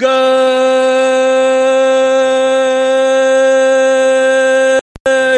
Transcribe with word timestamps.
Good 0.00 0.08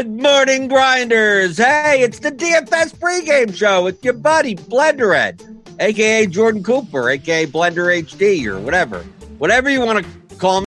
morning, 0.09 0.69
grinders. 0.69 1.59
Hey, 1.59 2.03
it's 2.03 2.21
the 2.21 2.31
DFS 2.31 2.95
pregame 2.95 3.53
show 3.56 3.83
with 3.83 4.05
your 4.05 4.12
buddy 4.15 4.55
Blenderhead, 4.55 5.43
aka 5.81 6.28
Jordan 6.28 6.62
Cooper, 6.62 7.11
aka 7.11 7.47
Blender 7.47 8.03
HD, 8.05 8.47
or 8.47 8.61
whatever, 8.61 9.01
whatever 9.39 9.69
you 9.69 9.81
want 9.81 10.06
to 10.06 10.37
call 10.37 10.61
me. 10.61 10.67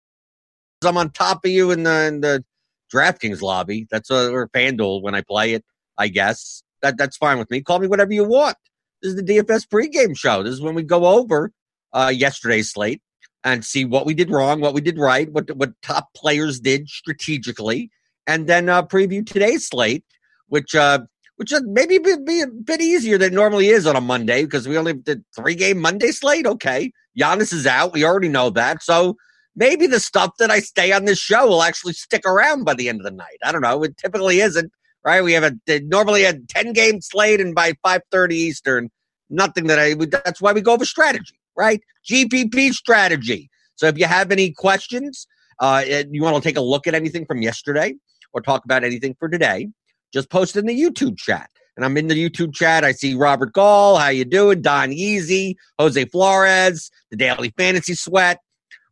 I'm 0.84 0.98
on 0.98 1.12
top 1.12 1.46
of 1.46 1.52
you 1.52 1.70
in 1.70 1.84
the 1.84 2.06
in 2.08 2.22
the 2.22 2.44
DraftKings 2.92 3.44
lobby. 3.44 3.86
That's 3.92 4.10
a 4.10 4.32
or 4.32 4.48
FanDuel 4.48 5.04
when 5.04 5.14
I 5.14 5.22
play 5.22 5.54
it. 5.54 5.64
I 6.00 6.08
guess 6.08 6.64
that 6.82 6.98
that's 6.98 7.18
fine 7.18 7.38
with 7.38 7.52
me. 7.52 7.62
Call 7.62 7.78
me 7.78 7.86
whatever 7.86 8.12
you 8.12 8.24
want. 8.24 8.58
This 9.04 9.14
is 9.14 9.18
the 9.18 9.24
DFS 9.24 9.68
pregame 9.68 10.18
show. 10.18 10.42
This 10.42 10.54
is 10.54 10.62
when 10.62 10.74
we 10.74 10.82
go 10.82 11.06
over 11.06 11.52
uh, 11.94 12.12
yesterday's 12.12 12.72
slate 12.72 13.04
and 13.44 13.66
see 13.66 13.86
what 13.86 14.06
we 14.06 14.14
did 14.14 14.30
wrong, 14.30 14.62
what 14.62 14.74
we 14.74 14.82
did 14.82 14.98
right, 14.98 15.32
what 15.32 15.56
what 15.58 15.74
top 15.82 16.14
players 16.14 16.60
did 16.60 16.88
strategically, 16.88 17.92
and 18.26 18.48
then 18.48 18.70
uh, 18.70 18.84
preview 18.84 19.26
today's 19.26 19.68
slate, 19.68 20.04
which 20.48 20.76
uh, 20.76 21.00
which 21.36 21.52
maybe 21.64 21.98
be, 21.98 22.16
be 22.26 22.42
a 22.42 22.48
bit 22.48 22.82
easier 22.82 23.18
than 23.18 23.34
normally 23.34 23.68
is 23.68 23.86
on 23.86 23.96
a 23.96 24.02
Monday 24.02 24.44
because 24.44 24.68
we 24.68 24.78
only 24.78 24.94
did 24.94 25.24
three 25.36 25.56
game 25.56 25.80
Monday 25.80 26.12
slate. 26.12 26.48
Okay, 26.48 26.92
Giannis 27.20 27.54
is 27.54 27.68
out. 27.68 27.94
We 27.94 28.06
already 28.06 28.30
know 28.30 28.50
that. 28.52 28.84
So 28.84 29.18
maybe 29.56 29.88
the 29.88 30.00
stuff 30.00 30.32
that 30.40 30.52
I 30.52 30.60
stay 30.60 30.92
on 30.92 31.06
this 31.06 31.20
show 31.20 31.48
will 31.48 31.64
actually 31.64 31.94
stick 31.94 32.26
around 32.26 32.64
by 32.64 32.74
the 32.74 32.90
end 32.90 33.02
of 33.02 33.06
the 33.06 33.12
night. 33.12 33.38
I 33.44 33.52
don't 33.52 33.62
know. 33.62 33.84
It 33.84 33.98
typically 33.98 34.40
isn't. 34.40 34.72
Right? 35.06 35.22
We 35.22 35.34
have 35.34 35.44
a 35.44 35.80
normally 35.82 36.24
a 36.24 36.40
ten 36.48 36.72
game 36.72 37.02
slate, 37.02 37.42
and 37.42 37.54
by 37.54 37.74
five 37.84 38.04
thirty 38.10 38.38
Eastern, 38.38 38.90
nothing 39.30 39.68
that 39.68 39.78
I. 39.78 39.96
That's 39.96 40.40
why 40.40 40.54
we 40.54 40.62
go 40.62 40.72
over 40.72 40.86
strategy 40.86 41.36
right? 41.56 41.82
GPP 42.10 42.72
strategy. 42.72 43.50
So 43.76 43.88
if 43.88 43.98
you 43.98 44.06
have 44.06 44.32
any 44.32 44.52
questions, 44.52 45.28
uh, 45.60 45.84
you 46.12 46.22
want 46.22 46.36
to 46.36 46.42
take 46.42 46.58
a 46.58 46.62
look 46.62 46.88
at 46.88 46.96
anything 46.96 47.26
from 47.26 47.42
yesterday 47.42 47.96
or 48.34 48.42
talk 48.42 48.66
about 48.66 48.84
anything 48.84 49.16
for 49.20 49.30
today, 49.30 49.70
just 50.12 50.30
post 50.30 50.56
in 50.56 50.66
the 50.66 50.80
YouTube 50.80 51.18
chat. 51.18 51.50
And 51.76 51.84
I'm 51.84 51.98
in 51.98 52.08
the 52.08 52.30
YouTube 52.30 52.54
chat. 52.54 52.84
I 52.84 52.92
see 52.92 53.16
Robert 53.16 53.54
Gall. 53.54 53.98
How 53.98 54.10
you 54.10 54.26
doing? 54.26 54.62
Don 54.62 54.94
Easy, 54.94 55.58
Jose 55.80 56.06
Flores, 56.06 56.92
the 57.10 57.18
Daily 57.18 57.52
Fantasy 57.58 57.96
Sweat, 57.96 58.40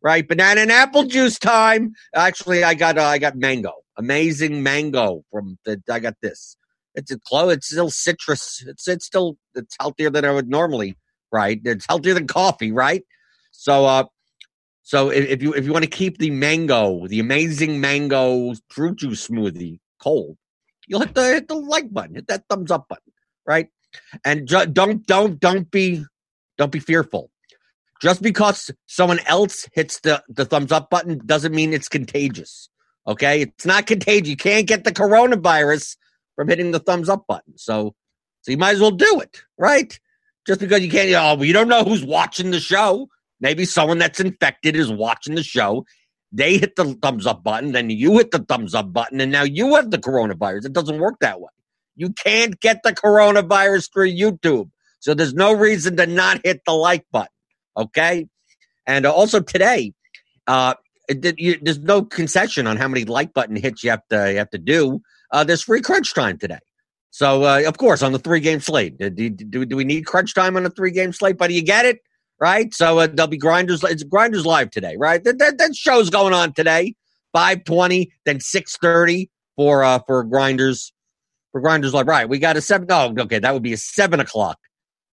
right? 0.02 0.26
Banana 0.26 0.62
and 0.62 0.72
apple 0.72 1.04
juice 1.04 1.38
time. 1.38 1.92
Actually, 2.14 2.64
I 2.64 2.74
got 2.74 2.98
uh, 2.98 3.04
I 3.04 3.18
got 3.18 3.36
mango, 3.36 3.72
amazing 3.96 4.64
mango 4.64 5.24
from 5.30 5.58
the. 5.64 5.80
I 5.88 6.00
got 6.00 6.14
this. 6.22 6.56
It's 6.96 7.12
a 7.12 7.20
close. 7.20 7.52
It's 7.52 7.68
still 7.68 7.90
citrus. 7.90 8.64
It's 8.66 8.88
it's 8.88 9.06
still 9.06 9.36
it's 9.54 9.76
healthier 9.80 10.10
than 10.10 10.24
I 10.24 10.32
would 10.32 10.48
normally 10.48 10.96
right? 11.32 11.60
It's 11.64 11.86
healthier 11.88 12.14
than 12.14 12.26
coffee, 12.26 12.72
right? 12.72 13.02
So, 13.52 13.86
uh, 13.86 14.04
so 14.82 15.10
if, 15.10 15.42
you 15.42 15.54
if 15.54 15.64
you 15.64 15.72
want 15.72 15.84
to 15.84 15.90
keep 15.90 16.18
the 16.18 16.30
mango, 16.30 17.06
the 17.06 17.20
amazing 17.20 17.80
mango 17.80 18.54
fruit 18.68 18.98
juice 18.98 19.26
smoothie 19.28 19.78
cold, 20.02 20.36
you'll 20.86 21.00
hit 21.00 21.14
the 21.14 21.24
hit 21.24 21.48
the 21.48 21.54
like 21.54 21.92
button, 21.92 22.16
hit 22.16 22.26
that 22.26 22.44
thumbs 22.50 22.70
up 22.70 22.88
button, 22.88 23.12
right? 23.46 23.68
And 24.24 24.46
ju- 24.46 24.66
don't 24.66 25.06
don't 25.06 25.38
don't 25.38 25.70
be 25.70 26.04
don't 26.58 26.72
be 26.72 26.80
fearful. 26.80 27.30
Just 28.00 28.20
because 28.20 28.70
someone 28.86 29.20
else 29.26 29.68
hits 29.72 30.00
the 30.00 30.22
the 30.28 30.44
thumbs 30.44 30.72
up 30.72 30.90
button 30.90 31.20
doesn't 31.24 31.54
mean 31.54 31.72
it's 31.72 31.88
contagious. 31.88 32.68
Okay, 33.06 33.42
it's 33.42 33.66
not 33.66 33.86
contagious. 33.86 34.28
You 34.28 34.36
can't 34.36 34.66
get 34.66 34.84
the 34.84 34.92
coronavirus 34.92 35.96
from 36.34 36.48
hitting 36.48 36.72
the 36.72 36.78
thumbs 36.80 37.08
up 37.08 37.24
button. 37.28 37.56
So, 37.56 37.94
so 38.42 38.50
you 38.50 38.58
might 38.58 38.74
as 38.74 38.80
well 38.80 38.90
do 38.90 39.20
it, 39.20 39.42
right? 39.58 39.98
Just 40.46 40.60
because 40.60 40.80
you 40.80 40.90
can't, 40.90 41.08
you 41.40 41.52
don't 41.52 41.68
know 41.68 41.84
who's 41.84 42.04
watching 42.04 42.50
the 42.50 42.60
show. 42.60 43.08
Maybe 43.40 43.64
someone 43.64 43.98
that's 43.98 44.20
infected 44.20 44.76
is 44.76 44.90
watching 44.90 45.34
the 45.34 45.42
show. 45.42 45.84
They 46.30 46.58
hit 46.58 46.76
the 46.76 46.94
thumbs 47.02 47.26
up 47.26 47.42
button, 47.42 47.72
then 47.72 47.90
you 47.90 48.16
hit 48.18 48.30
the 48.30 48.38
thumbs 48.38 48.74
up 48.74 48.92
button, 48.92 49.20
and 49.20 49.30
now 49.30 49.42
you 49.42 49.74
have 49.74 49.90
the 49.90 49.98
coronavirus. 49.98 50.66
It 50.66 50.72
doesn't 50.72 50.98
work 50.98 51.16
that 51.20 51.40
way. 51.40 51.50
You 51.94 52.10
can't 52.10 52.58
get 52.60 52.82
the 52.82 52.92
coronavirus 52.92 53.92
through 53.92 54.12
YouTube. 54.12 54.70
So 55.00 55.14
there's 55.14 55.34
no 55.34 55.52
reason 55.52 55.96
to 55.96 56.06
not 56.06 56.40
hit 56.44 56.62
the 56.64 56.72
like 56.72 57.04
button. 57.12 57.28
Okay. 57.76 58.28
And 58.86 59.04
also 59.04 59.40
today, 59.40 59.92
uh, 60.46 60.74
it, 61.08 61.38
you, 61.38 61.58
there's 61.60 61.80
no 61.80 62.02
concession 62.02 62.66
on 62.66 62.76
how 62.76 62.88
many 62.88 63.04
like 63.04 63.34
button 63.34 63.56
hits 63.56 63.84
you 63.84 63.90
have 63.90 64.06
to 64.10 64.32
you 64.32 64.38
have 64.38 64.50
to 64.50 64.58
do. 64.58 65.02
Uh, 65.30 65.44
there's 65.44 65.62
free 65.62 65.80
crunch 65.80 66.14
time 66.14 66.38
today. 66.38 66.58
So, 67.12 67.44
uh, 67.44 67.62
of 67.66 67.76
course, 67.76 68.02
on 68.02 68.12
the 68.12 68.18
three 68.18 68.40
game 68.40 68.60
slate, 68.60 68.96
do, 68.96 69.10
do, 69.10 69.66
do, 69.66 69.76
we 69.76 69.84
need 69.84 70.06
crunch 70.06 70.34
time 70.34 70.56
on 70.56 70.64
a 70.64 70.70
three 70.70 70.90
game 70.90 71.12
slate? 71.12 71.36
But 71.36 71.50
you 71.50 71.62
get 71.62 71.84
it, 71.84 72.00
right? 72.40 72.72
So 72.72 73.00
uh, 73.00 73.06
there'll 73.06 73.28
be 73.28 73.36
grinders. 73.36 73.84
It's 73.84 74.02
grinders 74.02 74.46
live 74.46 74.70
today, 74.70 74.96
right? 74.98 75.22
That, 75.22 75.38
that, 75.38 75.58
that 75.58 75.76
show's 75.76 76.08
going 76.08 76.32
on 76.32 76.54
today, 76.54 76.94
five 77.34 77.64
twenty, 77.64 78.10
then 78.24 78.40
six 78.40 78.78
thirty 78.78 79.30
for 79.56 79.84
uh 79.84 79.98
for 80.06 80.24
grinders 80.24 80.90
for 81.52 81.60
grinders 81.60 81.92
live. 81.92 82.08
Right? 82.08 82.26
We 82.26 82.38
got 82.38 82.56
a 82.56 82.62
seven. 82.62 82.86
Oh, 82.90 83.14
okay, 83.18 83.38
that 83.38 83.52
would 83.52 83.62
be 83.62 83.74
a 83.74 83.78
seven 83.78 84.18
o'clock. 84.18 84.58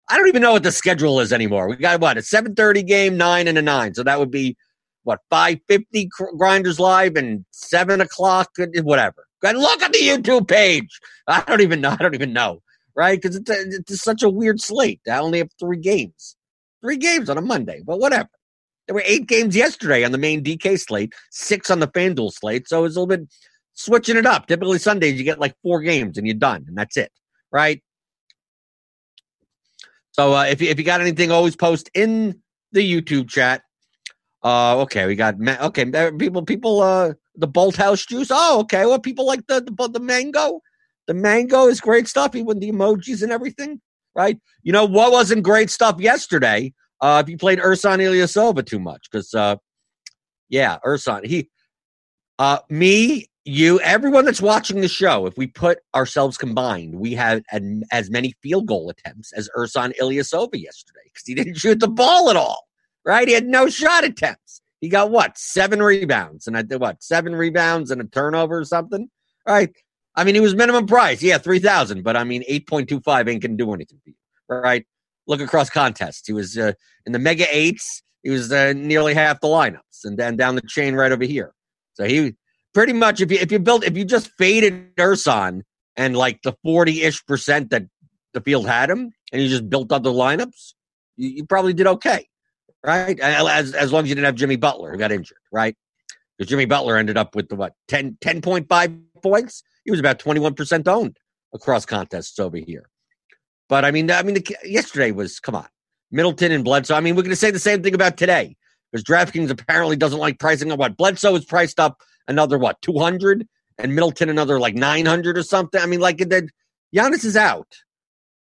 I 0.10 0.18
don't 0.18 0.28
even 0.28 0.42
know 0.42 0.54
what 0.54 0.64
the 0.64 0.72
schedule 0.72 1.20
is 1.20 1.32
anymore. 1.32 1.70
We 1.70 1.76
got 1.76 2.02
what 2.02 2.18
a 2.18 2.24
seven 2.24 2.56
thirty 2.56 2.82
game, 2.82 3.18
nine 3.18 3.48
and 3.48 3.58
a 3.60 3.62
nine. 3.62 3.94
So 3.94 4.02
that 4.02 4.18
would 4.18 4.32
be 4.32 4.58
what 5.04 5.20
five 5.30 5.60
fifty 5.68 6.10
grinders 6.40 6.80
live 6.80 7.18
and 7.18 7.46
seven 7.52 8.02
o'clock, 8.02 8.50
whatever. 8.82 9.28
And 9.44 9.58
look 9.58 9.82
at 9.82 9.92
the 9.92 10.00
YouTube 10.00 10.48
page. 10.48 11.00
I 11.28 11.42
don't 11.42 11.62
even 11.62 11.82
know. 11.82 11.92
I 11.92 11.96
don't 11.98 12.16
even 12.16 12.34
know, 12.34 12.62
right? 12.96 13.22
Because 13.22 13.36
it's, 13.36 13.50
it's 13.50 14.02
such 14.02 14.24
a 14.24 14.30
weird 14.30 14.62
slate. 14.62 15.02
I 15.10 15.18
only 15.18 15.40
have 15.40 15.50
three 15.60 15.80
games, 15.80 16.36
three 16.82 16.98
games 16.98 17.30
on 17.30 17.38
a 17.38 17.42
Monday, 17.42 17.82
but 17.86 18.00
whatever. 18.00 18.30
There 18.88 18.96
were 18.96 19.04
eight 19.06 19.28
games 19.28 19.56
yesterday 19.56 20.04
on 20.04 20.12
the 20.12 20.18
main 20.18 20.44
DK 20.44 20.80
slate, 20.80 21.14
six 21.32 21.72
on 21.72 21.80
the 21.80 21.88
FanDuel 21.88 22.34
slate. 22.34 22.68
So 22.68 22.84
it's 22.84 22.96
a 22.98 23.00
little 23.00 23.18
bit 23.18 23.30
switching 23.74 24.18
it 24.18 24.26
up. 24.26 24.48
Typically 24.48 24.78
Sundays 24.78 25.18
you 25.18 25.24
get 25.24 25.40
like 25.40 25.56
four 25.64 25.82
games 25.82 26.18
and 26.18 26.28
you're 26.28 26.36
done, 26.36 26.66
and 26.68 26.78
that's 26.78 26.98
it, 26.98 27.12
right? 27.52 27.82
So 30.12 30.34
uh, 30.34 30.44
if 30.44 30.62
you 30.62 30.70
if 30.70 30.78
you 30.78 30.86
got 30.86 31.02
anything, 31.02 31.32
always 31.32 31.56
post 31.56 31.90
in 31.94 32.42
the 32.72 32.82
YouTube 32.82 33.30
chat. 33.30 33.62
Uh, 34.44 34.82
okay, 34.82 35.06
we 35.06 35.16
got 35.16 35.36
okay 35.40 36.12
people 36.18 36.44
people 36.44 36.82
uh 36.82 37.14
the 37.36 37.48
Bolthouse 37.48 38.08
juice. 38.08 38.30
Oh, 38.32 38.60
okay. 38.62 38.86
Well, 38.86 39.00
people 39.00 39.26
like 39.26 39.46
the, 39.48 39.62
the 39.62 39.90
the 39.90 40.00
mango. 40.00 40.62
The 41.08 41.14
mango 41.14 41.68
is 41.68 41.82
great 41.82 42.08
stuff, 42.08 42.36
even 42.36 42.60
the 42.60 42.72
emojis 42.72 43.24
and 43.24 43.32
everything, 43.32 43.82
right? 44.16 44.40
You 44.62 44.72
know 44.72 44.86
what 44.86 45.12
wasn't 45.12 45.44
great 45.44 45.70
stuff 45.70 46.00
yesterday? 46.00 46.74
Uh, 47.02 47.22
if 47.24 47.30
you 47.30 47.38
played 47.38 47.60
Ersan 47.60 48.00
Ilyasova 48.00 48.66
too 48.66 48.80
much, 48.80 49.10
because 49.12 49.34
uh, 49.34 49.58
yeah, 50.48 50.78
Ersan, 50.86 51.26
he, 51.26 51.50
uh, 52.40 52.60
me, 52.70 53.28
you, 53.44 53.82
everyone 53.82 54.24
that's 54.24 54.42
watching 54.42 54.80
the 54.80 54.88
show, 54.88 55.26
if 55.26 55.38
we 55.38 55.48
put 55.48 55.80
ourselves 55.94 56.38
combined, 56.38 56.96
we 56.96 57.14
had 57.14 57.44
an, 57.52 57.84
as 57.92 58.10
many 58.10 58.34
field 58.42 58.68
goal 58.68 58.90
attempts 58.90 59.34
as 59.34 59.50
Ersan 59.58 59.92
Ilyasova 60.02 60.54
yesterday 60.54 61.02
because 61.06 61.26
he 61.26 61.36
didn't 61.36 61.56
shoot 61.56 61.82
the 61.82 61.90
ball 61.90 62.30
at 62.30 62.38
all, 62.38 62.68
right? 63.04 63.28
He 63.28 63.34
had 63.34 63.48
no 63.48 63.68
shot 63.68 64.06
attempts. 64.06 64.62
He 64.84 64.90
got 64.90 65.12
what? 65.12 65.38
Seven 65.38 65.82
rebounds. 65.82 66.46
And 66.46 66.58
I 66.58 66.62
did 66.62 66.82
what? 66.82 67.02
Seven 67.02 67.34
rebounds 67.34 67.90
and 67.90 68.02
a 68.02 68.04
turnover 68.04 68.58
or 68.58 68.66
something? 68.66 69.10
All 69.48 69.56
right. 69.56 69.70
I 70.14 70.26
mean, 70.26 70.36
he 70.36 70.42
was 70.42 70.56
minimum 70.56 70.88
price. 70.88 71.24
Yeah, 71.24 71.38
3000 71.38 72.04
But 72.04 72.18
I 72.18 72.26
mean, 72.26 72.44
8.25 72.52 73.30
ain't 73.30 73.42
going 73.42 73.42
to 73.42 73.48
do 73.56 73.74
anything 73.74 74.02
for 74.04 74.10
you. 74.10 74.16
Right. 74.50 74.86
Look 75.26 75.40
across 75.40 75.70
contests. 75.70 76.28
He 76.28 76.34
was 76.34 76.58
uh, 76.58 76.74
in 77.06 77.14
the 77.14 77.20
mega 77.20 77.46
eights. 77.50 78.04
He 78.24 78.30
was 78.30 78.52
uh, 78.52 78.74
nearly 78.76 79.14
half 79.14 79.40
the 79.40 79.48
lineups 79.48 80.04
and 80.04 80.20
then 80.20 80.36
down 80.36 80.56
the 80.56 80.62
chain 80.68 80.96
right 80.96 81.14
over 81.14 81.24
here. 81.24 81.54
So 81.94 82.04
he 82.04 82.34
pretty 82.74 82.92
much, 82.92 83.22
if 83.22 83.32
you, 83.32 83.38
if 83.40 83.54
you 83.54 83.60
built, 83.60 83.86
if 83.86 83.96
you 83.96 84.04
just 84.04 84.32
faded 84.38 84.98
Ersan 84.98 85.62
and 85.96 86.18
like 86.18 86.42
the 86.42 86.58
40 86.62 87.04
ish 87.04 87.26
percent 87.26 87.70
that 87.70 87.84
the 88.34 88.42
field 88.42 88.68
had 88.68 88.90
him 88.90 89.14
and 89.32 89.42
you 89.42 89.48
just 89.48 89.70
built 89.70 89.94
other 89.94 90.10
lineups, 90.10 90.74
you, 91.16 91.30
you 91.30 91.46
probably 91.46 91.72
did 91.72 91.88
okay 91.88 92.28
right? 92.84 93.20
As 93.20 93.74
as 93.74 93.92
long 93.92 94.04
as 94.04 94.10
you 94.10 94.16
didn't 94.16 94.26
have 94.26 94.36
Jimmy 94.36 94.56
Butler 94.56 94.92
who 94.92 94.98
got 94.98 95.12
injured, 95.12 95.38
right? 95.52 95.76
Because 96.38 96.50
Jimmy 96.50 96.66
Butler 96.66 96.98
ended 96.98 97.18
up 97.18 97.36
with 97.36 97.50
the 97.50 97.56
what 97.56 97.74
10, 97.88 98.18
10.5 98.22 99.02
points. 99.22 99.64
He 99.86 99.92
was 99.92 100.00
about 100.00 100.20
twenty 100.20 100.40
one 100.40 100.54
percent 100.54 100.88
owned 100.88 101.18
across 101.54 101.86
contests 101.86 102.40
over 102.40 102.58
here. 102.58 102.90
But 103.70 103.86
I 103.86 103.92
mean, 103.92 104.10
I 104.12 104.24
mean, 104.24 104.36
the, 104.36 104.56
yesterday 104.64 105.12
was 105.12 105.40
come 105.40 105.56
on, 105.56 105.68
Middleton 106.12 106.52
and 106.52 106.64
Bledsoe. 106.64 106.96
I 106.96 107.00
mean, 107.00 107.16
we're 107.16 107.24
going 107.24 107.32
to 107.32 107.36
say 107.36 107.52
the 107.52 107.60
same 107.60 107.84
thing 107.84 107.94
about 107.94 108.18
today 108.18 108.56
because 108.92 109.04
DraftKings 109.04 109.50
apparently 109.50 109.96
doesn't 109.96 110.20
like 110.20 110.40
pricing 110.40 110.72
on 110.72 110.78
what 110.78 110.98
Bledsoe 110.98 111.36
is 111.36 111.46
priced 111.46 111.80
up 111.80 112.02
another 112.28 112.58
what 112.58 112.82
two 112.82 112.98
hundred 113.00 113.48
and 113.78 113.96
Middleton 113.96 114.30
another 114.30 114.60
like 114.60 114.76
nine 114.76 115.06
hundred 115.06 115.38
or 115.38 115.44
something. 115.44 115.82
I 115.82 115.86
mean, 115.86 116.00
like 116.00 116.18
then 116.18 116.50
Giannis 116.96 117.26
is 117.26 117.36
out, 117.36 117.76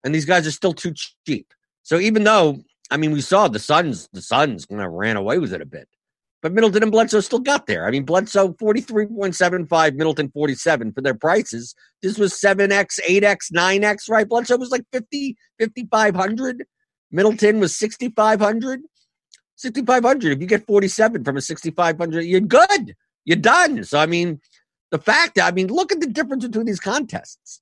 and 0.04 0.14
these 0.14 0.26
guys 0.26 0.46
are 0.46 0.52
still 0.52 0.74
too 0.74 0.94
cheap. 1.26 1.54
So 1.84 2.00
even 2.00 2.24
though 2.24 2.64
I 2.94 2.98
mean, 2.98 3.12
we 3.12 3.22
saw 3.22 3.48
the 3.48 3.58
Suns, 3.58 4.08
the 4.14 4.22
Suns 4.22 4.68
kind 4.68 4.80
of 4.80 4.92
ran 4.92 5.18
away 5.18 5.40
with 5.40 5.52
it 5.52 5.62
a 5.62 5.66
bit. 5.66 5.90
But 6.44 6.54
Middleton 6.54 6.84
and 6.84 6.92
Bledsoe 6.92 7.22
still 7.22 7.40
got 7.40 7.66
there. 7.66 7.88
I 7.88 7.90
mean, 7.90 8.04
Bledsoe 8.04 8.54
43.75, 8.54 9.96
Middleton 9.96 10.30
47 10.30 10.94
for 10.94 11.02
their 11.02 11.16
prices. 11.16 11.74
This 12.04 12.20
was 12.20 12.34
7X, 12.34 13.00
8X, 13.10 13.52
9X, 13.52 14.12
right? 14.12 14.30
Bledsoe 14.30 14.58
was 14.58 14.70
like 14.70 14.84
50, 14.92 15.36
5,500. 15.60 16.66
Middleton 17.10 17.60
was 17.60 17.76
6,500. 17.76 18.82
6,500. 19.56 20.32
If 20.32 20.40
you 20.40 20.46
get 20.46 20.68
47 20.68 21.24
from 21.24 21.38
a 21.38 21.42
6,500, 21.42 22.22
you're 22.22 22.42
good. 22.42 22.96
You're 23.26 23.38
done. 23.38 23.84
So, 23.86 23.98
I 23.98 24.06
mean, 24.06 24.40
the 24.92 25.00
fact 25.00 25.40
I 25.40 25.50
mean, 25.50 25.70
look 25.70 25.92
at 25.92 26.00
the 26.00 26.06
difference 26.06 26.46
between 26.46 26.68
these 26.68 26.80
contests. 26.80 27.60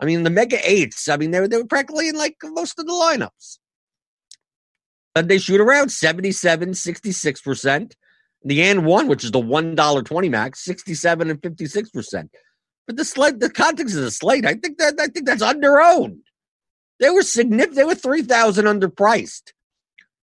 I 0.00 0.06
mean, 0.06 0.22
the 0.22 0.30
mega 0.30 0.58
eights, 0.64 1.06
I 1.10 1.18
mean, 1.18 1.32
they 1.32 1.40
were, 1.40 1.48
they 1.48 1.58
were 1.58 1.66
practically 1.66 2.08
in 2.08 2.16
like 2.16 2.36
most 2.42 2.78
of 2.78 2.86
the 2.86 2.92
lineups. 2.92 3.58
They 5.14 5.38
shoot 5.38 5.60
around 5.60 5.90
77, 5.90 6.70
66%. 6.70 7.92
The 8.46 8.62
and 8.62 8.84
one, 8.84 9.06
which 9.06 9.24
is 9.24 9.30
the 9.30 9.40
$1.20 9.40 10.30
max, 10.30 10.64
67 10.64 11.30
and 11.30 11.40
56%. 11.40 12.28
But 12.86 12.96
the 12.96 13.04
slate, 13.04 13.40
the 13.40 13.48
context 13.48 13.96
of 13.96 14.02
the 14.02 14.10
slate, 14.10 14.44
I 14.44 14.54
think 14.54 14.78
that 14.78 14.94
I 15.00 15.06
think 15.06 15.26
that's 15.26 15.42
underowned. 15.42 16.18
They 17.00 17.10
were 17.10 17.22
significant. 17.22 17.76
They 17.76 17.84
were 17.84 17.94
three 17.94 18.22
thousand 18.22 18.66
underpriced, 18.66 19.52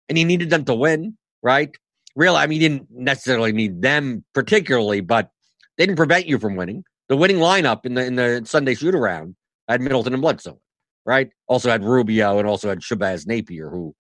and 0.09 0.19
he 0.19 0.25
needed 0.25 0.51
them 0.51 0.65
to 0.65 0.75
win, 0.75 1.17
right? 1.43 1.71
Really, 2.17 2.37
I 2.37 2.47
mean, 2.47 2.61
he 2.61 2.69
didn't 2.69 2.89
necessarily 2.91 3.53
need 3.53 3.81
them 3.81 4.25
particularly, 4.35 5.01
but 5.01 5.31
they 5.77 5.87
didn't 5.87 5.97
prevent 5.97 6.27
you 6.27 6.39
from 6.39 6.57
winning. 6.57 6.85
The 7.09 7.17
winning 7.17 7.39
lineup 7.39 7.87
in 7.87 7.95
the 7.95 8.05
in 8.05 8.17
the 8.17 8.43
Sunday 8.45 8.75
shoot 8.75 8.95
around 8.95 9.37
had 9.69 9.81
Middleton 9.81 10.13
and 10.13 10.23
Bledsoe, 10.23 10.61
right? 11.07 11.31
Also 11.47 11.71
had 11.71 11.85
Rubio 11.85 12.39
and 12.39 12.49
also 12.49 12.69
had 12.69 12.81
Shabazz 12.81 13.27
Napier, 13.27 13.71
who 13.71 13.95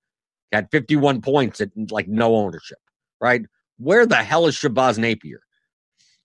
had 0.52 0.70
51 0.70 1.20
points 1.20 1.60
at 1.60 1.70
like 1.90 2.08
no 2.08 2.34
ownership, 2.36 2.78
right? 3.20 3.42
Where 3.78 4.06
the 4.06 4.16
hell 4.16 4.46
is 4.46 4.56
Shabazz 4.56 4.98
Napier? 4.98 5.40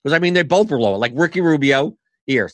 Because 0.03 0.15
I 0.15 0.19
mean, 0.19 0.33
they 0.33 0.43
both 0.43 0.69
were 0.69 0.79
low. 0.79 0.95
Like 0.95 1.13
Ricky 1.15 1.41
Rubio, 1.41 1.97
here, 2.25 2.49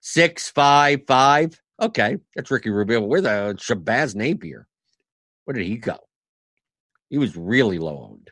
six, 0.00 0.50
five, 0.50 1.00
five. 1.06 1.60
Okay, 1.80 2.18
that's 2.34 2.50
Ricky 2.50 2.70
Rubio. 2.70 3.00
Where 3.00 3.20
the 3.20 3.56
Shabazz 3.58 4.14
Napier? 4.14 4.66
Where 5.44 5.54
did 5.54 5.66
he 5.66 5.76
go? 5.76 5.96
He 7.08 7.18
was 7.18 7.36
really 7.36 7.78
low 7.78 8.10
owned. 8.10 8.30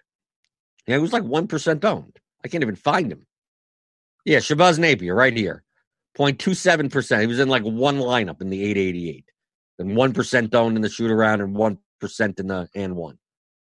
Yeah, 0.87 0.97
he 0.97 1.03
was 1.03 1.13
like 1.13 1.23
1% 1.23 1.85
owned. 1.85 2.19
I 2.45 2.49
can't 2.49 2.63
even 2.63 2.77
find 2.77 3.11
him. 3.11 3.27
Yeah, 4.25 4.39
Shabazz 4.39 4.79
Napier 4.79 5.15
right 5.15 5.37
here. 5.37 5.63
0.27%. 6.19 7.21
He 7.21 7.27
was 7.27 7.39
in 7.39 7.49
like 7.49 7.63
one 7.63 7.99
lineup 7.99 8.41
in 8.41 8.51
the 8.51 8.63
888. 8.63 9.25
And 9.79 9.91
1% 9.91 10.55
owned 10.55 10.77
in 10.77 10.83
the 10.83 10.89
shoot 10.89 11.11
around 11.11 11.41
and 11.43 11.55
1% 12.03 12.41
in 12.41 12.47
the 12.47 12.69
and 12.75 12.97
one. 12.97 13.19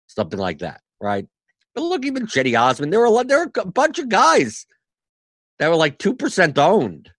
Something 0.06 0.38
like 0.38 0.58
that, 0.58 0.80
right? 1.00 1.26
But 1.74 1.82
look, 1.82 2.04
even 2.04 2.26
Cedi 2.26 2.58
Osman, 2.58 2.90
there 2.90 3.00
were, 3.00 3.24
there 3.24 3.38
were 3.38 3.52
a 3.56 3.66
bunch 3.66 3.98
of 3.98 4.08
guys 4.08 4.66
that 5.58 5.68
were 5.68 5.76
like 5.76 5.98
2% 5.98 6.58
owned 6.58 7.10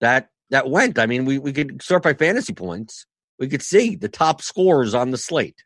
that 0.00 0.30
that 0.50 0.68
went. 0.68 0.98
I 0.98 1.06
mean, 1.06 1.24
we, 1.24 1.38
we 1.38 1.52
could 1.52 1.82
sort 1.82 2.02
by 2.02 2.14
fantasy 2.14 2.52
points. 2.52 3.06
We 3.38 3.48
could 3.48 3.62
see 3.62 3.96
the 3.96 4.08
top 4.08 4.42
scores 4.42 4.94
on 4.94 5.10
the 5.10 5.18
slate. 5.18 5.64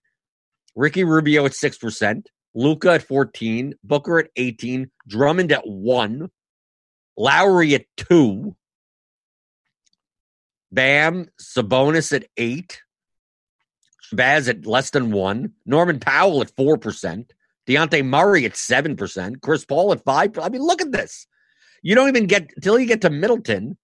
Ricky 0.74 1.04
Rubio 1.04 1.44
at 1.44 1.52
6%, 1.52 2.26
Luka 2.54 2.92
at 2.92 3.02
14, 3.02 3.74
Booker 3.82 4.20
at 4.20 4.30
18, 4.36 4.90
Drummond 5.06 5.52
at 5.52 5.66
1, 5.66 6.30
Lowry 7.16 7.74
at 7.74 7.84
2, 7.96 8.54
Bam, 10.70 11.28
Sabonis 11.40 12.12
at 12.14 12.26
8, 12.36 12.80
Baz 14.12 14.48
at 14.48 14.66
less 14.66 14.90
than 14.90 15.10
1, 15.10 15.52
Norman 15.66 16.00
Powell 16.00 16.40
at 16.40 16.54
4%, 16.56 17.30
Dejounte 17.66 18.04
Murray 18.04 18.44
at 18.46 18.52
7%, 18.52 19.40
Chris 19.42 19.64
Paul 19.64 19.92
at 19.92 20.04
5 20.04 20.38
I 20.38 20.48
mean, 20.48 20.62
look 20.62 20.80
at 20.80 20.92
this. 20.92 21.26
You 21.82 21.94
don't 21.94 22.08
even 22.08 22.26
get 22.26 22.50
till 22.62 22.78
you 22.78 22.86
get 22.86 23.02
to 23.02 23.10
Middleton. 23.10 23.76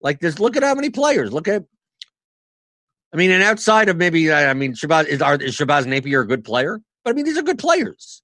Like 0.00 0.20
this, 0.20 0.38
look 0.38 0.56
at 0.56 0.62
how 0.62 0.74
many 0.74 0.90
players. 0.90 1.32
Look 1.32 1.48
at. 1.48 1.64
I 3.12 3.16
mean, 3.16 3.30
and 3.30 3.42
outside 3.42 3.88
of 3.88 3.96
maybe, 3.96 4.30
uh, 4.30 4.50
I 4.50 4.54
mean, 4.54 4.72
Shabazz 4.72 5.06
is, 5.06 5.22
are, 5.22 5.36
is 5.36 5.56
Shabazz 5.56 5.86
Napier 5.86 6.22
a 6.22 6.26
good 6.26 6.44
player? 6.44 6.80
But 7.04 7.10
I 7.10 7.12
mean, 7.14 7.24
these 7.24 7.38
are 7.38 7.42
good 7.42 7.58
players. 7.58 8.22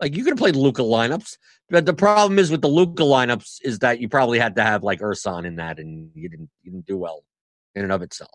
Like 0.00 0.16
you 0.16 0.24
could 0.24 0.32
have 0.32 0.38
played 0.38 0.56
Luka 0.56 0.82
lineups, 0.82 1.36
but 1.68 1.86
the 1.86 1.94
problem 1.94 2.38
is 2.38 2.50
with 2.50 2.60
the 2.60 2.68
Luka 2.68 3.04
lineups 3.04 3.58
is 3.62 3.80
that 3.80 4.00
you 4.00 4.08
probably 4.08 4.38
had 4.38 4.56
to 4.56 4.62
have 4.62 4.82
like 4.82 5.00
Ersan 5.00 5.46
in 5.46 5.56
that, 5.56 5.78
and 5.78 6.10
you 6.14 6.28
didn't 6.28 6.50
you 6.62 6.72
didn't 6.72 6.86
do 6.86 6.98
well 6.98 7.22
in 7.74 7.82
and 7.82 7.92
of 7.92 8.02
itself. 8.02 8.30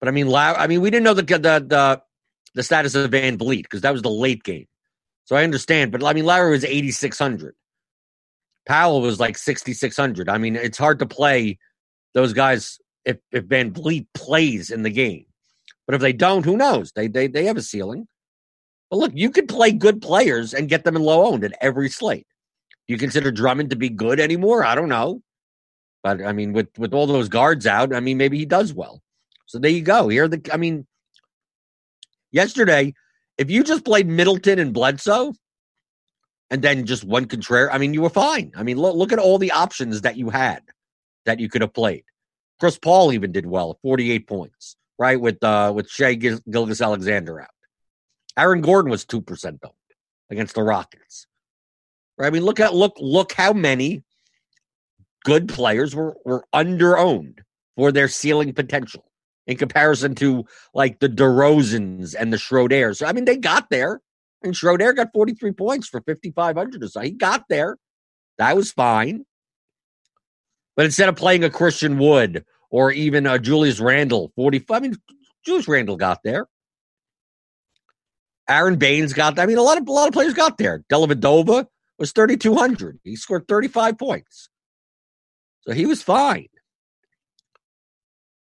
But 0.00 0.08
I 0.08 0.12
mean, 0.12 0.28
Low, 0.28 0.38
I 0.38 0.66
mean, 0.66 0.80
we 0.80 0.90
didn't 0.90 1.04
know 1.04 1.14
the 1.14 1.22
the 1.22 1.64
the, 1.66 2.02
the 2.54 2.62
status 2.62 2.94
of 2.94 3.10
VanVleet 3.10 3.62
because 3.62 3.80
that 3.82 3.92
was 3.92 4.02
the 4.02 4.10
late 4.10 4.44
game, 4.44 4.66
so 5.24 5.36
I 5.36 5.44
understand. 5.44 5.92
But 5.92 6.04
I 6.04 6.12
mean, 6.12 6.24
Lowry 6.24 6.50
was 6.50 6.64
eighty 6.64 6.90
six 6.90 7.18
hundred. 7.18 7.54
Powell 8.68 9.00
was 9.00 9.18
like 9.18 9.38
6,600. 9.38 10.28
I 10.28 10.36
mean, 10.36 10.54
it's 10.54 10.78
hard 10.78 10.98
to 10.98 11.06
play 11.06 11.58
those 12.12 12.34
guys 12.34 12.78
if, 13.04 13.16
if 13.32 13.44
VanVleet 13.46 14.06
plays 14.12 14.70
in 14.70 14.82
the 14.82 14.90
game. 14.90 15.24
But 15.86 15.94
if 15.94 16.02
they 16.02 16.12
don't, 16.12 16.44
who 16.44 16.58
knows? 16.58 16.92
They, 16.92 17.08
they, 17.08 17.26
they 17.26 17.46
have 17.46 17.56
a 17.56 17.62
ceiling. 17.62 18.06
But 18.90 18.98
look, 18.98 19.12
you 19.14 19.30
could 19.30 19.48
play 19.48 19.72
good 19.72 20.02
players 20.02 20.52
and 20.52 20.68
get 20.68 20.84
them 20.84 20.96
in 20.96 21.02
low 21.02 21.24
owned 21.24 21.44
at 21.44 21.56
every 21.62 21.88
slate. 21.88 22.26
Do 22.86 22.92
you 22.92 22.98
consider 22.98 23.30
Drummond 23.30 23.70
to 23.70 23.76
be 23.76 23.88
good 23.88 24.20
anymore? 24.20 24.64
I 24.64 24.74
don't 24.74 24.90
know. 24.90 25.22
But 26.02 26.22
I 26.22 26.32
mean, 26.32 26.52
with, 26.52 26.68
with 26.76 26.92
all 26.92 27.06
those 27.06 27.30
guards 27.30 27.66
out, 27.66 27.94
I 27.94 28.00
mean, 28.00 28.18
maybe 28.18 28.38
he 28.38 28.44
does 28.44 28.74
well. 28.74 29.00
So 29.48 29.58
there 29.58 29.70
you 29.70 29.80
go. 29.80 30.08
Here, 30.08 30.28
the 30.28 30.40
I 30.52 30.58
mean, 30.58 30.86
yesterday, 32.30 32.94
if 33.38 33.50
you 33.50 33.64
just 33.64 33.84
played 33.84 34.06
Middleton 34.06 34.58
and 34.58 34.74
Bledsoe, 34.74 35.32
and 36.50 36.62
then 36.62 36.86
just 36.86 37.02
one 37.02 37.24
contrary. 37.24 37.68
I 37.70 37.78
mean, 37.78 37.94
you 37.94 38.02
were 38.02 38.10
fine. 38.10 38.52
I 38.54 38.62
mean, 38.62 38.76
look, 38.78 38.94
look 38.94 39.12
at 39.12 39.18
all 39.18 39.38
the 39.38 39.52
options 39.52 40.02
that 40.02 40.16
you 40.16 40.30
had 40.30 40.62
that 41.24 41.40
you 41.40 41.48
could 41.48 41.62
have 41.62 41.72
played. 41.72 42.04
Chris 42.60 42.78
Paul 42.78 43.12
even 43.12 43.32
did 43.32 43.46
well, 43.46 43.78
48 43.82 44.26
points, 44.26 44.76
right? 44.98 45.20
With 45.20 45.42
uh 45.42 45.72
with 45.74 45.88
Shai 45.88 46.14
Gilgeous-Alexander 46.14 47.40
out. 47.40 47.48
Aaron 48.36 48.60
Gordon 48.60 48.90
was 48.90 49.04
2% 49.04 49.58
owned 49.64 49.72
against 50.30 50.54
the 50.54 50.62
Rockets. 50.62 51.26
Right? 52.18 52.26
I 52.26 52.30
mean, 52.30 52.44
look 52.44 52.60
at 52.60 52.74
look 52.74 52.96
look 52.98 53.32
how 53.32 53.54
many 53.54 54.02
good 55.24 55.48
players 55.48 55.94
were 55.94 56.16
were 56.24 56.44
under 56.52 56.98
owned 56.98 57.40
for 57.76 57.92
their 57.92 58.08
ceiling 58.08 58.52
potential 58.52 59.07
in 59.48 59.56
comparison 59.56 60.14
to 60.16 60.44
like 60.74 61.00
the 61.00 61.08
DeRozans 61.08 62.14
and 62.16 62.32
the 62.32 62.36
Schroeders. 62.36 62.98
So, 62.98 63.06
I 63.06 63.12
mean, 63.12 63.24
they 63.24 63.36
got 63.36 63.70
there. 63.70 64.00
And 64.42 64.54
Schroeder 64.54 64.92
got 64.92 65.08
43 65.12 65.50
points 65.52 65.88
for 65.88 66.00
5,500 66.00 66.84
or 66.84 66.86
so. 66.86 67.00
He 67.00 67.10
got 67.10 67.46
there. 67.48 67.76
That 68.36 68.54
was 68.54 68.70
fine. 68.70 69.24
But 70.76 70.84
instead 70.84 71.08
of 71.08 71.16
playing 71.16 71.42
a 71.42 71.50
Christian 71.50 71.98
Wood 71.98 72.44
or 72.70 72.92
even 72.92 73.26
a 73.26 73.40
Julius 73.40 73.80
Randle, 73.80 74.30
45, 74.36 74.76
I 74.76 74.80
mean, 74.80 74.96
Julius 75.44 75.66
Randle 75.66 75.96
got 75.96 76.22
there. 76.22 76.46
Aron 78.48 78.76
Baynes 78.76 79.12
got 79.12 79.34
there. 79.34 79.42
I 79.42 79.46
mean, 79.46 79.58
a 79.58 79.62
lot 79.62 79.78
of 79.78 79.88
a 79.88 79.92
lot 79.92 80.06
of 80.06 80.14
players 80.14 80.34
got 80.34 80.56
there. 80.56 80.84
Dellavedova 80.90 81.66
was 81.98 82.12
3,200. 82.12 83.00
He 83.02 83.16
scored 83.16 83.48
35 83.48 83.98
points. 83.98 84.50
So 85.62 85.72
he 85.72 85.84
was 85.84 86.00
fine. 86.00 86.48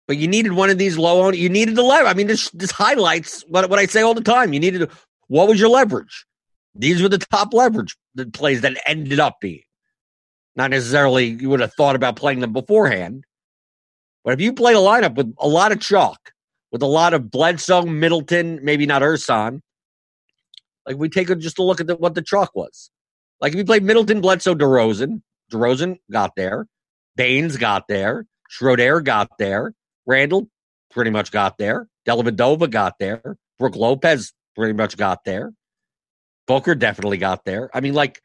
But 0.07 0.19
you 0.19 0.29
needed 0.29 0.53
one 0.53 0.71
of 0.71 0.79
these 0.79 0.97
low 0.97 1.23
on. 1.23 1.35
You 1.35 1.49
needed 1.49 1.75
the 1.75 1.83
lever. 1.83 2.07
I 2.07 2.15
mean, 2.15 2.29
this 2.29 2.51
this 2.51 2.71
highlights 2.71 3.43
what, 3.49 3.69
what 3.69 3.79
I 3.79 3.87
say 3.87 4.03
all 4.03 4.15
the 4.15 4.21
time. 4.21 4.53
You 4.53 4.61
needed 4.61 4.89
what 5.29 5.49
was 5.49 5.59
your 5.59 5.69
leverage? 5.69 6.27
These 6.75 7.03
were 7.03 7.09
the 7.09 7.19
top 7.19 7.53
leverage 7.53 7.97
the 8.15 8.27
plays 8.27 8.61
that 8.61 8.81
ended 8.87 9.19
up 9.19 9.41
being. 9.41 9.63
Not 10.55 10.71
necessarily 10.71 11.27
you 11.27 11.51
would 11.51 11.61
have 11.61 11.75
thought 11.75 11.97
about 11.97 12.17
playing 12.17 12.41
them 12.41 12.53
beforehand. 12.53 13.25
But 14.25 14.35
if 14.35 14.41
you 14.41 14.53
play 14.53 14.75
a 14.75 14.79
lineup 14.79 15.15
with 15.15 15.35
a 15.39 15.49
lot 15.49 15.73
of 15.73 15.81
chalk, 15.81 16.33
with 16.73 16.83
a 16.83 16.87
lot 16.87 17.15
of 17.15 17.31
Bledsoe, 17.31 17.83
Middleton, 17.83 18.61
maybe 18.63 18.87
not 18.87 19.03
Ersan, 19.03 19.61
like 20.87 20.97
we 20.97 21.09
take 21.09 21.31
a, 21.31 21.37
just 21.37 21.59
a 21.59 21.63
look 21.63 21.81
at 21.81 21.87
the, 21.87 21.97
what 21.97 22.15
the 22.15 22.23
chalk 22.23 22.51
was. 22.55 22.91
Like 23.41 23.53
if 23.53 23.59
you 23.59 23.65
played 23.65 23.85
Middleton, 23.85 24.21
Bledsoe, 24.21 24.55
DeRozan, 24.55 25.23
DeRozan 25.53 25.99
got 26.11 26.33
there. 26.37 26.67
Baynes 27.17 27.57
got 27.57 27.87
there. 27.89 28.27
Schroeder 28.49 29.01
got 29.01 29.31
there. 29.39 29.75
Randle 30.07 30.49
pretty 30.91 31.11
much 31.11 31.31
got 31.31 31.59
there. 31.59 31.89
Dellavedova 32.07 32.71
got 32.71 32.99
there. 32.99 33.37
Brook 33.59 33.77
Lopez 33.77 34.33
pretty 34.55 34.73
much 34.73 34.97
got 34.97 35.25
there. 35.25 35.53
Booker 36.47 36.75
definitely 36.75 37.19
got 37.19 37.45
there. 37.45 37.71
I 37.75 37.81
mean, 37.81 37.95
like, 37.95 38.21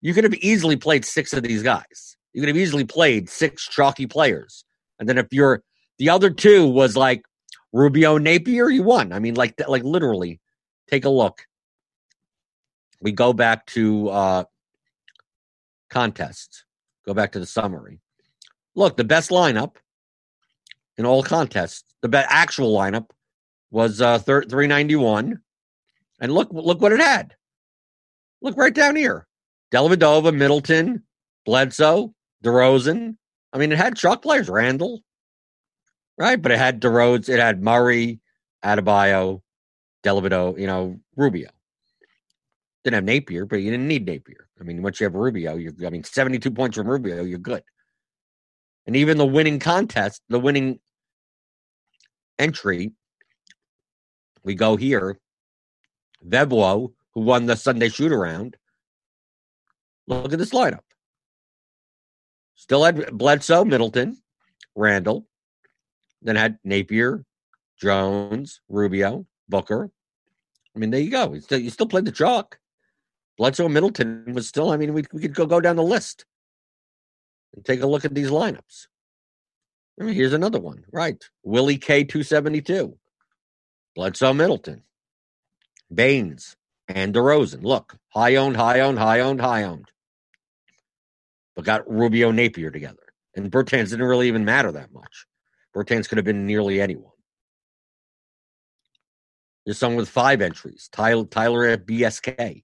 you 0.00 0.12
could 0.12 0.24
have 0.24 0.34
easily 0.34 0.76
played 0.76 1.04
six 1.04 1.32
of 1.32 1.42
these 1.42 1.62
guys. 1.62 2.16
You 2.32 2.42
could 2.42 2.48
have 2.48 2.56
easily 2.56 2.84
played 2.84 3.28
six 3.28 3.66
chalky 3.68 4.06
players. 4.06 4.64
And 4.98 5.08
then 5.08 5.18
if 5.18 5.26
you're 5.32 5.62
the 5.98 6.10
other 6.10 6.30
two 6.30 6.68
was 6.68 6.96
like 6.96 7.22
Rubio 7.72 8.18
Napier, 8.18 8.68
you 8.68 8.82
won. 8.82 9.12
I 9.12 9.18
mean, 9.18 9.34
like, 9.34 9.54
like 9.68 9.84
literally, 9.84 10.40
take 10.88 11.04
a 11.04 11.10
look. 11.10 11.42
We 13.00 13.12
go 13.12 13.32
back 13.32 13.66
to 13.66 14.08
uh 14.08 14.44
contests. 15.90 16.64
Go 17.06 17.14
back 17.14 17.32
to 17.32 17.40
the 17.40 17.46
summary. 17.46 18.00
Look, 18.74 18.96
the 18.96 19.04
best 19.04 19.30
lineup 19.30 19.76
in 20.98 21.06
all 21.06 21.22
contests, 21.22 21.84
the 22.02 22.08
best 22.08 22.26
actual 22.28 22.76
lineup 22.76 23.10
was 23.70 24.00
uh, 24.00 24.18
391. 24.18 25.40
And 26.20 26.32
look, 26.32 26.48
look 26.52 26.80
what 26.80 26.92
it 26.92 27.00
had. 27.00 27.34
Look 28.42 28.56
right 28.56 28.74
down 28.74 28.96
here. 28.96 29.26
Dellavedova, 29.72 30.34
Middleton, 30.34 31.04
Bledsoe, 31.46 32.14
DeRozan. 32.44 33.16
I 33.52 33.58
mean, 33.58 33.72
it 33.72 33.78
had 33.78 33.96
chalk 33.96 34.22
players, 34.22 34.48
Randle, 34.48 35.02
right? 36.18 36.40
But 36.40 36.52
it 36.52 36.58
had 36.58 36.80
DeRozan, 36.80 37.28
it 37.28 37.40
had 37.40 37.62
Murray, 37.62 38.20
Adebayo, 38.64 39.42
Dellavedova, 40.04 40.58
you 40.58 40.66
know, 40.66 40.98
Rubio. 41.16 41.50
Didn't 42.84 42.94
have 42.94 43.04
Napier, 43.04 43.46
but 43.46 43.56
you 43.56 43.70
didn't 43.70 43.88
need 43.88 44.06
Napier. 44.06 44.48
I 44.60 44.64
mean, 44.64 44.82
once 44.82 44.98
you 44.98 45.04
have 45.04 45.14
Rubio, 45.14 45.56
you're 45.56 45.72
I 45.86 45.90
mean, 45.90 46.04
72 46.04 46.50
points 46.50 46.76
from 46.76 46.88
Rubio, 46.88 47.22
you're 47.22 47.38
good. 47.38 47.62
And 48.86 48.96
even 48.96 49.18
the 49.18 49.26
winning 49.26 49.58
contest, 49.58 50.22
the 50.28 50.40
winning 50.40 50.80
entry, 52.38 52.92
we 54.44 54.54
go 54.54 54.76
here. 54.76 55.18
Veblo, 56.26 56.92
who 57.14 57.20
won 57.20 57.46
the 57.46 57.56
Sunday 57.56 57.88
shoot 57.88 58.12
around. 58.12 58.56
Look 60.06 60.32
at 60.32 60.38
this 60.38 60.52
lineup. 60.52 60.80
Still 62.54 62.84
had 62.84 63.16
Bledsoe, 63.16 63.64
Middleton, 63.64 64.18
Randle, 64.74 65.26
then 66.22 66.36
had 66.36 66.58
Napier, 66.64 67.24
Jones, 67.80 68.60
Rubio, 68.68 69.26
Booker. 69.48 69.90
I 70.74 70.78
mean, 70.78 70.90
there 70.90 71.00
you 71.00 71.10
go. 71.10 71.34
You 71.34 71.40
still, 71.40 71.58
you 71.58 71.70
still 71.70 71.86
played 71.86 72.04
the 72.04 72.12
chalk. 72.12 72.58
Bledsoe 73.36 73.68
Middleton 73.68 74.32
was 74.34 74.48
still, 74.48 74.70
I 74.70 74.76
mean, 74.76 74.92
we, 74.92 75.04
we 75.12 75.20
could 75.20 75.34
go, 75.34 75.46
go 75.46 75.60
down 75.60 75.76
the 75.76 75.82
list 75.82 76.24
and 77.54 77.64
take 77.64 77.80
a 77.80 77.86
look 77.86 78.04
at 78.04 78.14
these 78.14 78.30
lineups. 78.30 78.86
Here's 79.98 80.32
another 80.32 80.60
one. 80.60 80.84
Right. 80.92 81.22
Willie 81.42 81.78
K 81.78 82.04
272. 82.04 82.96
Bledsoe 83.94 84.32
Middleton. 84.32 84.82
Baynes 85.92 86.56
and 86.86 87.14
DeRozan. 87.14 87.62
Look, 87.62 87.96
high 88.08 88.36
owned, 88.36 88.56
high 88.56 88.80
owned, 88.80 88.98
high 88.98 89.20
owned, 89.20 89.40
high 89.40 89.64
owned. 89.64 89.90
But 91.56 91.64
got 91.64 91.90
Rubio 91.90 92.30
Napier 92.30 92.70
together. 92.70 93.02
And 93.34 93.50
Bertans 93.50 93.90
didn't 93.90 94.06
really 94.06 94.28
even 94.28 94.44
matter 94.44 94.70
that 94.72 94.92
much. 94.92 95.26
Bertans 95.74 96.08
could 96.08 96.18
have 96.18 96.24
been 96.24 96.46
nearly 96.46 96.80
anyone. 96.80 97.12
There's 99.64 99.78
someone 99.78 99.98
with 99.98 100.08
five 100.08 100.40
entries. 100.40 100.88
Tyler, 100.92 101.24
Tyler 101.24 101.66
at 101.66 101.86
BSK. 101.86 102.62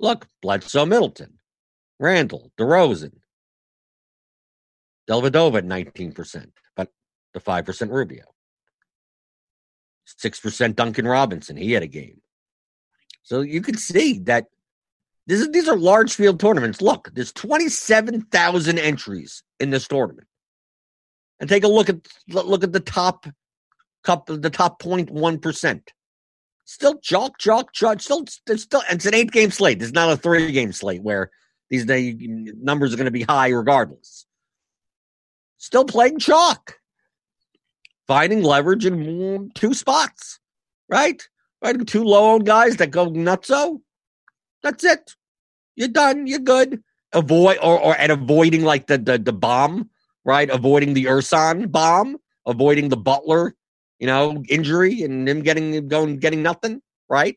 Look, 0.00 0.26
Bledsoe 0.40 0.86
Middleton, 0.86 1.38
Randle, 1.98 2.52
DeRozan, 2.56 3.12
Dellavedova 5.08 5.58
at 5.58 5.64
19%, 5.64 6.50
but 6.76 6.90
the 7.34 7.40
5% 7.40 7.90
Rubio. 7.90 8.24
6% 10.22 10.76
Duncan 10.76 11.06
Robinson. 11.06 11.56
He 11.56 11.72
had 11.72 11.82
a 11.82 11.88
game. 11.88 12.20
So 13.22 13.40
you 13.40 13.60
can 13.60 13.76
see 13.76 14.18
that 14.20 14.46
this 15.26 15.40
is, 15.40 15.50
these 15.50 15.68
are 15.68 15.76
large 15.76 16.14
field 16.14 16.40
tournaments. 16.40 16.80
Look, 16.80 17.10
there's 17.12 17.32
27,000 17.32 18.78
entries 18.78 19.42
in 19.60 19.70
this 19.70 19.86
tournament. 19.86 20.26
And 21.38 21.48
take 21.48 21.64
a 21.64 21.68
look 21.68 21.88
at 21.88 21.96
look 22.28 22.64
at 22.64 22.72
the 22.72 22.80
top 22.80 23.26
cup 24.02 24.26
the 24.26 24.50
top 24.50 24.82
0.1%. 24.82 25.82
Still 26.64 26.98
chalk, 26.98 27.38
chalk, 27.38 27.72
chalk. 27.72 28.00
Still, 28.00 28.24
there's 28.46 28.62
still 28.62 28.82
it's 28.90 29.06
an 29.06 29.14
eight 29.14 29.30
game 29.30 29.50
slate. 29.50 29.80
It's 29.80 29.92
not 29.92 30.10
a 30.10 30.16
three 30.16 30.50
game 30.50 30.72
slate 30.72 31.02
where 31.02 31.30
these 31.70 31.84
numbers 31.86 32.92
are 32.92 32.96
going 32.96 33.04
to 33.04 33.10
be 33.10 33.22
high 33.22 33.48
regardless. 33.48 34.26
Still 35.58 35.84
playing 35.84 36.18
chalk. 36.20 36.78
Finding 38.06 38.42
leverage 38.42 38.86
in 38.86 39.50
two 39.54 39.74
spots, 39.74 40.40
right? 40.88 41.22
Finding 41.60 41.84
two 41.84 42.04
low 42.04 42.32
owned 42.32 42.46
guys 42.46 42.76
that 42.76 42.90
go 42.90 43.10
nutso. 43.10 43.80
That's 44.62 44.84
it. 44.84 45.14
You're 45.76 45.88
done. 45.88 46.26
You're 46.26 46.38
good. 46.38 46.82
Avoid 47.12 47.58
or, 47.58 47.78
or 47.78 47.96
and 47.98 48.12
avoiding 48.12 48.62
like 48.64 48.86
the, 48.86 48.98
the 48.98 49.18
the 49.18 49.32
bomb, 49.32 49.90
right? 50.24 50.48
Avoiding 50.48 50.94
the 50.94 51.06
Ersan 51.06 51.70
bomb, 51.70 52.16
avoiding 52.46 52.88
the 52.88 52.96
Butler, 52.96 53.54
you 53.98 54.06
know, 54.06 54.42
injury 54.48 55.02
and 55.02 55.28
him 55.28 55.42
getting 55.42 55.88
going 55.88 56.18
getting 56.18 56.42
nothing, 56.42 56.80
right? 57.08 57.36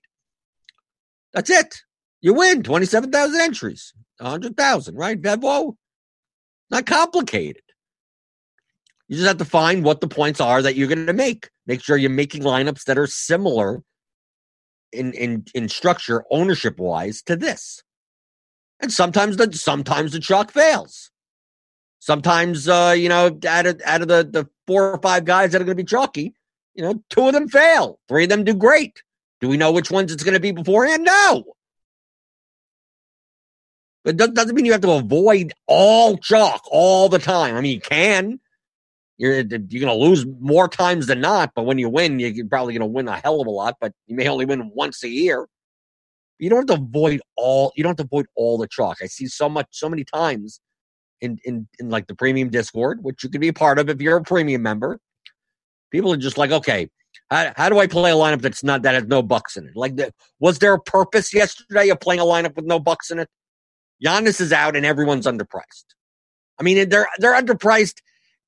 That's 1.33 1.49
it. 1.49 1.81
You 2.21 2.33
win. 2.33 2.63
Twenty 2.63 2.85
seven 2.85 3.11
thousand 3.11 3.41
entries. 3.41 3.93
hundred 4.19 4.55
thousand, 4.55 4.95
right? 4.95 5.19
Vevo. 5.19 5.75
Not 6.69 6.85
complicated. 6.85 7.63
You 9.11 9.17
just 9.17 9.27
have 9.27 9.39
to 9.39 9.45
find 9.45 9.83
what 9.83 9.99
the 9.99 10.07
points 10.07 10.39
are 10.39 10.61
that 10.61 10.77
you're 10.77 10.87
going 10.87 11.05
to 11.05 11.11
make. 11.11 11.49
Make 11.67 11.83
sure 11.83 11.97
you're 11.97 12.09
making 12.09 12.43
lineups 12.43 12.85
that 12.85 12.97
are 12.97 13.07
similar 13.07 13.83
in 14.93 15.11
in 15.11 15.43
in 15.53 15.67
structure, 15.67 16.23
ownership 16.31 16.79
wise, 16.79 17.21
to 17.23 17.35
this. 17.35 17.83
And 18.79 18.89
sometimes 18.89 19.35
the 19.35 19.51
sometimes 19.51 20.13
the 20.13 20.21
chalk 20.21 20.51
fails. 20.51 21.11
Sometimes 21.99 22.69
uh, 22.69 22.95
you 22.97 23.09
know, 23.09 23.37
out 23.45 23.65
of 23.65 23.81
out 23.83 24.01
of 24.01 24.07
the 24.07 24.23
the 24.23 24.49
four 24.65 24.93
or 24.93 24.99
five 24.99 25.25
guys 25.25 25.51
that 25.51 25.61
are 25.61 25.65
going 25.65 25.75
to 25.75 25.83
be 25.83 25.87
chalky, 25.87 26.33
you 26.73 26.81
know, 26.81 27.03
two 27.09 27.27
of 27.27 27.33
them 27.33 27.49
fail, 27.49 27.99
three 28.07 28.23
of 28.23 28.29
them 28.29 28.45
do 28.45 28.53
great. 28.53 29.03
Do 29.41 29.49
we 29.49 29.57
know 29.57 29.73
which 29.73 29.91
ones 29.91 30.13
it's 30.13 30.23
going 30.23 30.35
to 30.35 30.39
be 30.39 30.53
beforehand? 30.53 31.03
No. 31.03 31.43
But 34.05 34.15
doesn't 34.15 34.55
mean 34.55 34.63
you 34.63 34.71
have 34.71 34.79
to 34.81 34.91
avoid 34.91 35.51
all 35.67 36.17
chalk 36.17 36.61
all 36.71 37.09
the 37.09 37.19
time. 37.19 37.57
I 37.57 37.61
mean, 37.61 37.73
you 37.73 37.81
can. 37.81 38.39
You're 39.21 39.35
you're 39.35 39.45
going 39.45 39.85
to 39.85 39.93
lose 39.93 40.25
more 40.39 40.67
times 40.67 41.05
than 41.05 41.21
not, 41.21 41.51
but 41.55 41.67
when 41.67 41.77
you 41.77 41.89
win, 41.89 42.19
you're 42.19 42.47
probably 42.47 42.73
going 42.73 42.81
to 42.81 42.87
win 42.87 43.07
a 43.07 43.17
hell 43.17 43.39
of 43.39 43.45
a 43.45 43.51
lot. 43.51 43.75
But 43.79 43.93
you 44.07 44.15
may 44.15 44.27
only 44.27 44.45
win 44.45 44.71
once 44.73 45.03
a 45.03 45.09
year. 45.09 45.47
You 46.39 46.49
don't 46.49 46.67
have 46.67 46.79
to 46.79 46.83
avoid 46.83 47.21
all. 47.37 47.71
You 47.75 47.83
don't 47.83 47.91
have 47.91 47.97
to 47.97 48.09
avoid 48.11 48.25
all 48.35 48.57
the 48.57 48.67
chalk. 48.67 48.97
I 48.99 49.05
see 49.05 49.27
so 49.27 49.47
much, 49.47 49.67
so 49.69 49.87
many 49.87 50.03
times 50.03 50.59
in 51.21 51.37
in 51.45 51.67
in 51.77 51.89
like 51.89 52.07
the 52.07 52.15
premium 52.15 52.49
Discord, 52.49 53.03
which 53.03 53.23
you 53.23 53.29
can 53.29 53.41
be 53.41 53.49
a 53.49 53.53
part 53.53 53.77
of 53.77 53.89
if 53.89 54.01
you're 54.01 54.17
a 54.17 54.23
premium 54.23 54.63
member. 54.63 54.97
People 55.91 56.11
are 56.11 56.17
just 56.17 56.39
like, 56.39 56.49
okay, 56.49 56.89
how, 57.29 57.53
how 57.55 57.69
do 57.69 57.77
I 57.77 57.85
play 57.85 58.09
a 58.09 58.15
lineup 58.15 58.41
that's 58.41 58.63
not 58.63 58.81
that 58.81 58.95
has 58.95 59.03
no 59.03 59.21
bucks 59.21 59.55
in 59.55 59.67
it? 59.67 59.75
Like, 59.75 59.97
the, 59.97 60.11
was 60.39 60.57
there 60.57 60.73
a 60.73 60.81
purpose 60.81 61.31
yesterday 61.31 61.89
of 61.89 61.99
playing 61.99 62.21
a 62.21 62.25
lineup 62.25 62.55
with 62.55 62.65
no 62.65 62.79
bucks 62.79 63.11
in 63.11 63.19
it? 63.19 63.29
Giannis 64.03 64.41
is 64.41 64.51
out 64.51 64.75
and 64.75 64.83
everyone's 64.83 65.27
underpriced. 65.27 65.93
I 66.59 66.63
mean, 66.63 66.89
they're 66.89 67.07
they're 67.19 67.39
underpriced 67.39 67.99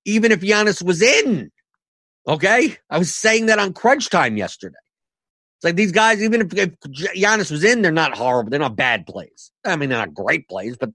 even 0.06 0.32
if 0.32 0.42
Giannis 0.42 0.84
was 0.84 1.02
in. 1.02 1.52
Okay, 2.28 2.78
I 2.90 2.98
was 2.98 3.14
saying 3.14 3.48
that 3.48 3.60
on 3.60 3.74
crunch 3.74 4.10
time 4.10 4.38
yesterday. 4.38 4.78
It's 5.58 5.66
like 5.66 5.76
these 5.76 5.92
guys, 5.92 6.22
even 6.22 6.42
if, 6.42 6.54
if 6.54 6.80
Giannis 6.80 7.52
was 7.52 7.64
in, 7.64 7.82
they're 7.82 7.92
not 7.92 8.16
horrible. 8.16 8.50
They're 8.50 8.60
not 8.60 8.76
bad 8.76 9.06
plays. 9.06 9.52
I 9.66 9.76
mean, 9.76 9.90
they're 9.90 9.98
not 9.98 10.14
great 10.14 10.48
plays, 10.48 10.78
but 10.78 10.92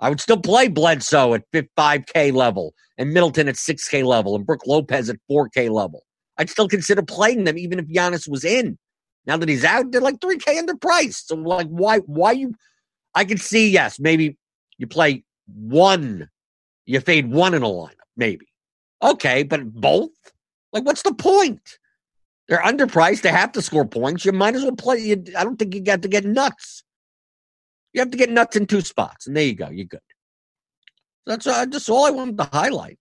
I 0.00 0.08
would 0.08 0.20
still 0.20 0.40
play 0.40 0.68
Bledsoe 0.68 1.34
at 1.34 1.44
5K 1.52 2.32
level 2.32 2.74
and 2.98 3.12
Middleton 3.12 3.48
at 3.48 3.54
6K 3.54 4.04
level 4.04 4.34
and 4.34 4.46
Brook 4.46 4.66
Lopez 4.66 5.08
at 5.08 5.16
4K 5.30 5.70
level. 5.70 6.02
I'd 6.38 6.50
still 6.50 6.68
consider 6.68 7.02
playing 7.02 7.44
them 7.44 7.58
even 7.58 7.78
if 7.78 7.86
Giannis 7.86 8.28
was 8.28 8.44
in. 8.44 8.78
Now 9.26 9.36
that 9.36 9.48
he's 9.48 9.64
out, 9.64 9.92
they're 9.92 10.00
like 10.00 10.18
3K 10.18 10.60
underpriced. 10.60 11.26
So 11.26 11.36
like 11.36 11.68
why 11.68 11.98
why 11.98 12.32
you 12.32 12.54
I 13.14 13.24
can 13.24 13.38
see, 13.38 13.70
yes, 13.70 14.00
maybe 14.00 14.36
you 14.78 14.86
play 14.86 15.24
one, 15.46 16.28
you 16.86 17.00
fade 17.00 17.30
one 17.30 17.54
in 17.54 17.62
a 17.62 17.68
lineup, 17.68 17.90
maybe. 18.16 18.46
Okay, 19.02 19.42
but 19.42 19.72
both? 19.72 20.10
Like 20.72 20.84
what's 20.84 21.02
the 21.02 21.14
point? 21.14 21.78
They're 22.48 22.60
underpriced. 22.62 23.22
They 23.22 23.30
have 23.30 23.52
to 23.52 23.62
score 23.62 23.86
points. 23.86 24.24
You 24.24 24.32
might 24.32 24.54
as 24.54 24.62
well 24.62 24.72
play. 24.72 24.98
You, 24.98 25.24
I 25.36 25.44
don't 25.44 25.58
think 25.58 25.74
you 25.74 25.80
got 25.80 26.02
to 26.02 26.08
get 26.08 26.24
nuts. 26.24 26.84
You 27.92 28.00
have 28.00 28.10
to 28.10 28.16
get 28.16 28.30
nuts 28.30 28.56
in 28.56 28.66
two 28.66 28.80
spots, 28.80 29.26
and 29.26 29.36
there 29.36 29.44
you 29.44 29.54
go. 29.54 29.68
You're 29.68 29.86
good. 29.86 30.00
That's 31.26 31.46
uh, 31.46 31.66
just 31.66 31.88
all 31.88 32.04
I 32.04 32.10
wanted 32.10 32.38
to 32.38 32.44
highlight. 32.44 32.98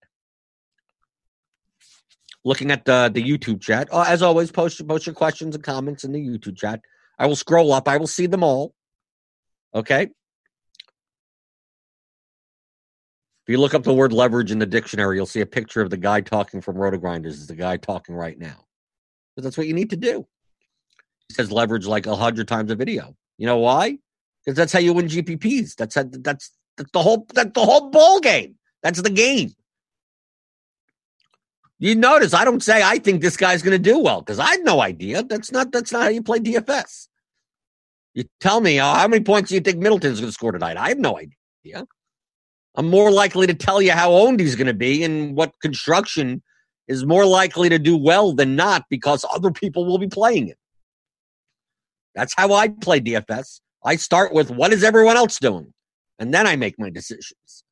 Looking 2.43 2.71
at 2.71 2.85
the 2.85 3.09
the 3.13 3.23
YouTube 3.23 3.61
chat, 3.61 3.87
uh, 3.91 4.05
as 4.07 4.21
always, 4.21 4.51
post 4.51 4.85
post 4.87 5.05
your 5.05 5.15
questions 5.15 5.55
and 5.55 5.63
comments 5.63 6.03
in 6.03 6.11
the 6.11 6.19
YouTube 6.19 6.57
chat. 6.57 6.81
I 7.17 7.27
will 7.27 7.35
scroll 7.35 7.71
up. 7.71 7.87
I 7.87 7.97
will 7.97 8.07
see 8.07 8.25
them 8.25 8.43
all. 8.43 8.73
Okay. 9.73 10.03
If 13.40 13.40
you 13.51 13.59
look 13.59 13.73
up 13.73 13.83
the 13.83 13.93
word 13.93 14.13
leverage 14.13 14.51
in 14.51 14.59
the 14.59 14.65
dictionary, 14.65 15.17
you'll 15.17 15.25
see 15.25 15.41
a 15.41 15.45
picture 15.45 15.81
of 15.81 15.89
the 15.89 15.97
guy 15.97 16.21
talking 16.21 16.61
from 16.61 16.75
RotoGrinders. 16.75 17.27
Is 17.27 17.47
the 17.47 17.55
guy 17.55 17.77
talking 17.77 18.15
right 18.15 18.37
now? 18.37 18.65
But 19.35 19.43
that's 19.43 19.57
what 19.57 19.67
you 19.67 19.73
need 19.73 19.89
to 19.91 19.97
do. 19.97 20.25
He 21.27 21.35
says 21.35 21.51
leverage 21.51 21.85
like 21.85 22.05
a 22.07 22.15
hundred 22.15 22.47
times 22.47 22.71
a 22.71 22.75
video. 22.75 23.15
You 23.37 23.47
know 23.47 23.57
why? 23.57 23.97
because 24.43 24.57
that's 24.57 24.73
how 24.73 24.79
you 24.79 24.93
win 24.93 25.07
GPPs. 25.07 25.75
That's 25.75 25.95
how, 25.95 26.03
that's 26.07 26.51
the 26.77 27.01
whole 27.01 27.27
that's 27.33 27.51
the 27.53 27.65
whole 27.65 27.89
ball 27.89 28.19
game. 28.19 28.55
That's 28.81 29.01
the 29.01 29.09
game. 29.09 29.53
You 31.79 31.95
notice 31.95 32.33
I 32.33 32.45
don't 32.45 32.63
say 32.63 32.81
I 32.83 32.99
think 32.99 33.21
this 33.21 33.37
guy's 33.37 33.61
going 33.61 33.81
to 33.81 33.91
do 33.91 33.99
well 33.99 34.21
because 34.21 34.39
I 34.39 34.51
had 34.51 34.63
no 34.63 34.81
idea. 34.81 35.23
That's 35.23 35.51
not 35.51 35.71
that's 35.71 35.91
not 35.91 36.03
how 36.03 36.09
you 36.09 36.23
play 36.23 36.39
DFS. 36.39 37.07
You 38.13 38.25
tell 38.39 38.59
me 38.61 38.79
uh, 38.79 38.93
how 38.93 39.07
many 39.07 39.23
points 39.23 39.49
do 39.49 39.55
you 39.55 39.61
think 39.61 39.77
Middleton's 39.77 40.19
going 40.19 40.29
to 40.29 40.33
score 40.33 40.51
tonight? 40.51 40.77
I 40.77 40.89
have 40.89 40.99
no 40.99 41.17
idea. 41.17 41.87
I'm 42.75 42.89
more 42.89 43.11
likely 43.11 43.47
to 43.47 43.53
tell 43.53 43.81
you 43.81 43.91
how 43.91 44.13
owned 44.13 44.39
he's 44.39 44.55
going 44.55 44.67
to 44.67 44.73
be 44.73 45.03
and 45.03 45.35
what 45.35 45.53
construction 45.61 46.41
is 46.87 47.05
more 47.05 47.25
likely 47.25 47.69
to 47.69 47.79
do 47.79 47.97
well 47.97 48.33
than 48.33 48.55
not 48.55 48.85
because 48.89 49.25
other 49.33 49.51
people 49.51 49.85
will 49.85 49.97
be 49.97 50.07
playing 50.07 50.47
it. 50.47 50.57
That's 52.15 52.33
how 52.35 52.53
I 52.53 52.69
play 52.69 52.99
DFS. 52.99 53.61
I 53.83 53.95
start 53.95 54.33
with 54.33 54.51
what 54.51 54.73
is 54.73 54.83
everyone 54.83 55.17
else 55.17 55.39
doing? 55.39 55.73
And 56.19 56.33
then 56.33 56.45
I 56.45 56.55
make 56.55 56.77
my 56.77 56.89
decisions. 56.89 57.63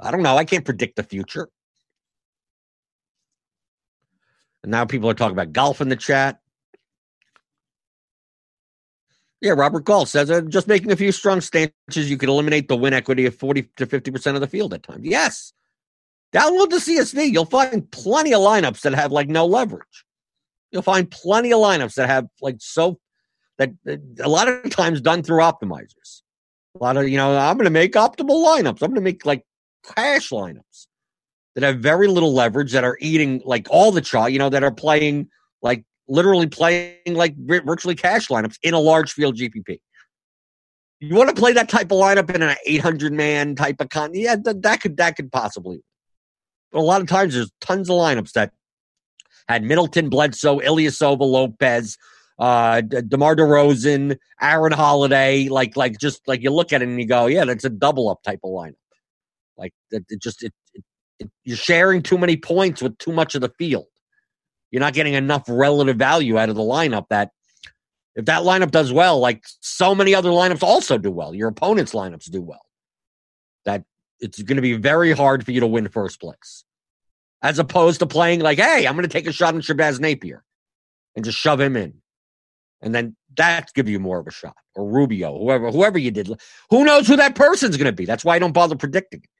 I 0.00 0.10
don't 0.10 0.22
know. 0.22 0.36
I 0.36 0.44
can't 0.44 0.64
predict 0.64 0.96
the 0.96 1.02
future. 1.02 1.48
And 4.62 4.70
now 4.70 4.84
people 4.84 5.08
are 5.08 5.14
talking 5.14 5.32
about 5.36 5.52
golf 5.52 5.80
in 5.80 5.88
the 5.88 5.96
chat. 5.96 6.38
Yeah, 9.40 9.52
Robert 9.52 9.84
Gall 9.84 10.06
says 10.06 10.30
uh, 10.30 10.40
just 10.42 10.66
making 10.66 10.90
a 10.92 10.96
few 10.96 11.12
strong 11.12 11.40
stances, 11.40 12.10
you 12.10 12.16
could 12.16 12.28
eliminate 12.28 12.68
the 12.68 12.76
win 12.76 12.94
equity 12.94 13.26
of 13.26 13.34
40 13.34 13.68
to 13.76 13.86
50% 13.86 14.34
of 14.34 14.40
the 14.40 14.46
field 14.46 14.72
at 14.72 14.82
times. 14.82 15.04
Yes. 15.04 15.52
Download 16.32 16.70
the 16.70 16.76
CSV. 16.76 17.32
You'll 17.32 17.44
find 17.44 17.90
plenty 17.90 18.32
of 18.32 18.40
lineups 18.40 18.80
that 18.82 18.94
have 18.94 19.12
like 19.12 19.28
no 19.28 19.46
leverage. 19.46 20.04
You'll 20.70 20.82
find 20.82 21.10
plenty 21.10 21.52
of 21.52 21.60
lineups 21.60 21.94
that 21.94 22.08
have 22.08 22.26
like 22.40 22.56
so 22.58 22.98
that, 23.58 23.70
that 23.84 24.00
a 24.20 24.28
lot 24.28 24.48
of 24.48 24.70
times 24.70 25.00
done 25.00 25.22
through 25.22 25.40
optimizers. 25.40 26.22
A 26.78 26.84
lot 26.84 26.96
of, 26.96 27.08
you 27.08 27.16
know, 27.16 27.36
I'm 27.36 27.56
going 27.56 27.64
to 27.64 27.70
make 27.70 27.92
optimal 27.92 28.44
lineups. 28.44 28.82
I'm 28.82 28.90
going 28.90 28.96
to 28.96 29.00
make 29.00 29.24
like 29.24 29.44
cash 29.94 30.30
lineups 30.30 30.86
that 31.54 31.64
have 31.64 31.78
very 31.78 32.08
little 32.08 32.34
leverage 32.34 32.72
that 32.72 32.84
are 32.84 32.98
eating 33.00 33.40
like 33.44 33.66
all 33.70 33.92
the 33.92 34.00
chalk, 34.00 34.30
you 34.30 34.38
know, 34.38 34.50
that 34.50 34.62
are 34.62 34.72
playing 34.72 35.28
like 35.62 35.84
literally 36.08 36.46
playing 36.46 37.14
like 37.14 37.34
virtually 37.36 37.94
cash 37.94 38.28
lineups 38.28 38.58
in 38.62 38.74
a 38.74 38.80
large 38.80 39.12
field 39.12 39.36
GPP. 39.36 39.80
You 41.00 41.14
want 41.14 41.28
to 41.28 41.40
play 41.40 41.52
that 41.52 41.68
type 41.68 41.92
of 41.92 41.98
lineup 41.98 42.34
in 42.34 42.42
an 42.42 42.56
800 42.64 43.12
man 43.12 43.54
type 43.54 43.80
of 43.80 43.90
con? 43.90 44.10
Yeah, 44.14 44.36
that, 44.44 44.62
that 44.62 44.80
could 44.80 44.96
that 44.96 45.16
could 45.16 45.30
possibly. 45.30 45.82
But 46.72 46.80
a 46.80 46.82
lot 46.82 47.00
of 47.00 47.08
times 47.08 47.34
there's 47.34 47.52
tons 47.60 47.90
of 47.90 47.96
lineups 47.96 48.32
that 48.32 48.52
had 49.48 49.62
Middleton, 49.62 50.08
Bledsoe, 50.08 50.58
Ilyasova, 50.60 51.20
Lopez, 51.20 51.98
uh, 52.38 52.80
DeMar 52.80 53.36
DeRozan, 53.36 54.16
Aaron 54.40 54.72
Holiday. 54.72 55.48
Like 55.48 55.76
like 55.76 55.98
just 55.98 56.26
like 56.26 56.42
you 56.42 56.50
look 56.50 56.72
at 56.72 56.82
it 56.82 56.88
and 56.88 56.98
you 56.98 57.06
go, 57.06 57.26
yeah, 57.26 57.44
that's 57.44 57.64
a 57.64 57.70
double 57.70 58.08
up 58.08 58.22
type 58.22 58.40
of 58.42 58.50
lineup. 58.50 58.74
Like 59.58 59.72
it, 59.90 60.04
it 60.08 60.22
just 60.22 60.42
it, 60.42 60.52
it, 60.74 60.84
it, 61.18 61.30
you're 61.44 61.56
sharing 61.56 62.02
too 62.02 62.18
many 62.18 62.36
points 62.36 62.80
with 62.80 62.96
too 62.98 63.12
much 63.12 63.34
of 63.34 63.42
the 63.42 63.50
field. 63.58 63.86
You're 64.70 64.80
not 64.80 64.94
getting 64.94 65.14
enough 65.14 65.44
relative 65.48 65.96
value 65.96 66.38
out 66.38 66.48
of 66.48 66.56
the 66.56 66.62
lineup 66.62 67.06
that 67.10 67.30
if 68.14 68.24
that 68.24 68.42
lineup 68.42 68.70
does 68.70 68.92
well, 68.92 69.18
like 69.18 69.44
so 69.60 69.94
many 69.94 70.14
other 70.14 70.30
lineups 70.30 70.62
also 70.62 70.98
do 70.98 71.10
well, 71.10 71.34
your 71.34 71.48
opponent's 71.48 71.92
lineups 71.92 72.30
do 72.30 72.42
well. 72.42 72.62
That 73.64 73.84
it's 74.20 74.42
going 74.42 74.56
to 74.56 74.62
be 74.62 74.74
very 74.74 75.12
hard 75.12 75.44
for 75.44 75.52
you 75.52 75.60
to 75.60 75.66
win 75.66 75.88
first 75.88 76.20
place. 76.20 76.64
As 77.42 77.58
opposed 77.58 78.00
to 78.00 78.06
playing 78.06 78.40
like, 78.40 78.58
hey, 78.58 78.86
I'm 78.86 78.94
going 78.94 79.02
to 79.02 79.12
take 79.12 79.26
a 79.26 79.32
shot 79.32 79.54
on 79.54 79.60
Shabazz 79.60 80.00
Napier 80.00 80.42
and 81.14 81.24
just 81.24 81.38
shove 81.38 81.60
him 81.60 81.76
in. 81.76 82.00
And 82.80 82.94
then 82.94 83.16
that 83.36 83.72
give 83.74 83.88
you 83.88 84.00
more 84.00 84.18
of 84.18 84.26
a 84.26 84.30
shot. 84.30 84.56
Or 84.74 84.88
Rubio, 84.88 85.38
whoever, 85.38 85.70
whoever 85.70 85.98
you 85.98 86.10
did. 86.10 86.28
Who 86.70 86.84
knows 86.84 87.06
who 87.06 87.16
that 87.16 87.34
person's 87.34 87.76
going 87.76 87.86
to 87.86 87.92
be? 87.92 88.06
That's 88.06 88.24
why 88.24 88.36
I 88.36 88.38
don't 88.38 88.52
bother 88.52 88.76
predicting 88.76 89.20
it. 89.22 89.30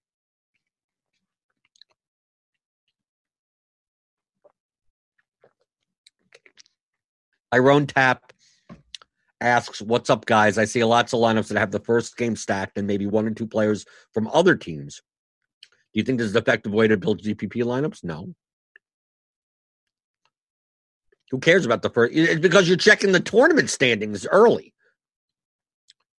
Iron 7.57 7.87
Tap 7.87 8.33
asks, 9.41 9.81
What's 9.81 10.11
up, 10.11 10.27
guys? 10.27 10.59
I 10.59 10.67
see 10.67 10.85
lots 10.85 11.13
of 11.13 11.21
lineups 11.21 11.49
that 11.49 11.59
have 11.59 11.71
the 11.71 11.81
first 11.81 12.17
game 12.17 12.37
stacked 12.37 12.77
and 12.77 12.87
maybe 12.87 13.07
one 13.07 13.27
or 13.27 13.31
two 13.31 13.47
players 13.47 13.87
from 14.13 14.29
other 14.29 14.57
teams. 14.57 15.01
Do 15.95 16.01
you 16.01 16.05
think 16.05 16.19
this 16.19 16.29
is 16.29 16.37
an 16.37 16.43
effective 16.43 16.73
way 16.73 16.89
to 16.89 16.97
build 16.97 17.23
GPP 17.23 17.63
lineups? 17.63 18.05
No. 18.05 18.35
Who 21.31 21.39
cares 21.39 21.65
about 21.65 21.83
the 21.83 21.91
first? 21.91 22.15
It's 22.15 22.41
because 22.41 22.69
you're 22.69 22.77
checking 22.77 23.13
the 23.13 23.21
tournament 23.21 23.71
standings 23.71 24.27
early. 24.27 24.75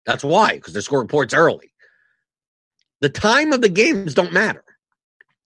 That's 0.06 0.24
why, 0.24 0.56
because 0.56 0.74
they 0.74 0.82
score 0.82 1.02
reports 1.02 1.34
early. 1.34 1.72
The 3.02 3.10
time 3.10 3.54
of 3.54 3.62
the 3.62 3.70
games 3.70 4.16
don't 4.16 4.34
matter. 4.34 4.64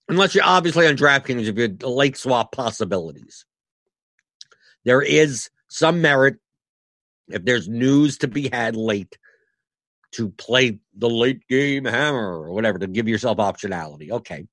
Unless 0.08 0.36
you're 0.36 0.43
obviously 0.43 0.88
on 0.88 0.95
DraftKings 0.95 1.47
if 1.47 1.58
you're 1.58 1.89
late 1.89 2.17
swap 2.17 2.51
possibilities. 2.54 3.45
There 4.84 5.01
is 5.01 5.49
some 5.71 6.01
merit 6.01 6.36
if 7.29 7.45
there's 7.45 7.69
news 7.69 8.17
to 8.19 8.27
be 8.27 8.49
had 8.51 8.75
late 8.75 9.17
to 10.12 10.29
play 10.29 10.79
the 10.97 11.10
late 11.10 11.47
game 11.47 11.86
hammer 11.86 12.41
or 12.41 12.51
whatever 12.51 12.77
to 12.77 12.88
give 12.88 13.07
yourself 13.07 13.38
optionality. 13.38 14.12
Okay. 14.12 14.45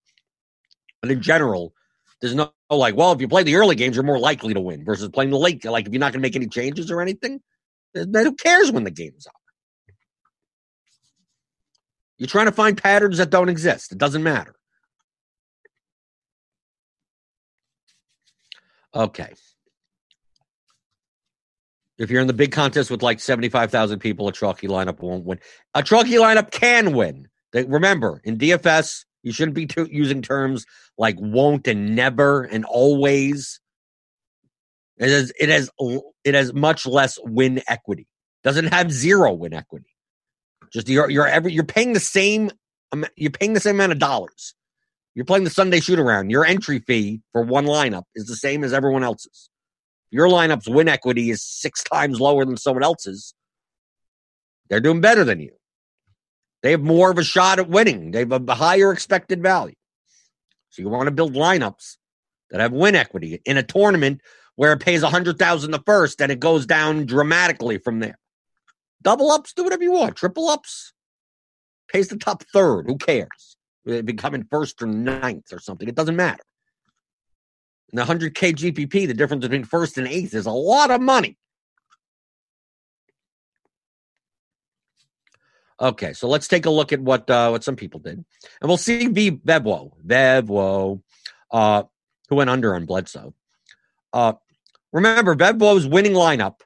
But 1.02 1.10
in 1.10 1.20
general, 1.20 1.74
there's 2.20 2.36
no 2.36 2.52
like, 2.70 2.96
well, 2.96 3.12
if 3.12 3.20
you 3.20 3.26
play 3.26 3.42
the 3.42 3.56
early 3.56 3.74
games, 3.74 3.96
you're 3.96 4.04
more 4.04 4.18
likely 4.18 4.54
to 4.54 4.60
win 4.60 4.84
versus 4.84 5.08
playing 5.08 5.30
the 5.30 5.38
late. 5.38 5.64
Like, 5.64 5.86
if 5.86 5.92
you're 5.92 6.00
not 6.00 6.12
going 6.12 6.20
to 6.22 6.26
make 6.26 6.36
any 6.36 6.46
changes 6.46 6.90
or 6.90 7.00
anything, 7.00 7.40
then 7.94 8.14
who 8.14 8.34
cares 8.34 8.70
when 8.70 8.84
the 8.84 8.90
game's 8.90 9.26
are? 9.26 9.32
You're 12.18 12.28
trying 12.28 12.46
to 12.46 12.52
find 12.52 12.80
patterns 12.80 13.18
that 13.18 13.30
don't 13.30 13.48
exist. 13.48 13.90
It 13.90 13.98
doesn't 13.98 14.22
matter. 14.22 14.54
Okay. 18.94 19.34
If 21.98 22.10
you're 22.10 22.20
in 22.20 22.28
the 22.28 22.32
big 22.32 22.52
contest 22.52 22.90
with 22.90 23.02
like 23.02 23.18
75,000 23.18 23.98
people, 23.98 24.28
a 24.28 24.32
chalky 24.32 24.68
lineup 24.68 25.00
won't 25.00 25.24
win. 25.24 25.40
A 25.74 25.82
chalky 25.82 26.12
lineup 26.12 26.50
can 26.52 26.94
win. 26.94 27.28
They, 27.52 27.64
remember, 27.64 28.20
in 28.24 28.38
DFS, 28.38 29.04
you 29.22 29.32
shouldn't 29.32 29.56
be 29.56 29.66
t- 29.66 29.88
using 29.90 30.22
terms 30.22 30.64
like 30.96 31.16
won't 31.18 31.66
and 31.66 31.96
never 31.96 32.44
and 32.44 32.64
always. 32.64 33.60
It 34.96 35.08
has, 35.08 35.32
it 35.38 35.48
has 35.48 35.70
it 36.24 36.34
has 36.34 36.52
much 36.54 36.86
less 36.86 37.18
win 37.24 37.62
equity. 37.66 38.06
Doesn't 38.44 38.66
have 38.72 38.92
zero 38.92 39.32
win 39.32 39.54
equity. 39.54 39.94
Just 40.72 40.88
you're 40.88 41.10
you're 41.10 41.26
every 41.26 41.52
you're 41.52 41.64
paying 41.64 41.92
the 41.92 42.00
same 42.00 42.50
you're 43.16 43.30
paying 43.30 43.54
the 43.54 43.60
same 43.60 43.76
amount 43.76 43.92
of 43.92 43.98
dollars. 43.98 44.54
You're 45.14 45.24
playing 45.24 45.44
the 45.44 45.50
Sunday 45.50 45.80
shoot 45.80 45.98
around. 45.98 46.30
Your 46.30 46.44
entry 46.44 46.78
fee 46.80 47.22
for 47.32 47.42
one 47.42 47.66
lineup 47.66 48.04
is 48.14 48.26
the 48.26 48.36
same 48.36 48.62
as 48.62 48.72
everyone 48.72 49.02
else's 49.02 49.50
your 50.10 50.28
lineup's 50.28 50.68
win 50.68 50.88
equity 50.88 51.30
is 51.30 51.42
six 51.42 51.82
times 51.84 52.20
lower 52.20 52.44
than 52.44 52.56
someone 52.56 52.82
else's, 52.82 53.34
they're 54.68 54.80
doing 54.80 55.00
better 55.00 55.24
than 55.24 55.40
you. 55.40 55.52
They 56.62 56.72
have 56.72 56.82
more 56.82 57.10
of 57.10 57.18
a 57.18 57.24
shot 57.24 57.58
at 57.58 57.68
winning. 57.68 58.10
They 58.10 58.20
have 58.20 58.48
a 58.48 58.54
higher 58.54 58.92
expected 58.92 59.42
value. 59.42 59.74
So 60.70 60.82
you 60.82 60.88
want 60.88 61.06
to 61.06 61.12
build 61.12 61.34
lineups 61.34 61.96
that 62.50 62.60
have 62.60 62.72
win 62.72 62.94
equity 62.94 63.40
in 63.44 63.56
a 63.56 63.62
tournament 63.62 64.20
where 64.56 64.72
it 64.72 64.80
pays 64.80 65.02
a 65.02 65.10
hundred 65.10 65.38
thousand 65.38 65.70
the 65.70 65.82
first 65.86 66.20
and 66.20 66.32
it 66.32 66.40
goes 66.40 66.66
down 66.66 67.06
dramatically 67.06 67.78
from 67.78 68.00
there. 68.00 68.18
Double 69.02 69.30
ups, 69.30 69.52
do 69.52 69.62
whatever 69.62 69.84
you 69.84 69.92
want. 69.92 70.16
Triple 70.16 70.48
ups 70.48 70.92
pays 71.88 72.08
the 72.08 72.16
top 72.16 72.42
third. 72.52 72.86
Who 72.86 72.96
cares? 72.96 73.56
Becoming 73.84 74.46
first 74.50 74.82
or 74.82 74.86
ninth 74.86 75.52
or 75.52 75.60
something. 75.60 75.88
It 75.88 75.94
doesn't 75.94 76.16
matter. 76.16 76.42
The 77.92 78.02
100K 78.02 78.54
GPP, 78.54 79.06
the 79.06 79.14
difference 79.14 79.42
between 79.42 79.64
first 79.64 79.96
and 79.96 80.06
eighth 80.06 80.34
is 80.34 80.46
a 80.46 80.50
lot 80.50 80.90
of 80.90 81.00
money. 81.00 81.36
Okay, 85.80 86.12
so 86.12 86.28
let's 86.28 86.48
take 86.48 86.66
a 86.66 86.70
look 86.70 86.92
at 86.92 87.00
what 87.00 87.30
uh, 87.30 87.50
what 87.50 87.62
some 87.62 87.76
people 87.76 88.00
did, 88.00 88.14
and 88.14 88.68
we'll 88.68 88.76
see 88.76 89.06
V 89.06 89.30
Vebwo 89.30 89.92
Vebwo, 90.04 91.00
uh, 91.52 91.84
who 92.28 92.34
went 92.36 92.50
under 92.50 92.74
on 92.74 92.84
Bledsoe. 92.84 93.32
Uh, 94.12 94.32
remember 94.92 95.36
Vebwo's 95.36 95.86
winning 95.86 96.14
lineup. 96.14 96.60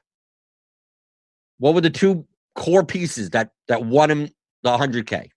What 1.59 1.75
were 1.75 1.81
the 1.81 1.91
two 1.91 2.25
core 2.55 2.83
pieces 2.83 3.29
that 3.31 3.51
that 3.67 3.85
won 3.85 4.09
him 4.09 4.29
the 4.63 4.75
100K? 4.75 5.29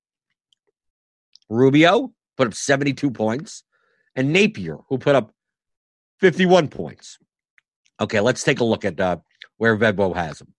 Rubio 1.51 2.13
put 2.39 2.47
up 2.47 2.55
72 2.55 3.11
points, 3.11 3.63
and 4.15 4.33
Napier, 4.33 4.79
who 4.89 4.97
put 4.97 5.15
up 5.15 5.33
51 6.21 6.69
points. 6.69 7.19
Okay, 8.01 8.21
let's 8.21 8.43
take 8.43 8.61
a 8.61 8.65
look 8.65 8.85
at 8.85 9.01
uh, 9.01 9.19
where 9.57 9.77
Vedbo 9.77 10.15
has 10.15 10.41
him. 10.41 10.53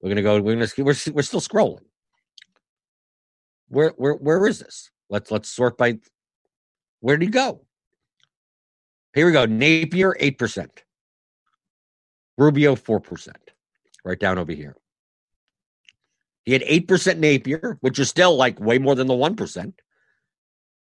We're 0.00 0.10
gonna 0.10 0.22
go. 0.22 0.40
We're 0.40 0.54
gonna. 0.54 0.68
We're, 0.78 0.94
we're 1.12 1.22
still 1.22 1.40
scrolling. 1.40 1.84
Where 3.68 3.92
where 3.96 4.14
where 4.14 4.46
is 4.46 4.60
this? 4.60 4.90
Let's 5.10 5.30
let's 5.30 5.48
sort 5.48 5.76
by. 5.76 5.98
Where 7.00 7.16
did 7.16 7.26
he 7.26 7.30
go? 7.30 7.62
Here 9.14 9.26
we 9.26 9.32
go. 9.32 9.46
Napier 9.46 10.14
eight 10.20 10.38
percent. 10.38 10.84
Rubio 12.38 12.76
four 12.76 13.00
percent. 13.00 13.52
Right 14.04 14.20
down 14.20 14.38
over 14.38 14.52
here. 14.52 14.76
He 16.44 16.52
had 16.52 16.62
eight 16.66 16.86
percent 16.86 17.18
Napier, 17.18 17.78
which 17.80 17.98
is 17.98 18.08
still 18.08 18.36
like 18.36 18.60
way 18.60 18.78
more 18.78 18.94
than 18.94 19.08
the 19.08 19.14
one 19.14 19.34
percent 19.34 19.80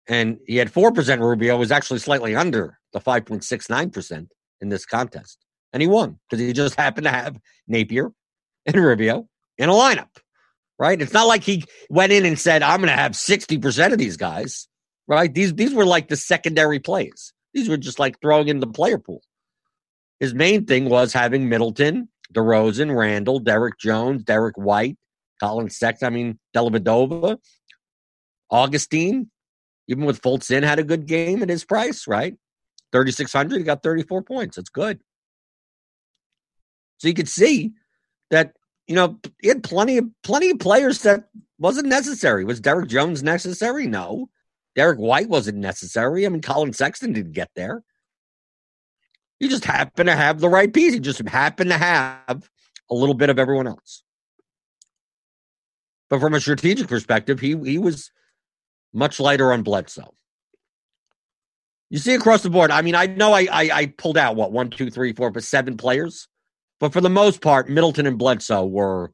and 0.09 0.39
he 0.47 0.57
had 0.57 0.73
4% 0.73 1.21
Rubio, 1.21 1.57
was 1.57 1.71
actually 1.71 2.01
slightly 2.01 2.35
under 2.35 2.79
the 2.93 3.01
5.69% 3.01 4.29
in 4.61 4.69
this 4.69 4.85
contest. 4.85 5.39
And 5.73 5.81
he 5.81 5.87
won 5.87 6.19
because 6.29 6.45
he 6.45 6.53
just 6.53 6.75
happened 6.79 7.05
to 7.05 7.11
have 7.11 7.39
Napier 7.69 8.11
and 8.67 8.77
Rubio 8.77 9.29
in 9.59 9.69
a 9.69 9.73
lineup, 9.73 10.09
right? 10.79 11.01
It's 11.01 11.13
not 11.13 11.27
like 11.27 11.45
he 11.45 11.65
went 11.89 12.13
in 12.13 12.25
and 12.25 12.39
said, 12.39 12.63
I'm 12.63 12.81
going 12.81 12.89
to 12.89 12.97
have 12.97 13.13
60% 13.13 13.93
of 13.93 13.99
these 13.99 14.17
guys, 14.17 14.69
right? 15.07 15.33
These, 15.33 15.55
these 15.55 15.75
were 15.75 15.87
like 15.87 16.09
the 16.09 16.17
secondary 16.17 16.81
plays. 16.81 17.33
These 17.55 17.69
were 17.69 17.77
just 17.77 17.99
like 17.99 18.21
throwing 18.21 18.49
in 18.49 18.61
the 18.61 18.67
player 18.67 18.99
pool. 18.99 19.23
His 20.19 20.35
main 20.35 20.67
thing 20.67 20.89
was 20.89 21.13
having 21.13 21.49
Middleton, 21.49 22.09
DeRozan, 22.33 22.95
Randle, 22.97 23.41
Derrick 23.41 23.79
Jones, 23.79 24.23
Derrick 24.23 24.57
White, 24.57 24.97
Collin 25.41 25.71
Sexton, 25.71 26.07
I 26.07 26.11
mean, 26.11 26.39
Dellavedova, 26.55 27.39
Augustin, 28.51 29.31
even 29.91 30.05
with 30.05 30.23
Fultz 30.23 30.51
in, 30.51 30.63
had 30.63 30.79
a 30.79 30.85
good 30.85 31.07
game 31.07 31.43
at 31.43 31.49
his 31.49 31.65
price, 31.65 32.07
right? 32.07 32.37
3,600, 32.93 33.59
he 33.59 33.65
got 33.65 33.83
34 33.83 34.23
points. 34.23 34.57
That's 34.57 34.71
good. 34.71 35.01
So 36.99 37.09
you 37.09 37.15
could 37.15 37.29
see 37.29 37.73
that 38.31 38.55
you 38.91 38.97
know, 38.97 39.21
he 39.41 39.47
had 39.47 39.63
plenty 39.63 39.99
of 39.99 40.07
plenty 40.25 40.51
of 40.51 40.59
players 40.59 41.03
that 41.03 41.29
wasn't 41.61 41.87
necessary. 41.87 42.45
Was 42.45 42.61
Derrick 42.61 42.89
Jones 42.89 43.23
necessary? 43.23 43.87
No. 43.87 44.29
Derrick 44.75 44.99
White 44.99 45.29
wasn't 45.29 45.59
necessary. 45.59 46.27
I 46.27 46.29
mean, 46.29 46.43
Collin 46.43 46.73
Sexton 46.73 47.13
didn't 47.13 47.33
get 47.33 47.51
there. 47.55 47.85
You 49.39 49.49
just 49.49 49.65
happen 49.65 50.07
to 50.07 50.17
have 50.17 50.41
the 50.41 50.49
right 50.49 50.75
piece. 50.75 50.93
You 50.93 50.99
just 50.99 51.21
happen 51.29 51.69
to 51.69 51.79
have 51.79 52.51
a 52.91 52.95
little 52.95 53.15
bit 53.15 53.31
of 53.31 53.39
everyone 53.39 53.69
else. 53.69 54.03
But 56.09 56.19
from 56.19 56.35
a 56.35 56.41
strategic 56.41 56.89
perspective, 56.89 57.39
he 57.39 57.57
he 57.59 57.79
was 57.79 58.11
much 58.93 59.21
lighter 59.21 59.53
on 59.53 59.63
Bledsoe. 59.63 60.15
You 61.91 61.99
see 61.99 62.15
across 62.15 62.43
the 62.43 62.51
board. 62.51 62.71
I 62.71 62.83
mean, 62.83 62.95
I 62.95 63.07
know 63.07 63.33
I, 63.33 63.49
I, 63.51 63.71
I 63.73 63.87
pulled 63.87 64.17
out 64.17 64.37
what 64.37 64.53
one, 64.53 64.71
two, 64.71 64.91
three, 64.91 65.13
four, 65.13 65.31
but 65.31 65.43
seven 65.43 65.77
players. 65.77 66.29
But 66.79 66.93
for 66.93 67.01
the 67.01 67.11
most 67.11 67.43
part, 67.43 67.69
Middleton 67.69 68.07
and 68.07 68.17
Bledsoe 68.17 68.65
were, 68.65 69.13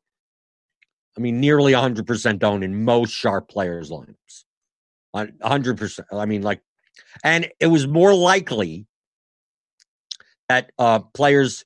I 1.17 1.21
mean, 1.21 1.41
nearly 1.41 1.73
100% 1.73 2.45
owned 2.45 2.63
in 2.63 2.85
most 2.85 3.11
sharp 3.11 3.49
players' 3.49 3.91
lineups. 3.91 4.45
100%. 5.15 6.01
I 6.13 6.27
mean, 6.27 6.43
like, 6.43 6.61
and 7.25 7.51
it 7.59 7.67
was 7.67 7.87
more 7.87 8.15
likely 8.15 8.87
that 10.49 10.71
uh, 10.79 11.01
players 11.01 11.65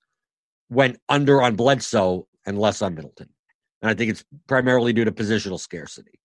went 0.70 0.98
under 1.08 1.42
on 1.42 1.56
Bledsoe 1.56 2.26
and 2.46 2.58
less 2.58 2.80
on 2.80 2.94
Middleton. 2.94 3.28
And 3.82 3.90
I 3.90 3.94
think 3.94 4.10
it's 4.10 4.24
primarily 4.46 4.92
due 4.92 5.04
to 5.04 5.12
positional 5.12 5.58
scarcity, 5.58 6.20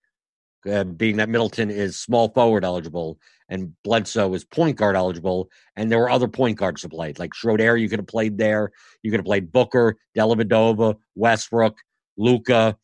being 0.66 1.18
that 1.18 1.30
Middleton 1.30 1.70
is 1.70 2.00
small 2.00 2.30
forward 2.30 2.64
eligible 2.64 3.20
and 3.50 3.74
Bledsoe 3.84 4.34
is 4.34 4.44
point 4.44 4.78
guard 4.78 4.96
eligible. 4.96 5.50
And 5.76 5.92
there 5.92 6.00
were 6.00 6.10
other 6.10 6.28
point 6.28 6.58
guards 6.58 6.82
to 6.82 6.90
play, 6.90 7.14
like 7.18 7.34
Schroeder, 7.34 7.78
you 7.78 7.88
could 7.90 8.00
have 8.00 8.08
played 8.08 8.38
there. 8.38 8.72
You 9.04 9.12
could 9.12 9.20
have 9.20 9.26
played 9.26 9.52
Booker, 9.52 9.98
Dellavedova, 10.18 10.96
Westbrook, 11.16 11.78
Luka, 12.18 12.78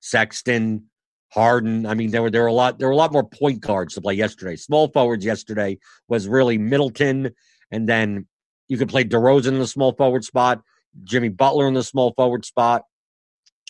Sexton, 0.00 0.84
Harden. 1.32 1.86
I 1.86 1.94
mean, 1.94 2.10
there 2.10 2.22
were 2.22 2.30
there 2.30 2.42
were 2.42 2.48
a 2.48 2.52
lot 2.52 2.78
there 2.78 2.86
were 2.86 2.92
a 2.92 2.96
lot 2.96 3.12
more 3.12 3.28
point 3.28 3.60
guards 3.60 3.94
to 3.94 4.00
play 4.00 4.14
yesterday. 4.14 4.56
Small 4.56 4.88
forwards 4.88 5.24
yesterday 5.24 5.78
was 6.08 6.28
really 6.28 6.58
Middleton, 6.58 7.32
and 7.72 7.88
then 7.88 8.26
you 8.68 8.78
could 8.78 8.88
play 8.88 9.04
DeRozan 9.04 9.48
in 9.48 9.58
the 9.58 9.66
small 9.66 9.92
forward 9.92 10.24
spot, 10.24 10.62
Jimmy 11.02 11.28
Butler 11.28 11.66
in 11.66 11.74
the 11.74 11.82
small 11.82 12.12
forward 12.14 12.44
spot. 12.44 12.84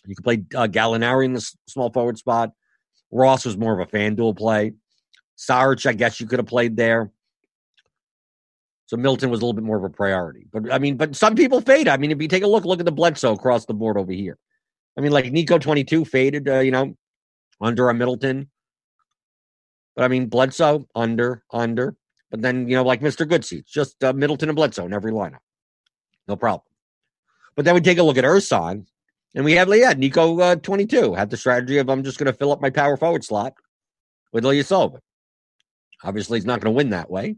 You 0.07 0.15
could 0.15 0.25
play 0.25 0.45
uh, 0.55 0.67
Gallinari 0.67 1.25
in 1.25 1.33
the 1.33 1.55
small 1.67 1.91
forward 1.91 2.19
spot. 2.19 2.51
Ross 3.15 3.45
was 3.45 3.57
more 3.57 3.81
of 3.81 3.89
a 3.89 3.91
FanDuel 3.91 4.37
play. 4.37 4.73
Saric, 5.39 5.87
I 5.87 5.93
guess 5.93 6.21
you 6.21 6.27
could 6.27 6.41
have 6.41 6.49
played 6.49 6.77
there. 6.77 7.11
So 8.87 8.97
Milton 8.97 9.31
was 9.31 9.41
a 9.41 9.45
little 9.45 9.55
bit 9.55 9.65
more 9.65 9.79
of 9.79 9.85
a 9.85 9.89
priority. 9.89 10.47
But 10.53 10.71
I 10.73 10.79
mean, 10.79 10.97
but 10.97 11.17
some 11.17 11.37
people 11.37 11.61
fade. 11.61 11.89
I 11.89 11.97
mean, 11.97 12.11
if 12.11 12.21
you 12.21 12.29
take 12.29 12.43
a 12.43 12.49
look, 12.49 12.65
look 12.65 12.81
at 12.81 12.87
the 12.87 12.93
Bledsoe 12.93 13.33
across 13.33 13.65
the 13.65 13.73
board 13.73 13.97
over 13.97 14.13
here. 14.13 14.37
I 14.99 15.01
mean, 15.01 15.13
like 15.13 15.31
Nico 15.33 15.59
22 15.59 16.05
faded, 16.05 16.49
uh, 16.49 16.59
you 16.59 16.73
know, 16.73 16.97
under 17.61 17.89
a 17.89 17.95
Middleton. 17.95 18.51
But 19.97 20.05
I 20.05 20.09
mean, 20.09 20.27
Bledsoe, 20.27 20.87
under, 20.95 21.45
under. 21.53 21.97
But 22.31 22.43
then, 22.43 22.69
you 22.69 22.75
know, 22.75 22.83
like 22.83 23.01
Mr. 23.01 23.27
Goodseats, 23.27 23.67
just 23.67 24.03
uh, 24.03 24.13
Middleton 24.13 24.49
and 24.49 24.57
Bledsoe 24.57 24.87
in 24.87 24.93
every 24.93 25.13
lineup. 25.13 25.39
No 26.27 26.35
problem. 26.35 26.65
But 27.55 27.65
then 27.65 27.75
we 27.75 27.81
take 27.81 27.99
a 27.99 28.03
look 28.03 28.19
at 28.19 28.25
Ersan, 28.25 28.87
and 29.35 29.45
we 29.45 29.53
have, 29.53 29.69
yeah, 29.75 29.93
Nico 29.93 30.39
uh, 30.41 30.57
22 30.57 31.15
had 31.15 31.31
the 31.31 31.37
strategy 31.37 31.79
of 31.79 31.89
I'm 31.89 32.05
just 32.05 32.19
going 32.19 32.33
to 32.33 32.39
fill 32.39 32.53
up 32.53 32.61
my 32.61 32.71
power 32.71 32.97
forward 32.97 33.25
slot 33.25 33.55
with 34.33 34.45
Ilyasova. 34.45 34.99
Obviously, 36.05 36.39
he's 36.39 36.47
not 36.47 36.61
going 36.61 36.73
to 36.73 36.77
win 36.77 36.91
that 36.91 37.11
way. 37.11 37.37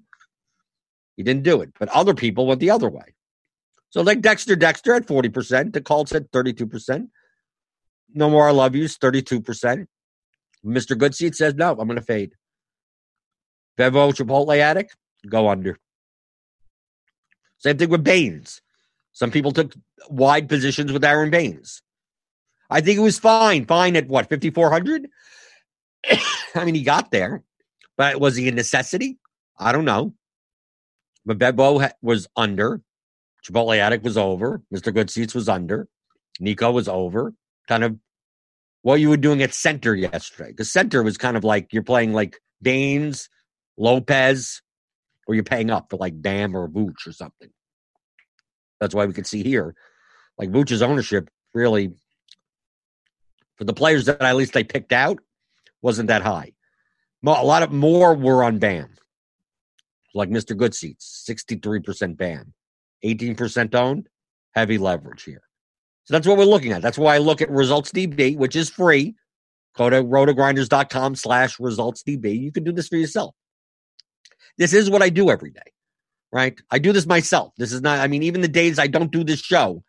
He 1.17 1.23
didn't 1.23 1.45
do 1.45 1.63
it. 1.63 1.71
But 1.79 1.89
other 1.89 2.15
people 2.15 2.47
went 2.47 2.61
the 2.61 2.71
other 2.71 2.91
way. 2.91 3.15
So, 3.91 4.03
like 4.03 4.21
Dexter 4.21 4.57
Dexter 4.57 4.95
at 4.95 5.07
40%, 5.07 5.73
the 5.73 5.81
call 5.81 6.05
said 6.05 6.31
32%. 6.33 7.09
No 8.13 8.29
more 8.29 8.49
I 8.49 8.53
love 8.53 8.75
yous, 8.75 8.99
32%. 8.99 9.87
Mr. 10.65 10.97
Goodseat 10.97 11.35
says, 11.35 11.55
no, 11.55 11.71
I'm 11.71 11.87
going 11.87 11.97
to 11.97 12.03
fade. 12.03 12.35
Bevo 13.77 14.11
Chipotle 14.11 14.59
Addict, 14.59 14.97
go 15.29 15.49
under. 15.49 15.79
Same 17.59 17.79
thing 17.79 17.89
with 17.89 18.05
Baynes. 18.05 18.61
Some 19.13 19.31
people 19.31 19.53
took 19.53 19.73
wide 20.11 20.49
positions 20.49 20.93
with 20.93 21.05
Aron 21.05 21.31
Baynes. 21.31 21.83
I 22.71 22.81
think 22.81 22.99
it 22.99 23.03
was 23.03 23.19
fine. 23.19 23.67
Fine 23.67 23.97
at 23.97 24.09
what, 24.09 24.29
5,400? 24.29 25.09
I 26.55 26.65
mean, 26.65 26.75
he 26.75 26.83
got 26.83 27.11
there, 27.11 27.43
but 27.97 28.21
was 28.21 28.37
he 28.37 28.49
a 28.49 28.53
necessity? 28.53 29.19
I 29.59 29.73
don't 29.73 29.85
know. 29.85 30.15
But 31.25 31.39
Bebo 31.39 31.91
was 32.03 32.29
under. 32.37 32.83
Chipotle 33.45 33.79
Addict 33.79 34.05
was 34.05 34.17
over. 34.17 34.63
Mr. 34.75 34.93
Good 34.93 35.11
Seats 35.11 35.35
was 35.35 35.49
under. 35.49 35.89
Nico 36.41 36.71
was 36.71 36.89
over. 36.89 37.35
Kind 37.69 37.85
of 37.85 37.97
what 38.83 39.01
you 39.01 39.09
were 39.09 39.17
doing 39.17 39.43
at 39.43 39.55
center 39.55 39.95
yesterday. 39.95 40.51
Because 40.51 40.73
center 40.73 41.03
was 41.03 41.17
kind 41.17 41.37
of 41.37 41.45
like 41.45 41.73
you're 41.73 41.83
playing 41.83 42.13
like 42.13 42.39
Baynes, 42.63 43.29
Lopez, 43.77 44.63
or 45.27 45.35
you're 45.35 45.45
paying 45.45 45.71
up 45.71 45.87
for 45.91 45.97
like 45.97 46.21
Bam 46.21 46.57
or 46.57 46.69
Vooch 46.69 47.07
or 47.07 47.13
something. 47.13 47.51
That's 48.81 48.95
why 48.95 49.07
we 49.07 49.13
could 49.13 49.27
see 49.27 49.43
here, 49.43 49.75
like 50.39 50.51
Vooch's 50.51 50.83
ownership 50.83 51.29
really, 51.55 51.95
for 53.57 53.65
the 53.65 53.73
players 53.73 54.07
that 54.07 54.23
at 54.23 54.37
least 54.37 54.53
they 54.53 54.65
picked 54.65 54.93
out, 54.93 55.19
wasn't 55.83 56.09
that 56.09 56.23
high. 56.23 56.53
A 57.27 57.31
lot 57.31 57.63
of 57.63 57.73
more 57.73 58.15
were 58.15 58.45
on 58.45 58.59
Bam, 58.59 58.91
like 60.15 60.29
Mr. 60.29 60.57
Goodseats, 60.57 61.25
63% 61.29 62.17
Bam, 62.17 62.53
18% 63.05 63.75
owned, 63.75 64.09
heavy 64.55 64.79
leverage 64.79 65.25
here. 65.25 65.43
So 66.05 66.15
that's 66.15 66.27
what 66.27 66.39
we're 66.39 66.45
looking 66.45 66.73
at. 66.73 66.83
That's 66.83 66.99
why 66.99 67.17
I 67.17 67.19
look 67.19 67.43
at 67.43 67.51
Results 67.51 67.91
DB, 67.91 68.37
which 68.37 68.55
is 68.55 68.71
free. 68.71 69.17
Go 69.77 69.91
to 69.91 70.03
rotogrinders.com 70.03 71.17
slash 71.17 71.61
results 71.61 72.03
DB. 72.03 72.41
You 72.41 72.53
can 72.53 72.65
do 72.65 72.73
this 72.73 72.89
for 72.89 72.97
yourself. 72.97 73.35
This 74.57 74.73
is 74.73 74.89
what 74.89 75.03
I 75.03 75.11
do 75.11 75.29
every 75.31 75.51
day, 75.51 75.73
right? 76.33 76.59
I 76.71 76.79
do 76.79 76.93
this 76.93 77.07
myself. 77.07 77.53
This 77.59 77.73
is 77.73 77.83
not, 77.83 77.99
I 77.99 78.07
mean, 78.07 78.23
even 78.23 78.41
the 78.41 78.49
days 78.49 78.79
I 78.79 78.87
don't 78.87 79.13
do 79.13 79.23
this 79.23 79.41
show, 79.41 79.83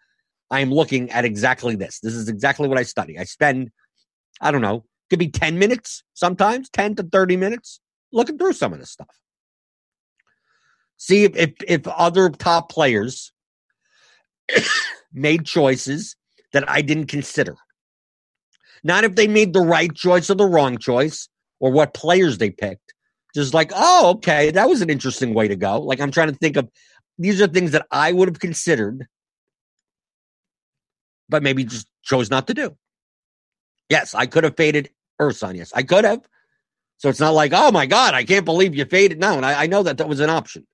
I 0.50 0.62
am 0.62 0.72
looking 0.72 1.12
at 1.12 1.26
exactly 1.26 1.76
this. 1.76 2.00
This 2.00 2.14
is 2.14 2.30
exactly 2.30 2.68
what 2.68 2.78
I 2.78 2.84
study. 2.84 3.20
I 3.20 3.24
spend, 3.26 3.72
I 4.40 4.52
don't 4.52 4.62
know, 4.62 4.86
could 5.10 5.20
be 5.20 5.30
10 5.30 5.60
minutes 5.60 6.04
sometimes, 6.14 6.70
10 6.70 6.96
to 6.96 7.04
30 7.04 7.38
minutes 7.38 7.80
looking 8.12 8.38
through 8.38 8.54
some 8.54 8.74
of 8.74 8.80
this 8.80 8.92
stuff. 8.92 9.08
See 10.98 11.24
if, 11.24 11.36
if, 11.36 11.54
if 11.68 11.88
other 11.88 12.30
top 12.30 12.72
players 12.72 13.32
made 15.14 15.46
choices 15.46 16.16
that 16.54 16.70
I 16.70 16.82
didn't 16.82 17.08
consider. 17.08 17.56
Not 18.84 19.04
if 19.04 19.16
they 19.16 19.28
made 19.28 19.54
the 19.54 19.62
right 19.62 19.94
choice 19.94 20.30
or 20.30 20.36
the 20.36 20.46
wrong 20.46 20.78
choice 20.78 21.30
or 21.60 21.72
what 21.72 21.94
players 21.94 22.38
they 22.38 22.52
picked. 22.52 22.94
Just 23.36 23.54
like, 23.54 23.72
oh, 23.76 24.12
okay, 24.16 24.52
that 24.52 24.70
was 24.70 24.82
an 24.82 24.90
interesting 24.90 25.34
way 25.34 25.48
to 25.48 25.56
go. 25.56 25.80
Like 25.82 26.00
I'm 26.00 26.12
trying 26.12 26.30
to 26.30 26.36
think 26.36 26.58
of 26.58 26.70
these 27.18 27.42
are 27.42 27.48
things 27.48 27.72
that 27.72 27.86
I 27.92 28.12
would 28.12 28.28
have 28.28 28.40
considered, 28.40 29.08
but 31.30 31.44
maybe 31.44 31.64
just 31.64 31.88
chose 32.04 32.30
not 32.30 32.48
to 32.48 32.54
do. 32.54 32.76
Yes, 33.90 34.14
I 34.14 34.26
could 34.26 34.44
have 34.44 34.58
faded 34.58 34.90
Ersan. 35.20 35.56
Yes, 35.56 35.72
I 35.74 35.84
could 35.84 36.04
have. 36.04 36.28
So 36.98 37.10
it's 37.10 37.20
not 37.20 37.34
like, 37.34 37.52
oh 37.54 37.72
my 37.72 37.86
God, 37.86 38.14
I 38.14 38.24
can't 38.24 38.46
believe 38.46 38.76
you 38.76 38.86
faded. 38.86 39.20
No, 39.20 39.36
and 39.36 39.46
I, 39.46 39.64
I 39.64 39.68
know 39.68 39.84
that 39.84 39.98
that 39.98 40.10
was 40.10 40.20
an 40.20 40.30
option. 40.30 40.66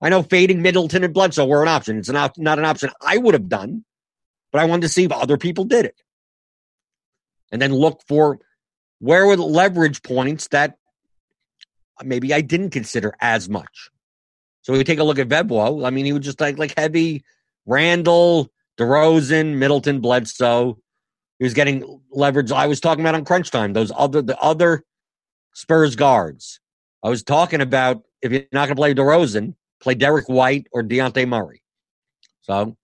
I 0.00 0.08
know 0.08 0.22
fading 0.22 0.62
Middleton 0.62 1.04
and 1.04 1.14
Bledsoe 1.14 1.46
were 1.46 1.62
an 1.62 1.68
option. 1.68 1.98
It's 1.98 2.08
not, 2.08 2.36
not 2.36 2.58
an 2.58 2.64
option 2.64 2.90
I 3.00 3.16
would 3.16 3.34
have 3.34 3.48
done, 3.48 3.84
but 4.50 4.60
I 4.60 4.64
wanted 4.64 4.82
to 4.82 4.88
see 4.88 5.04
if 5.04 5.12
other 5.12 5.38
people 5.38 5.64
did 5.64 5.84
it. 5.84 6.02
And 7.52 7.62
then 7.62 7.72
look 7.72 8.02
for 8.08 8.40
where 8.98 9.26
were 9.26 9.36
the 9.36 9.42
leverage 9.42 10.02
points 10.02 10.48
that 10.48 10.76
maybe 12.02 12.34
I 12.34 12.40
didn't 12.40 12.70
consider 12.70 13.14
as 13.20 13.48
much. 13.48 13.90
So 14.62 14.72
we 14.72 14.84
take 14.84 14.98
a 14.98 15.04
look 15.04 15.18
at 15.18 15.28
Veblo. 15.28 15.84
I 15.84 15.90
mean, 15.90 16.04
he 16.04 16.12
was 16.12 16.24
just 16.24 16.40
like 16.40 16.56
like 16.56 16.76
heavy 16.76 17.24
Randle, 17.66 18.50
DeRozan, 18.78 19.56
Middleton, 19.56 20.00
Bledsoe. 20.00 20.78
He 21.38 21.44
was 21.44 21.54
getting 21.54 22.00
leverage. 22.10 22.52
I 22.52 22.66
was 22.66 22.80
talking 22.80 23.02
about 23.02 23.14
on 23.14 23.24
crunch 23.24 23.50
time, 23.50 23.72
those 23.72 23.92
other 23.96 24.22
the 24.22 24.38
other 24.40 24.84
Spurs 25.54 25.96
guards. 25.96 26.60
I 27.02 27.08
was 27.08 27.22
talking 27.22 27.60
about 27.60 28.02
if 28.22 28.30
you're 28.30 28.42
not 28.52 28.66
going 28.66 28.76
to 28.76 28.76
play 28.76 28.94
DeRozan, 28.94 29.54
play 29.80 29.94
Derrick 29.94 30.28
White 30.28 30.66
or 30.72 30.82
Dejounte 30.82 31.26
Murray. 31.26 31.62
So 32.42 32.76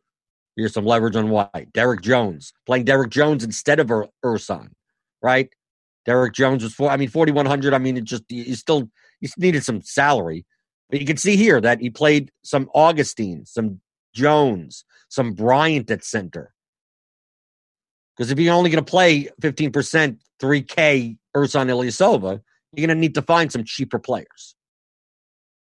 here's 0.56 0.72
some 0.72 0.84
leverage 0.84 1.16
on 1.16 1.30
White. 1.30 1.72
Derrick 1.72 2.02
Jones 2.02 2.52
playing 2.66 2.84
Derrick 2.84 3.10
Jones 3.10 3.44
instead 3.44 3.78
of 3.78 3.90
Ur- 3.90 4.08
Ersan, 4.24 4.70
right? 5.22 5.48
Derrick 6.04 6.34
Jones 6.34 6.62
was 6.62 6.74
four. 6.74 6.90
I 6.90 6.96
mean, 6.96 7.08
forty 7.08 7.32
one 7.32 7.46
hundred. 7.46 7.74
I 7.74 7.78
mean, 7.78 7.96
it 7.96 8.04
just 8.04 8.24
you 8.28 8.54
still 8.54 8.90
he 9.20 9.28
needed 9.36 9.62
some 9.62 9.82
salary, 9.82 10.44
but 10.90 11.00
you 11.00 11.06
can 11.06 11.16
see 11.16 11.36
here 11.36 11.60
that 11.60 11.80
he 11.80 11.90
played 11.90 12.30
some 12.42 12.68
Augustin, 12.74 13.46
some 13.46 13.80
Jones, 14.14 14.84
some 15.08 15.32
Bryant 15.32 15.90
at 15.90 16.04
center. 16.04 16.52
Because 18.16 18.30
if 18.30 18.38
you're 18.38 18.54
only 18.54 18.70
going 18.70 18.84
to 18.84 18.90
play 18.90 19.28
fifteen 19.40 19.72
percent, 19.72 20.20
three 20.40 20.62
K 20.62 21.16
Ersan 21.36 21.66
Ilyasova, 21.66 22.40
you're 22.72 22.86
going 22.86 22.96
to 22.96 23.00
need 23.00 23.14
to 23.14 23.22
find 23.22 23.50
some 23.50 23.64
cheaper 23.64 23.98
players. 23.98 24.54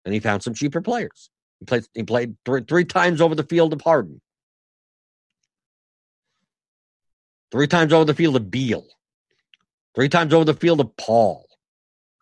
And 0.06 0.14
he 0.14 0.20
found 0.20 0.44
some 0.44 0.54
cheaper 0.54 0.82
players. 0.82 1.30
He 1.60 1.66
played. 1.66 1.86
He 1.94 2.04
played 2.04 2.36
three, 2.46 2.64
three 2.68 2.86
times 2.86 3.22
over 3.22 3.36
the 3.36 3.44
field 3.44 3.74
of 3.74 3.82
Harden. 3.82 4.22
three 7.52 7.68
times 7.68 7.94
over 7.94 8.06
the 8.06 8.14
field 8.14 8.36
of 8.36 8.50
Beal, 8.50 8.86
three 9.94 10.10
times 10.10 10.34
over 10.34 10.46
the 10.46 10.54
field 10.54 10.80
of 10.80 10.96
Paul, 10.98 11.46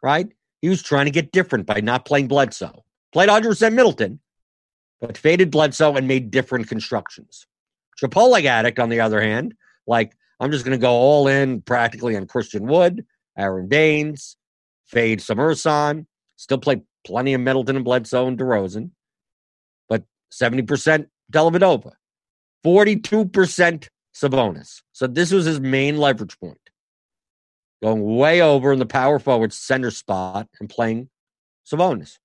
right? 0.01 0.27
He 0.61 0.69
was 0.69 0.81
trying 0.81 1.05
to 1.05 1.11
get 1.11 1.31
different 1.31 1.65
by 1.65 1.79
not 1.79 2.05
playing 2.05 2.27
Bledsoe. 2.27 2.83
Played 3.13 3.29
100% 3.29 3.73
Middleton, 3.73 4.19
but 5.01 5.17
faded 5.17 5.51
Bledsoe 5.51 5.95
and 5.95 6.07
made 6.07 6.31
different 6.31 6.67
constructions. 6.67 7.45
Chipotle 8.01 8.43
Addict, 8.43 8.79
on 8.79 8.89
the 8.89 9.01
other 9.01 9.21
hand, 9.21 9.53
like, 9.87 10.13
I'm 10.39 10.51
just 10.51 10.65
going 10.65 10.77
to 10.77 10.81
go 10.81 10.91
all 10.91 11.27
in 11.27 11.61
practically 11.61 12.15
on 12.15 12.27
Christian 12.27 12.65
Wood, 12.67 13.05
Aaron 13.37 13.67
Baynes, 13.67 14.37
fade 14.87 15.21
some 15.21 16.07
still 16.35 16.57
play 16.57 16.81
plenty 17.05 17.33
of 17.33 17.41
Middleton 17.41 17.75
and 17.75 17.85
Bledsoe 17.85 18.27
and 18.27 18.37
DeRozan, 18.37 18.91
but 19.87 20.03
70% 20.31 21.07
Dellavedova, 21.31 21.91
42% 22.65 23.87
Sabonis. 24.15 24.81
So 24.93 25.07
this 25.07 25.31
was 25.31 25.45
his 25.45 25.59
main 25.59 25.97
leverage 25.97 26.39
point. 26.39 26.57
Going 27.81 28.17
way 28.17 28.41
over 28.41 28.73
in 28.73 28.79
the 28.79 28.85
power 28.85 29.19
forward 29.19 29.53
center 29.53 29.91
spot 29.91 30.47
and 30.59 30.69
playing 30.69 31.09
Sabonis 31.65 32.17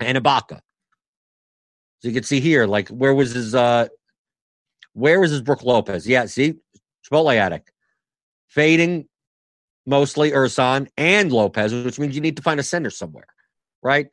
and 0.00 0.18
Ibaka. 0.18 0.60
So 2.04 2.08
you 2.08 2.14
can 2.14 2.24
see 2.24 2.38
here, 2.38 2.66
like 2.66 2.90
where 2.90 3.14
was 3.14 3.32
his 3.32 3.54
uh 3.54 3.88
where 4.92 5.20
was 5.20 5.30
his 5.30 5.40
Brook 5.40 5.62
Lopez? 5.62 6.06
Yeah, 6.06 6.26
see, 6.26 6.56
Chipotle 7.02 7.34
addict. 7.34 7.72
Fading 8.48 9.08
mostly 9.86 10.30
Ersan 10.30 10.88
and 10.98 11.32
Lopez, 11.32 11.72
which 11.72 11.98
means 11.98 12.14
you 12.14 12.20
need 12.20 12.36
to 12.36 12.42
find 12.42 12.60
a 12.60 12.62
center 12.62 12.90
somewhere, 12.90 13.24
right? 13.82 14.08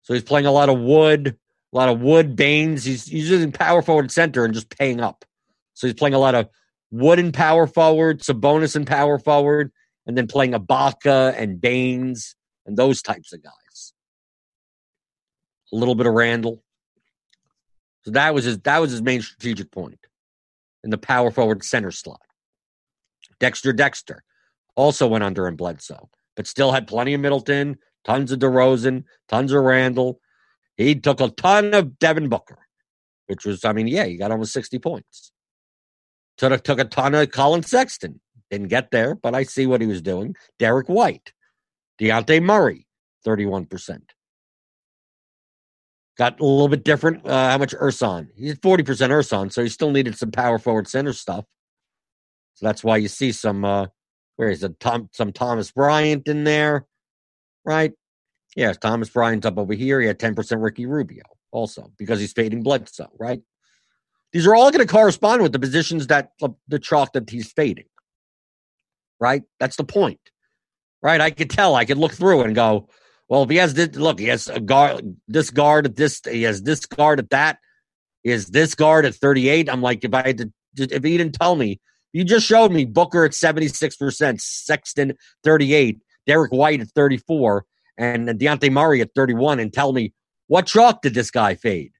So 0.00 0.14
he's 0.14 0.22
playing 0.22 0.46
a 0.46 0.50
lot 0.50 0.70
of 0.70 0.78
wood, 0.78 1.36
a 1.74 1.76
lot 1.76 1.90
of 1.90 2.00
wood 2.00 2.36
Baynes. 2.36 2.84
He's, 2.84 3.04
he's 3.04 3.28
using 3.28 3.52
power 3.52 3.82
forward 3.82 4.10
center 4.10 4.46
and 4.46 4.54
just 4.54 4.70
paying 4.70 4.98
up. 4.98 5.26
So 5.74 5.86
he's 5.86 5.92
playing 5.92 6.14
a 6.14 6.18
lot 6.18 6.34
of 6.34 6.48
wood 6.90 7.18
and 7.18 7.34
power 7.34 7.66
forward, 7.66 8.20
Sabonis 8.20 8.76
and 8.76 8.86
power 8.86 9.18
forward, 9.18 9.72
and 10.06 10.16
then 10.16 10.26
playing 10.26 10.52
Ibaka 10.52 11.34
and 11.36 11.60
Baynes 11.60 12.34
and 12.64 12.78
those 12.78 13.02
types 13.02 13.34
of 13.34 13.42
guys. 13.42 13.52
A 15.72 15.76
little 15.76 15.94
bit 15.94 16.06
of 16.06 16.14
Randle. 16.14 16.62
So 18.04 18.12
that 18.12 18.34
was 18.34 18.44
his 18.44 18.60
that 18.60 18.78
was 18.78 18.92
his 18.92 19.02
main 19.02 19.20
strategic 19.20 19.70
point 19.72 19.98
in 20.84 20.90
the 20.90 20.98
power 20.98 21.30
forward 21.30 21.64
center 21.64 21.90
slot. 21.90 22.20
Dexter 23.40 23.72
Dexter 23.72 24.22
also 24.76 25.08
went 25.08 25.24
under 25.24 25.48
in 25.48 25.56
Bledsoe, 25.56 26.08
but 26.36 26.46
still 26.46 26.72
had 26.72 26.86
plenty 26.86 27.14
of 27.14 27.20
Middleton, 27.20 27.78
tons 28.04 28.30
of 28.30 28.38
DeRozan, 28.38 29.04
tons 29.28 29.52
of 29.52 29.62
Randle. 29.62 30.20
He 30.76 30.94
took 30.94 31.20
a 31.20 31.28
ton 31.30 31.74
of 31.74 31.98
Devin 31.98 32.28
Booker, 32.28 32.58
which 33.26 33.44
was, 33.44 33.64
I 33.64 33.72
mean, 33.72 33.88
yeah, 33.88 34.04
he 34.04 34.16
got 34.16 34.30
almost 34.30 34.52
60 34.52 34.78
points. 34.78 35.32
Took 36.38 36.62
took 36.62 36.78
a 36.78 36.84
ton 36.84 37.14
of 37.14 37.30
Collin 37.30 37.62
Sexton. 37.62 38.20
Didn't 38.50 38.68
get 38.68 38.90
there, 38.90 39.14
but 39.14 39.34
I 39.34 39.42
see 39.42 39.66
what 39.66 39.80
he 39.80 39.86
was 39.86 40.02
doing. 40.02 40.36
Derrick 40.58 40.88
White, 40.88 41.32
Dejounte 42.00 42.42
Murray, 42.42 42.86
31%. 43.26 44.00
Got 46.18 46.40
a 46.40 46.44
little 46.44 46.68
bit 46.68 46.84
different. 46.84 47.26
Uh, 47.26 47.50
how 47.50 47.58
much 47.58 47.74
Ersan? 47.74 48.28
He's 48.34 48.54
40% 48.54 48.84
Ersan, 48.84 49.52
so 49.52 49.62
he 49.62 49.68
still 49.68 49.90
needed 49.90 50.16
some 50.16 50.30
power 50.30 50.58
forward 50.58 50.88
center 50.88 51.12
stuff. 51.12 51.44
So 52.54 52.64
that's 52.64 52.82
why 52.82 52.96
you 52.96 53.08
see 53.08 53.32
some 53.32 53.64
uh 53.64 53.86
where 54.36 54.50
is 54.50 54.62
it? 54.62 54.78
Tom 54.80 55.08
some 55.12 55.32
Thomas 55.32 55.70
Bryant 55.70 56.26
in 56.26 56.44
there, 56.44 56.86
right? 57.64 57.92
Yes, 58.54 58.78
Thomas 58.78 59.10
Bryant 59.10 59.44
up 59.44 59.58
over 59.58 59.74
here. 59.74 60.00
He 60.00 60.06
had 60.06 60.18
10% 60.18 60.62
Ricky 60.62 60.86
Rubio 60.86 61.24
also 61.52 61.92
because 61.98 62.18
he's 62.18 62.32
fading 62.32 62.62
blood 62.62 62.82
Bledsoe, 62.82 63.10
right? 63.18 63.42
These 64.32 64.46
are 64.46 64.54
all 64.54 64.70
going 64.70 64.86
to 64.86 64.92
correspond 64.92 65.42
with 65.42 65.52
the 65.52 65.58
positions 65.58 66.06
that 66.08 66.30
the 66.68 66.78
chalk 66.78 67.12
that 67.12 67.28
he's 67.28 67.52
fading. 67.52 67.86
Right? 69.20 69.42
That's 69.60 69.76
the 69.76 69.84
point. 69.84 70.20
Right? 71.02 71.20
I 71.20 71.30
could 71.30 71.50
tell. 71.50 71.74
I 71.74 71.84
could 71.84 71.98
look 71.98 72.12
through 72.12 72.42
and 72.42 72.54
go, 72.54 72.88
well, 73.28 73.42
if 73.42 73.50
he 73.50 73.56
has 73.56 73.74
this, 73.74 73.94
look, 73.96 74.18
he 74.20 74.26
has 74.26 74.48
a 74.48 74.60
guard, 74.60 75.16
this 75.26 75.50
guard 75.50 75.86
at 75.86 75.96
this, 75.96 76.20
he 76.24 76.42
has 76.42 76.62
this 76.62 76.86
guard 76.86 77.18
at 77.18 77.30
that. 77.30 77.58
Is 78.22 78.48
this 78.48 78.74
guard 78.74 79.04
at 79.04 79.14
38? 79.14 79.68
I'm 79.68 79.82
like, 79.82 80.04
if 80.04 80.14
I 80.14 80.26
had 80.26 80.38
to, 80.38 80.50
if 80.76 81.04
he 81.04 81.16
didn't 81.16 81.34
tell 81.34 81.56
me, 81.56 81.80
you 82.12 82.24
just 82.24 82.46
showed 82.46 82.72
me 82.72 82.84
Booker 82.84 83.24
at 83.24 83.32
76%, 83.32 84.40
Sexton 84.40 85.14
38, 85.44 85.98
Derrick 86.26 86.52
White 86.52 86.80
at 86.80 86.88
34, 86.88 87.64
and 87.98 88.28
Dejounte 88.28 88.70
Murray 88.70 89.00
at 89.00 89.10
31, 89.14 89.60
and 89.60 89.72
tell 89.72 89.92
me 89.92 90.12
what 90.48 90.66
chalk 90.66 91.02
did 91.02 91.14
this 91.14 91.30
guy 91.30 91.54
fade? 91.54 91.92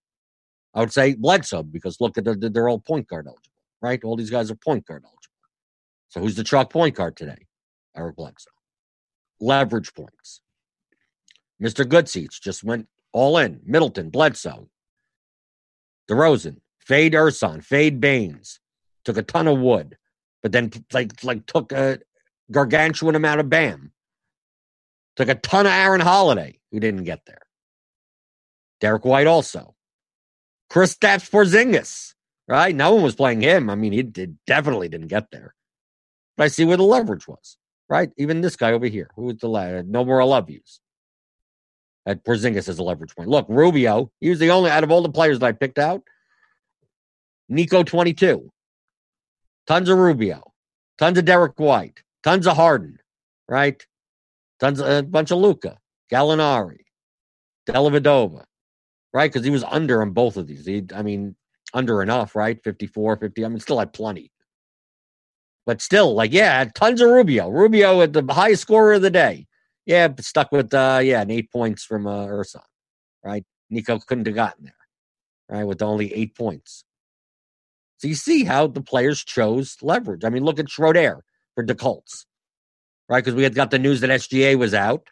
I 0.74 0.80
would 0.80 0.92
say 0.92 1.14
Bledsoe 1.14 1.62
because 1.62 2.00
look 2.00 2.18
at 2.18 2.24
the, 2.24 2.34
they're 2.34 2.68
all 2.68 2.78
point 2.78 3.08
guard 3.08 3.26
eligible, 3.26 3.62
right? 3.80 4.02
All 4.04 4.16
these 4.16 4.30
guys 4.30 4.50
are 4.50 4.56
point 4.56 4.86
guard 4.86 5.02
eligible. 5.04 5.32
So 6.08 6.20
who's 6.20 6.36
the 6.36 6.44
chalk 6.44 6.70
point 6.70 6.94
guard 6.94 7.16
today? 7.16 7.46
Eric 7.96 8.16
Bledsoe. 8.16 8.50
Leverage 9.40 9.94
points. 9.94 10.40
Mr. 11.62 11.84
Goodseats 11.84 12.40
just 12.40 12.62
went 12.62 12.88
all 13.12 13.38
in. 13.38 13.60
Middleton, 13.64 14.10
Bledsoe, 14.10 14.68
DeRozan, 16.10 16.58
fade 16.78 17.14
Ersan, 17.14 17.64
fade 17.64 18.00
Baynes 18.00 18.60
took 19.04 19.16
a 19.16 19.22
ton 19.22 19.48
of 19.48 19.58
wood, 19.58 19.96
but 20.42 20.52
then 20.52 20.70
like 20.92 21.24
like 21.24 21.46
took 21.46 21.72
a 21.72 22.00
gargantuan 22.50 23.14
amount 23.14 23.40
of 23.40 23.48
Bam. 23.48 23.92
Took 25.16 25.28
a 25.28 25.34
ton 25.34 25.64
of 25.64 25.72
Aaron 25.72 26.00
Holiday, 26.00 26.58
who 26.70 26.80
didn't 26.80 27.04
get 27.04 27.20
there. 27.26 27.40
Derrick 28.80 29.04
White 29.04 29.26
also. 29.26 29.74
Chris 30.68 30.94
Kristaps 30.96 31.30
Porzingis, 31.30 32.14
right? 32.46 32.74
No 32.74 32.94
one 32.94 33.02
was 33.02 33.14
playing 33.14 33.40
him. 33.40 33.70
I 33.70 33.76
mean, 33.76 33.92
he 33.92 34.02
did, 34.02 34.36
definitely 34.46 34.88
didn't 34.88 35.06
get 35.06 35.30
there. 35.30 35.54
But 36.36 36.44
I 36.44 36.48
see 36.48 36.66
where 36.66 36.76
the 36.76 36.82
leverage 36.82 37.26
was, 37.26 37.56
right? 37.88 38.10
Even 38.18 38.42
this 38.42 38.56
guy 38.56 38.72
over 38.72 38.86
here, 38.86 39.08
who 39.16 39.22
was 39.22 39.38
the 39.38 39.48
lad? 39.48 39.88
No 39.88 40.04
more 40.04 40.20
I 40.20 40.24
love 40.24 40.50
yous 40.50 40.80
at 42.06 42.24
Porzingis 42.24 42.68
as 42.68 42.78
a 42.78 42.82
leverage 42.82 43.14
point. 43.14 43.28
Look, 43.28 43.46
Rubio, 43.48 44.10
he 44.20 44.30
was 44.30 44.38
the 44.38 44.50
only 44.50 44.70
out 44.70 44.84
of 44.84 44.90
all 44.90 45.02
the 45.02 45.10
players 45.10 45.40
that 45.40 45.46
I 45.46 45.52
picked 45.52 45.78
out. 45.78 46.02
Nico 47.48 47.82
22. 47.82 48.50
Tons 49.66 49.88
of 49.88 49.98
Rubio. 49.98 50.52
Tons 50.98 51.18
of 51.18 51.24
Derrick 51.24 51.58
White. 51.58 52.02
Tons 52.22 52.46
of 52.46 52.56
Harden, 52.56 52.98
right? 53.48 53.84
Tons 54.60 54.80
of, 54.80 54.88
a 54.88 55.02
bunch 55.02 55.30
of 55.30 55.38
Luka, 55.38 55.78
Gallinari, 56.10 56.84
Dellavedova, 57.68 58.44
right? 59.12 59.30
Because 59.30 59.44
he 59.44 59.50
was 59.50 59.64
under 59.64 60.02
on 60.02 60.10
both 60.10 60.36
of 60.36 60.46
these. 60.46 60.66
He, 60.66 60.84
I 60.94 61.02
mean, 61.02 61.36
under 61.74 62.02
enough, 62.02 62.34
right? 62.34 62.58
54, 62.64 63.18
50. 63.18 63.44
I 63.44 63.48
mean, 63.48 63.60
still 63.60 63.78
had 63.78 63.92
plenty. 63.92 64.32
But 65.66 65.82
still, 65.82 66.14
like, 66.14 66.32
yeah, 66.32 66.64
tons 66.74 67.00
of 67.00 67.10
Rubio. 67.10 67.48
Rubio 67.48 68.00
at 68.00 68.12
the 68.12 68.24
highest 68.28 68.62
scorer 68.62 68.94
of 68.94 69.02
the 69.02 69.10
day. 69.10 69.46
Yeah, 69.86 70.08
but 70.08 70.24
stuck 70.24 70.50
with 70.52 70.74
uh 70.74 71.00
yeah, 71.02 71.24
eight 71.28 71.50
points 71.50 71.84
from 71.84 72.06
uh 72.06 72.26
Ersan, 72.26 72.60
right? 73.24 73.44
Nico 73.70 73.98
couldn't 74.00 74.26
have 74.26 74.34
gotten 74.34 74.64
there, 74.64 74.74
right? 75.48 75.64
With 75.64 75.80
only 75.80 76.12
eight 76.12 76.36
points. 76.36 76.84
So 77.98 78.08
you 78.08 78.14
see 78.14 78.44
how 78.44 78.66
the 78.66 78.82
players 78.82 79.24
chose 79.24 79.76
leverage. 79.80 80.24
I 80.24 80.28
mean, 80.28 80.44
look 80.44 80.58
at 80.58 80.68
Schroeder 80.68 81.24
for 81.54 81.64
the 81.64 81.74
Colts, 81.74 82.26
right? 83.08 83.24
Because 83.24 83.34
we 83.34 83.44
had 83.44 83.54
got 83.54 83.70
the 83.70 83.78
news 83.78 84.00
that 84.00 84.10
SGA 84.10 84.58
was 84.58 84.74
out. 84.74 85.06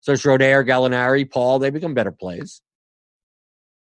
So 0.00 0.16
Schroeder, 0.16 0.64
Gallinari, 0.64 1.30
Paul, 1.30 1.58
they 1.58 1.70
become 1.70 1.94
better 1.94 2.10
plays. 2.12 2.60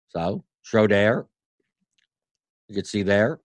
So 0.09 0.43
Schroeder, 0.63 1.27
you 2.67 2.75
can 2.75 2.85
see 2.85 3.03
there. 3.03 3.39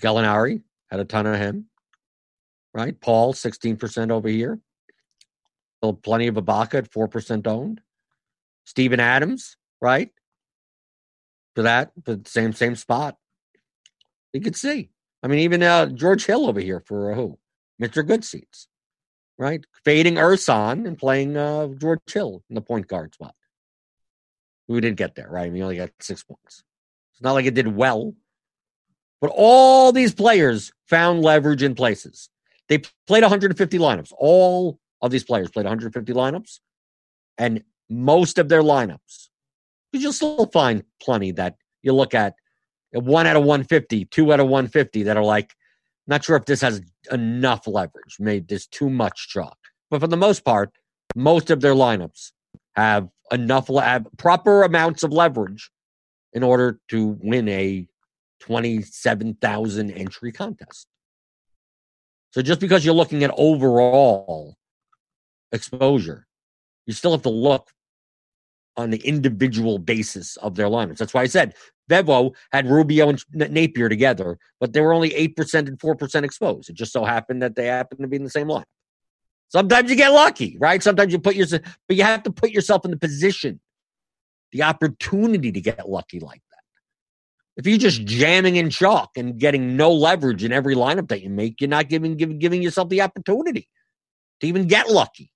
Gallinari 0.00 0.62
had 0.90 1.00
a 1.00 1.04
ton 1.04 1.26
of 1.26 1.36
him 1.36 1.69
right? 2.74 2.98
Paul, 3.00 3.34
16% 3.34 4.10
over 4.10 4.28
here. 4.28 4.60
Still 5.78 5.94
plenty 5.94 6.26
of 6.26 6.34
Ibaka 6.34 6.74
at 6.74 6.90
4% 6.90 7.46
owned. 7.46 7.80
Steven 8.64 9.00
Adams, 9.00 9.56
right? 9.80 10.10
For 11.54 11.62
that, 11.62 11.92
for 12.04 12.16
the 12.16 12.28
same 12.28 12.52
same 12.52 12.76
spot. 12.76 13.16
You 14.32 14.40
could 14.40 14.56
see. 14.56 14.90
I 15.22 15.26
mean, 15.26 15.40
even 15.40 15.62
uh, 15.62 15.86
George 15.86 16.24
Hill 16.24 16.46
over 16.46 16.60
here 16.60 16.80
for 16.86 17.12
uh, 17.12 17.14
who? 17.14 17.38
Mr. 17.82 18.06
Goodseats, 18.06 18.66
right? 19.38 19.64
Fading 19.84 20.14
Ersan 20.14 20.86
and 20.86 20.98
playing 20.98 21.36
uh, 21.36 21.68
George 21.68 22.00
Hill 22.06 22.42
in 22.48 22.54
the 22.54 22.60
point 22.60 22.86
guard 22.86 23.14
spot. 23.14 23.34
We 24.68 24.80
didn't 24.80 24.98
get 24.98 25.16
there, 25.16 25.28
right? 25.28 25.50
Mean, 25.50 25.62
only 25.62 25.76
got 25.76 25.90
six 26.00 26.22
points. 26.22 26.62
It's 27.12 27.22
not 27.22 27.32
like 27.32 27.46
it 27.46 27.54
did 27.54 27.74
well, 27.74 28.14
but 29.20 29.32
all 29.34 29.90
these 29.92 30.14
players 30.14 30.72
found 30.86 31.22
leverage 31.22 31.62
in 31.62 31.74
places. 31.74 32.28
They 32.70 32.78
played 33.06 33.22
150 33.22 33.78
lineups. 33.78 34.12
All 34.16 34.78
of 35.02 35.10
these 35.10 35.24
players 35.24 35.50
played 35.50 35.64
150 35.64 36.12
lineups, 36.12 36.60
and 37.36 37.64
most 37.90 38.38
of 38.38 38.48
their 38.48 38.62
lineups, 38.62 39.28
because 39.92 40.02
you'll 40.02 40.12
still 40.12 40.46
find 40.46 40.84
plenty 41.02 41.32
that 41.32 41.56
you 41.82 41.92
look 41.92 42.14
at 42.14 42.34
one 42.92 43.26
out 43.26 43.36
of 43.36 43.42
150, 43.42 44.04
two 44.06 44.32
out 44.32 44.40
of 44.40 44.46
150 44.46 45.02
that 45.02 45.16
are 45.16 45.24
like, 45.24 45.52
not 46.06 46.24
sure 46.24 46.36
if 46.36 46.44
this 46.44 46.60
has 46.60 46.80
enough 47.10 47.66
leverage. 47.66 48.16
Maybe 48.18 48.46
this 48.48 48.66
too 48.66 48.88
much 48.88 49.28
chalk. 49.28 49.58
But 49.90 50.00
for 50.00 50.06
the 50.06 50.16
most 50.16 50.44
part, 50.44 50.70
most 51.16 51.50
of 51.50 51.60
their 51.60 51.74
lineups 51.74 52.30
have 52.76 53.08
enough, 53.32 53.68
have 53.68 54.06
proper 54.16 54.62
amounts 54.62 55.02
of 55.02 55.12
leverage 55.12 55.70
in 56.32 56.44
order 56.44 56.78
to 56.88 57.18
win 57.20 57.48
a 57.48 57.86
27,000 58.40 59.90
entry 59.90 60.30
contest. 60.30 60.86
So 62.32 62.42
just 62.42 62.60
because 62.60 62.84
you're 62.84 62.94
looking 62.94 63.24
at 63.24 63.32
overall 63.36 64.56
exposure, 65.52 66.26
you 66.86 66.92
still 66.92 67.12
have 67.12 67.22
to 67.22 67.30
look 67.30 67.70
on 68.76 68.90
the 68.90 68.98
individual 68.98 69.78
basis 69.78 70.36
of 70.36 70.54
their 70.54 70.66
lineups. 70.66 70.98
That's 70.98 71.12
why 71.12 71.22
I 71.22 71.26
said 71.26 71.54
Bevo 71.88 72.32
had 72.52 72.68
Rubio 72.68 73.08
and 73.08 73.24
Napier 73.32 73.88
together, 73.88 74.38
but 74.60 74.72
they 74.72 74.80
were 74.80 74.94
only 74.94 75.10
8% 75.10 75.68
and 75.68 75.78
4% 75.78 76.22
exposed. 76.22 76.70
It 76.70 76.74
just 76.74 76.92
so 76.92 77.04
happened 77.04 77.42
that 77.42 77.56
they 77.56 77.66
happened 77.66 78.00
to 78.00 78.08
be 78.08 78.16
in 78.16 78.24
the 78.24 78.30
same 78.30 78.48
line. 78.48 78.64
Sometimes 79.48 79.90
you 79.90 79.96
get 79.96 80.12
lucky, 80.12 80.56
right? 80.60 80.80
Sometimes 80.80 81.12
you 81.12 81.18
put 81.18 81.34
yourself, 81.34 81.62
but 81.88 81.96
you 81.96 82.04
have 82.04 82.22
to 82.22 82.30
put 82.30 82.50
yourself 82.50 82.84
in 82.84 82.92
the 82.92 82.96
position, 82.96 83.60
the 84.52 84.62
opportunity 84.62 85.50
to 85.50 85.60
get 85.60 85.88
lucky 85.88 86.20
like. 86.20 86.40
If 87.60 87.66
you're 87.66 87.76
just 87.76 88.06
jamming 88.06 88.56
in 88.56 88.70
chalk 88.70 89.10
and 89.16 89.38
getting 89.38 89.76
no 89.76 89.92
leverage 89.92 90.42
in 90.44 90.50
every 90.50 90.74
lineup 90.74 91.08
that 91.08 91.20
you 91.20 91.28
make, 91.28 91.60
you're 91.60 91.68
not 91.68 91.90
giving 91.90 92.16
giving, 92.16 92.38
giving 92.38 92.62
yourself 92.62 92.88
the 92.88 93.02
opportunity 93.02 93.68
to 94.40 94.46
even 94.46 94.66
get 94.66 94.88
lucky 94.88 95.30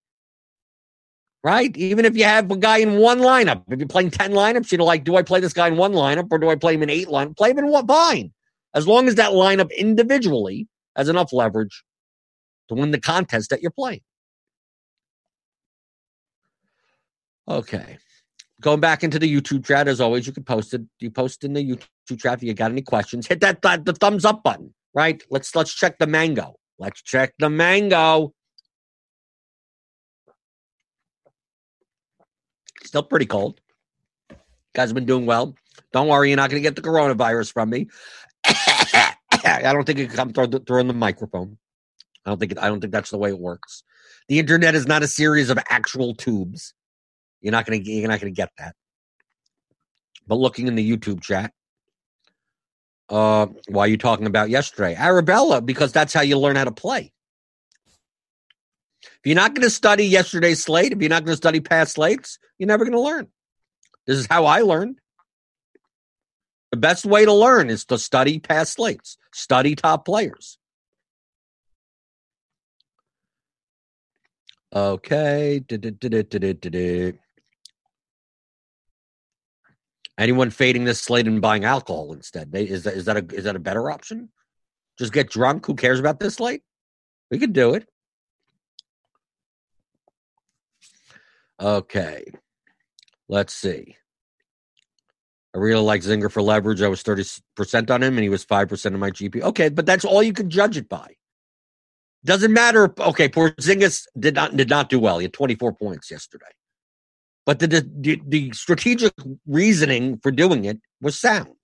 right? 1.43 1.77
Even 1.77 2.07
if 2.07 2.17
you 2.17 2.25
have 2.25 2.51
a 2.51 2.57
guy 2.57 2.79
in 2.79 2.97
one 2.97 3.19
lineup, 3.19 3.65
if 3.69 3.79
you're 3.79 3.87
playing 3.87 4.11
10 4.11 4.33
lineups, 4.33 4.73
you 4.73 4.79
know, 4.79 4.87
like, 4.87 5.05
do 5.05 5.17
I 5.17 5.23
play 5.23 5.41
this 5.41 5.53
guy 5.53 5.69
in 5.69 5.77
one 5.77 5.93
lineup 5.93 6.29
or 6.31 6.39
do 6.39 6.49
I 6.49 6.57
play 6.57 6.73
him 6.73 6.83
in 6.83 6.89
eight 6.89 7.09
lineup? 7.09 7.37
Play 7.37 7.51
him 7.51 7.59
in 7.59 7.69
what? 7.69 7.87
Fine. 7.87 8.33
As 8.73 8.89
long 8.89 9.07
as 9.09 9.17
that 9.17 9.33
lineup 9.33 9.71
individually 9.77 10.67
has 10.97 11.11
enough 11.11 11.35
leverage 11.35 11.85
to 12.71 12.75
win 12.75 12.93
the 12.93 13.01
contest 13.01 13.51
that 13.51 13.61
you're 13.61 13.71
playing. 13.71 14.01
Okay. 17.47 17.99
Going 18.65 18.81
back 18.81 19.05
into 19.05 19.19
the 19.19 19.31
YouTube 19.31 19.67
chat, 19.67 19.89
as 19.89 20.01
always, 20.01 20.27
you 20.27 20.33
can 20.33 20.43
post 20.43 20.73
it. 20.73 20.81
You 20.99 21.11
post 21.11 21.45
in 21.45 21.53
the 21.53 21.63
YouTube 21.63 22.19
chat 22.19 22.39
if 22.39 22.43
you 22.43 22.55
got 22.55 22.71
any 22.71 22.81
questions. 22.81 23.27
Hit 23.27 23.41
that, 23.43 23.61
that 23.61 23.85
the 23.85 23.93
thumbs 23.93 24.25
up 24.25 24.43
button, 24.43 24.73
right? 24.95 25.23
Let's 25.29 25.55
let's 25.55 25.75
check 25.75 25.99
the 25.99 26.07
mango. 26.07 26.55
Let's 26.79 27.03
check 27.03 27.35
the 27.39 27.51
mango. 27.51 28.33
Still 32.85 33.03
pretty 33.03 33.27
cold. 33.27 33.61
Guys 34.75 34.89
have 34.89 34.95
been 34.95 35.05
doing 35.05 35.27
well. 35.27 35.55
Don't 35.93 36.09
worry, 36.09 36.31
you're 36.31 36.39
not 36.39 36.49
going 36.49 36.63
to 36.63 36.67
get 36.67 36.75
the 36.75 36.81
coronavirus 36.81 37.53
from 37.53 37.69
me. 37.69 37.89
I 38.47 39.61
don't 39.61 39.85
think 39.85 39.99
it 39.99 40.07
can 40.07 40.17
come 40.17 40.33
through, 40.33 40.61
through 40.61 40.85
the 40.85 40.95
microphone. 40.95 41.59
I 42.25 42.31
don't 42.31 42.39
think 42.39 42.53
it, 42.53 42.59
I 42.59 42.69
don't 42.69 42.81
think 42.81 42.95
that's 42.95 43.11
the 43.11 43.19
way 43.19 43.29
it 43.29 43.39
works. 43.39 43.83
The 44.29 44.39
internet 44.39 44.75
is 44.75 44.87
not 44.87 45.03
a 45.03 45.07
series 45.07 45.51
of 45.51 45.59
actual 45.69 46.15
tubes. 46.15 46.73
You're 47.45 47.53
not 47.53 47.67
to 47.67 47.79
you're 47.79 48.09
not 48.09 48.21
to 48.21 48.31
get 48.31 48.51
that. 48.59 48.75
But 50.27 50.37
looking 50.37 50.67
in 50.67 50.77
the 50.77 50.97
YouTube 50.97 51.21
chat, 51.21 51.53
uh, 53.11 53.49
why 53.69 53.85
are 53.85 53.89
you 53.89 53.99
talking 53.99 54.27
about 54.27 54.49
yesterday? 54.49 54.95
Arabella, 54.95 55.61
because 55.61 55.93
that's 55.93 56.15
how 56.15 56.23
you 56.23 56.39
learn 56.39 56.57
how 56.57 56.65
to 56.65 56.73
play. 56.73 57.13
If 59.03 59.21
you're 59.27 59.37
not 59.37 59.55
going 59.55 59.63
to 59.63 59.71
study 59.71 60.07
yesterday's 60.07 60.65
slate, 60.65 60.93
if 60.93 61.01
you're 61.01 61.11
not 61.11 61.27
going 61.27 61.35
to 61.35 61.37
study 61.37 61.61
past 61.61 61.93
slates, 61.93 62.39
you're 62.59 62.67
never 62.67 62.87
going 62.87 62.97
to 62.97 63.01
learn. 63.01 63.29
This 64.07 64.17
is 64.17 64.27
how 64.27 64.47
I 64.47 64.63
learned. 64.63 64.99
The 66.71 66.79
best 66.79 67.05
way 67.05 67.27
to 67.27 67.33
learn 67.33 67.69
is 67.69 67.85
to 67.87 67.99
study 67.99 68.39
past 68.39 68.73
slates, 68.73 69.19
study 69.35 69.75
top 69.75 70.07
players. 70.07 70.57
Okay. 74.75 75.63
Anyone 80.17 80.51
fading 80.51 80.85
this 80.85 81.01
slate 81.01 81.27
and 81.27 81.41
buying 81.41 81.65
alcohol 81.65 82.13
instead? 82.13 82.51
Is 82.55 82.85
that 82.85 82.95
is 82.95 83.05
that 83.07 83.17
a 83.17 83.35
is 83.35 83.45
that 83.45 83.57
a 83.57 83.61
better 83.61 83.91
option? 83.91 84.31
Just 84.99 85.13
get 85.13 85.29
drunk. 85.29 85.67
Who 85.67 85.75
cares 85.75 85.99
about 85.99 86.21
this 86.21 86.35
slate? 86.35 86.63
We 87.31 87.39
could 87.39 87.53
do 87.53 87.75
it. 87.75 87.89
Okay. 91.61 92.25
Let's 93.29 93.53
see. 93.53 93.97
I 95.55 95.59
really 95.59 95.83
like 95.83 96.03
Zinger 96.03 96.31
for 96.31 96.43
leverage. 96.43 96.83
I 96.83 96.89
was 96.89 97.03
30% 97.03 97.91
on 97.91 98.03
him 98.03 98.15
and 98.15 98.23
he 98.23 98.29
was 98.29 98.45
5% 98.45 98.87
of 98.87 98.99
my 98.99 99.11
GP. 99.11 99.41
Okay, 99.41 99.69
but 99.69 99.87
that's 99.87 100.05
all 100.05 100.23
you 100.23 100.33
can 100.33 100.51
judge 100.51 100.77
it 100.77 100.89
by. 100.89 101.15
Doesn't 102.25 102.53
matter. 102.53 102.93
Okay, 102.99 103.29
Porzingis 103.29 104.07
did 104.19 104.35
not 104.35 104.57
did 104.57 104.71
not 104.71 104.89
do 104.89 104.99
well. 104.99 105.19
He 105.19 105.25
had 105.25 105.33
24 105.33 105.75
points 105.75 106.11
yesterday. 106.11 106.47
But 107.47 107.59
the, 107.59 107.67
the, 107.67 108.21
the 108.27 108.53
strategic 108.53 109.13
reasoning 109.47 110.19
for 110.23 110.31
doing 110.31 110.65
it 110.65 110.81
was 111.01 111.19
sound. 111.19 111.55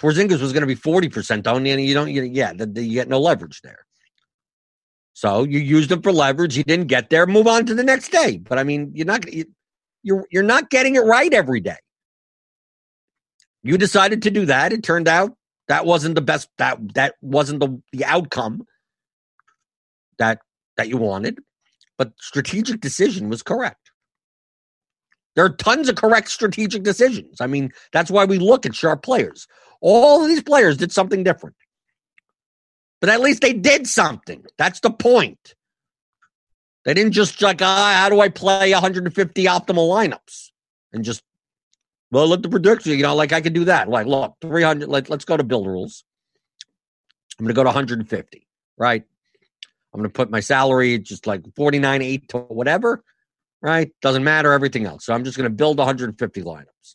Porzingis 0.00 0.40
was 0.40 0.54
going 0.54 0.62
to 0.62 0.66
be 0.66 0.76
40% 0.76 1.46
owned, 1.46 1.66
and 1.66 1.84
you 1.84 1.92
don't, 1.92 2.08
you, 2.08 2.22
yeah, 2.22 2.54
the, 2.54 2.64
the, 2.64 2.82
you 2.82 2.94
get 2.94 3.08
no 3.08 3.20
leverage 3.20 3.60
there. 3.62 3.84
So 5.12 5.42
you 5.42 5.58
used 5.58 5.92
him 5.92 6.00
for 6.00 6.12
leverage. 6.12 6.54
He 6.54 6.62
didn't 6.62 6.86
get 6.86 7.10
there. 7.10 7.26
Move 7.26 7.46
on 7.46 7.66
to 7.66 7.74
the 7.74 7.84
next 7.84 8.10
day. 8.10 8.38
But 8.38 8.58
I 8.58 8.64
mean, 8.64 8.92
you're 8.94 9.04
not 9.04 9.26
you're 10.02 10.26
you're 10.30 10.42
not 10.42 10.70
getting 10.70 10.94
it 10.94 11.00
right 11.00 11.30
every 11.34 11.60
day. 11.60 11.76
You 13.62 13.76
decided 13.76 14.22
to 14.22 14.30
do 14.30 14.46
that. 14.46 14.72
It 14.72 14.82
turned 14.82 15.08
out 15.08 15.36
that 15.68 15.84
wasn't 15.84 16.14
the 16.14 16.22
best. 16.22 16.48
That 16.56 16.78
that 16.94 17.16
wasn't 17.20 17.60
the 17.60 17.82
the 17.92 18.06
outcome 18.06 18.64
that 20.18 20.38
that 20.78 20.88
you 20.88 20.96
wanted. 20.96 21.40
But 21.98 22.12
strategic 22.18 22.80
decision 22.80 23.28
was 23.28 23.42
correct. 23.42 23.89
There 25.36 25.44
are 25.44 25.50
tons 25.50 25.88
of 25.88 25.96
correct 25.96 26.28
strategic 26.28 26.82
decisions. 26.82 27.40
I 27.40 27.46
mean, 27.46 27.72
that's 27.92 28.10
why 28.10 28.24
we 28.24 28.38
look 28.38 28.66
at 28.66 28.74
sharp 28.74 29.02
players. 29.02 29.46
All 29.80 30.22
of 30.22 30.28
these 30.28 30.42
players 30.42 30.76
did 30.76 30.92
something 30.92 31.22
different. 31.22 31.56
But 33.00 33.10
at 33.10 33.20
least 33.20 33.40
they 33.40 33.52
did 33.52 33.86
something. 33.86 34.44
That's 34.58 34.80
the 34.80 34.90
point. 34.90 35.54
They 36.84 36.94
didn't 36.94 37.12
just 37.12 37.40
like, 37.42 37.62
ah, 37.62 37.96
how 37.98 38.08
do 38.08 38.20
I 38.20 38.28
play 38.28 38.72
150 38.72 39.44
optimal 39.44 39.88
lineups? 39.88 40.50
And 40.92 41.04
just, 41.04 41.22
well, 42.10 42.26
look 42.26 42.42
the 42.42 42.48
prediction, 42.48 42.92
you 42.92 43.02
know, 43.02 43.14
like 43.14 43.32
I 43.32 43.40
could 43.40 43.52
do 43.52 43.64
that. 43.64 43.88
Like, 43.88 44.06
look, 44.06 44.34
300, 44.40 44.88
let, 44.88 45.08
let's 45.08 45.24
go 45.24 45.36
to 45.36 45.44
build 45.44 45.66
rules. 45.66 46.04
I'm 47.38 47.44
going 47.44 47.54
to 47.54 47.58
go 47.58 47.62
to 47.62 47.68
150, 47.68 48.46
right? 48.76 49.04
I'm 49.92 50.00
going 50.00 50.10
to 50.10 50.12
put 50.12 50.30
my 50.30 50.40
salary 50.40 50.98
just 50.98 51.26
like 51.26 51.42
49, 51.54 52.02
8 52.02 52.28
to 52.28 52.38
whatever, 52.38 53.02
right? 53.62 53.92
Doesn't 54.02 54.24
matter, 54.24 54.52
everything 54.52 54.86
else. 54.86 55.06
So 55.06 55.14
I'm 55.14 55.24
just 55.24 55.36
going 55.36 55.48
to 55.48 55.54
build 55.54 55.78
150 55.78 56.42
lineups, 56.42 56.94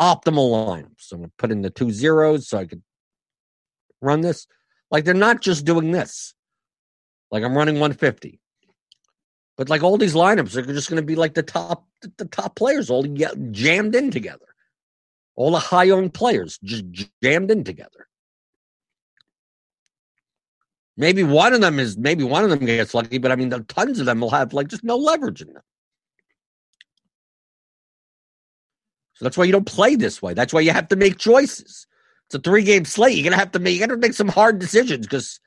optimal 0.00 0.66
lineups. 0.68 1.12
I'm 1.12 1.18
going 1.18 1.30
to 1.30 1.34
put 1.38 1.50
in 1.50 1.62
the 1.62 1.70
two 1.70 1.90
zeros 1.90 2.48
so 2.48 2.58
I 2.58 2.66
could 2.66 2.82
run 4.00 4.20
this. 4.20 4.46
Like 4.90 5.04
they're 5.04 5.14
not 5.14 5.40
just 5.40 5.64
doing 5.64 5.90
this. 5.90 6.34
Like 7.30 7.42
I'm 7.42 7.56
running 7.56 7.76
150. 7.76 8.40
But 9.56 9.68
like 9.68 9.82
all 9.82 9.96
these 9.96 10.14
lineups 10.14 10.56
are 10.56 10.62
just 10.62 10.90
going 10.90 11.00
to 11.00 11.06
be 11.06 11.14
like 11.14 11.34
the 11.34 11.42
top 11.42 11.86
the 12.18 12.24
top 12.26 12.56
players 12.56 12.90
all 12.90 13.02
jammed 13.02 13.94
in 13.94 14.10
together. 14.10 14.46
All 15.36 15.52
the 15.52 15.58
high 15.58 15.90
owned 15.90 16.14
players 16.14 16.58
just 16.62 16.84
jammed 17.22 17.50
in 17.50 17.64
together. 17.64 18.08
Maybe 20.96 21.24
one 21.24 21.54
of 21.54 21.60
them 21.60 21.78
is 21.78 21.96
maybe 21.96 22.22
one 22.22 22.44
of 22.44 22.50
them 22.50 22.64
gets 22.64 22.94
lucky, 22.94 23.18
but 23.18 23.32
I 23.32 23.36
mean, 23.36 23.50
tons 23.68 23.98
of 23.98 24.06
them 24.06 24.20
will 24.20 24.30
have 24.30 24.52
like 24.52 24.68
just 24.68 24.84
no 24.84 24.96
leverage 24.96 25.42
in 25.42 25.52
them. 25.52 25.62
So 29.14 29.24
that's 29.24 29.36
why 29.36 29.44
you 29.44 29.52
don't 29.52 29.66
play 29.66 29.96
this 29.96 30.20
way. 30.20 30.34
That's 30.34 30.52
why 30.52 30.60
you 30.60 30.72
have 30.72 30.88
to 30.88 30.96
make 30.96 31.18
choices. 31.18 31.86
It's 32.26 32.34
a 32.34 32.38
three 32.38 32.64
game 32.64 32.84
slate. 32.84 33.16
You're 33.16 33.24
gonna 33.24 33.36
have 33.36 33.52
to 33.52 33.58
make 33.58 33.74
you 33.74 33.80
gotta 33.80 33.96
make 33.96 34.14
some 34.14 34.28
hard 34.28 34.58
decisions 34.58 35.06
because 35.06 35.40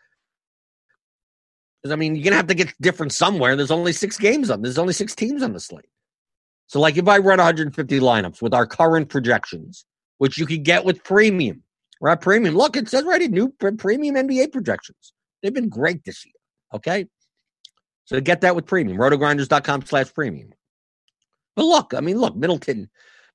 I 1.89 1.95
mean 1.95 2.15
you're 2.15 2.23
gonna 2.23 2.37
have 2.37 2.47
to 2.47 2.53
get 2.53 2.73
different 2.81 3.13
somewhere. 3.13 3.55
There's 3.55 3.71
only 3.71 3.93
six 3.93 4.17
games 4.17 4.49
on 4.49 4.61
there's 4.61 4.77
only 4.77 4.93
six 4.93 5.15
teams 5.15 5.43
on 5.43 5.53
the 5.53 5.59
slate. 5.59 5.89
So 6.67 6.79
like 6.79 6.97
if 6.97 7.07
I 7.07 7.17
run 7.17 7.37
150 7.37 7.99
lineups 7.99 8.41
with 8.41 8.53
our 8.53 8.65
current 8.65 9.09
projections, 9.09 9.85
which 10.17 10.37
you 10.37 10.45
can 10.45 10.63
get 10.63 10.85
with 10.85 11.03
premium, 11.03 11.63
right? 12.01 12.19
Premium. 12.19 12.55
Look, 12.55 12.75
it 12.77 12.89
says 12.89 13.03
right 13.03 13.21
here, 13.21 13.29
new 13.29 13.49
premium 13.49 14.15
NBA 14.15 14.51
projections. 14.51 15.13
They've 15.41 15.53
been 15.53 15.69
great 15.69 16.03
this 16.03 16.25
year. 16.25 16.33
Okay. 16.73 17.07
So 18.05 18.21
get 18.21 18.41
that 18.41 18.55
with 18.55 18.65
premium, 18.65 18.97
rotogrinders.com 18.97 19.85
slash 19.85 20.13
premium. 20.13 20.53
But 21.55 21.65
look, 21.65 21.93
I 21.93 21.99
mean, 21.99 22.19
look, 22.19 22.35
Middleton, 22.35 22.89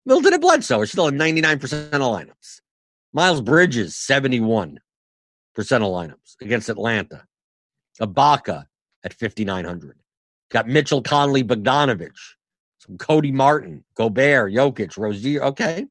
Middleton 0.04 0.34
and 0.34 0.42
Bledsoe 0.42 0.80
are 0.80 0.86
still 0.86 1.08
at 1.08 1.14
99% 1.14 1.62
of 1.62 2.00
lineups. 2.00 2.60
Miles 3.12 3.40
Bridges, 3.40 3.94
71% 3.94 4.78
of 5.56 5.60
lineups 5.60 6.36
against 6.40 6.68
Atlanta. 6.68 7.24
Ibaka 8.00 8.64
at 9.04 9.14
5,900. 9.14 9.96
Got 10.50 10.68
Mitchell 10.68 11.02
Conley 11.02 11.44
Bogdanovic, 11.44 12.16
some 12.78 12.98
Cody 12.98 13.32
Martin, 13.32 13.84
Gobert, 13.94 14.52
Jokic, 14.52 14.96
Rozier. 14.98 15.42
Okay. 15.44 15.86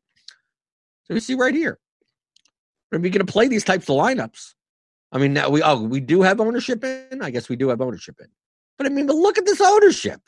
So 1.05 1.14
we 1.14 1.20
see 1.20 1.36
right 1.36 1.53
here. 1.53 1.80
Are 2.91 2.99
we 2.99 3.09
going 3.09 3.26
to 3.26 3.32
play 3.32 3.47
these 3.47 3.64
types 3.64 3.89
of 3.89 3.95
lineups? 3.95 4.53
I 5.12 5.18
mean, 5.18 5.34
now 5.34 5.49
we 5.49 5.62
oh 5.62 5.82
we 5.82 5.99
do 5.99 6.22
have 6.22 6.39
ownership 6.39 6.84
in. 6.84 7.22
I 7.22 7.32
guess 7.32 7.49
we 7.49 7.55
do 7.55 7.70
have 7.70 7.82
ownership 7.82 8.16
in. 8.20 8.28
But 8.78 8.88
I 8.88 8.89
mean, 8.89 9.07
but 9.07 9.16
look 9.16 9.38
at 9.38 9.45
this 9.45 9.62
ownership. 9.62 10.22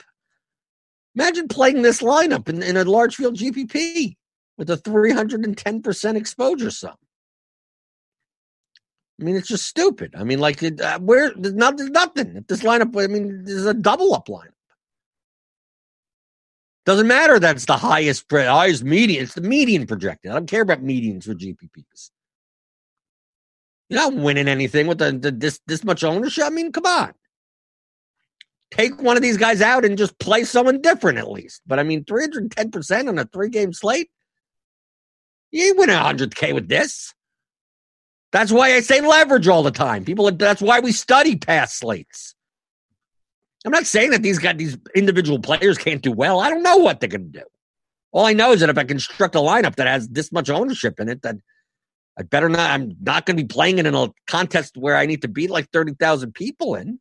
Imagine 1.16 1.48
playing 1.48 1.82
this 1.82 2.02
lineup 2.02 2.50
in, 2.50 2.64
in 2.64 2.78
a 2.78 2.84
large 2.84 3.16
field 3.16 3.36
GPP 3.36 4.16
with 4.58 4.70
a 4.70 4.78
310% 4.78 6.16
exposure 6.16 6.72
sum. 6.72 6.96
I 9.20 9.24
mean, 9.24 9.36
it's 9.36 9.48
just 9.48 9.68
stupid. 9.68 10.16
I 10.18 10.24
mean, 10.24 10.40
like, 10.40 10.62
uh, 10.64 11.00
where 11.00 11.32
there's, 11.36 11.54
not, 11.54 11.78
there's 11.78 11.92
nothing. 11.92 12.36
If 12.36 12.48
this 12.48 12.64
lineup, 12.64 13.02
I 13.02 13.08
mean, 13.08 13.44
there's 13.46 13.66
a 13.66 13.74
double 13.74 14.14
up 14.14 14.28
lineup. 14.28 14.50
Doesn't 16.86 17.08
matter 17.08 17.40
that 17.40 17.56
it's 17.56 17.66
the 17.66 17.78
highest, 17.78 18.26
highest 18.30 18.84
median. 18.84 19.24
It's 19.24 19.36
the 19.36 19.42
median 19.42 19.88
projected. 19.88 20.32
I 20.32 20.34
don't 20.34 20.50
care 20.50 20.64
about 20.64 20.84
medians 20.84 21.24
for 21.24 21.34
GPPs. 21.34 22.10
You're 23.90 24.02
not 24.02 24.16
winning 24.16 24.48
anything 24.48 24.88
with 24.88 24.98
the, 24.98 25.12
the, 25.12 25.32
this 25.32 25.60
this 25.68 25.84
much 25.84 26.04
ownership. 26.04 26.46
I 26.46 26.50
mean, 26.50 26.72
come 26.72 26.86
on. 26.86 27.14
Take 28.76 29.00
one 29.04 29.16
of 29.16 29.22
these 29.22 29.38
guys 29.38 29.62
out 29.62 29.86
and 29.86 30.00
just 30.00 30.18
play 30.18 30.44
someone 30.46 30.82
different 30.82 31.20
at 31.20 31.30
least. 31.30 31.62
But 31.68 31.78
I 31.78 31.84
mean, 31.84 32.06
310% 32.06 33.08
on 33.08 33.20
a 33.20 33.26
three 33.26 33.50
game 33.50 33.72
slate? 33.72 34.10
You 35.52 35.66
ain't 35.66 35.78
winning 35.78 35.96
100K 35.96 36.56
with 36.56 36.68
this. 36.68 37.14
That's 38.32 38.52
why 38.52 38.74
I 38.74 38.80
say 38.80 39.00
leverage 39.00 39.48
all 39.48 39.62
the 39.62 39.70
time. 39.70 40.06
People, 40.06 40.32
that's 40.32 40.60
why 40.62 40.80
we 40.80 40.92
study 40.92 41.36
past 41.36 41.78
slates. 41.78 42.34
I'm 43.64 43.72
not 43.72 43.86
saying 43.86 44.10
that 44.10 44.24
these 44.24 44.40
guys, 44.40 44.58
these 44.58 44.76
individual 44.96 45.38
players 45.38 45.78
can't 45.78 46.02
do 46.02 46.12
well. 46.12 46.40
I 46.40 46.50
don't 46.50 46.64
know 46.64 46.78
what 46.78 47.00
they're 47.00 47.10
going 47.10 47.32
to 47.32 47.40
do. 47.42 47.46
All 48.12 48.26
I 48.26 48.34
know 48.34 48.54
is 48.54 48.62
that 48.62 48.70
if 48.70 48.78
I 48.80 48.86
construct 48.86 49.36
a 49.36 49.40
lineup 49.40 49.76
that 49.76 49.86
has 49.86 50.08
this 50.08 50.32
much 50.32 50.50
ownership 50.50 51.00
in 51.00 51.10
it, 51.10 51.22
that 51.22 51.36
I 52.18 52.24
better 52.24 52.50
not. 52.50 52.72
I'm 52.72 52.96
not 53.00 53.28
going 53.28 53.38
to 53.38 53.44
be 53.44 53.48
playing 53.48 53.78
it 53.78 53.86
in 53.86 53.94
a 53.94 54.10
contest 54.26 54.78
where 54.78 54.98
I 54.98 55.06
need 55.06 55.22
to 55.22 55.28
beat 55.28 55.52
like 55.52 55.70
thirty 55.70 55.94
thousand 55.94 56.34
people 56.34 56.74
in. 56.74 57.00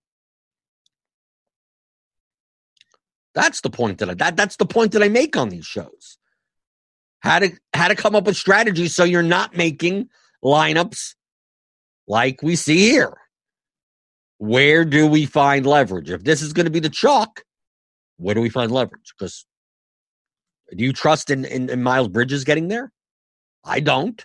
That's 3.34 3.60
the 3.60 3.70
point 3.70 3.98
that 3.98 4.10
I 4.10 4.14
that 4.14 4.36
that's 4.36 4.56
the 4.56 4.66
point 4.66 4.92
that 4.92 5.02
I 5.02 5.08
make 5.08 5.36
on 5.36 5.48
these 5.48 5.66
shows. 5.66 6.18
How 7.20 7.38
to 7.38 7.52
how 7.72 7.88
to 7.88 7.94
come 7.94 8.14
up 8.14 8.24
with 8.24 8.36
strategies 8.36 8.94
so 8.94 9.04
you're 9.04 9.22
not 9.22 9.56
making 9.56 10.08
lineups 10.44 11.14
like 12.06 12.42
we 12.42 12.56
see 12.56 12.90
here. 12.90 13.16
Where 14.38 14.84
do 14.84 15.06
we 15.06 15.24
find 15.24 15.64
leverage? 15.64 16.10
If 16.10 16.24
this 16.24 16.42
is 16.42 16.52
going 16.52 16.66
to 16.66 16.70
be 16.70 16.80
the 16.80 16.90
chalk, 16.90 17.44
where 18.16 18.34
do 18.34 18.40
we 18.40 18.50
find 18.50 18.72
leverage? 18.72 19.14
Because 19.16 19.46
do 20.76 20.82
you 20.82 20.92
trust 20.92 21.30
in, 21.30 21.44
in, 21.44 21.70
in 21.70 21.82
Miles 21.82 22.08
Bridges 22.08 22.44
getting 22.44 22.68
there? 22.68 22.92
I 23.64 23.80
don't. 23.80 24.24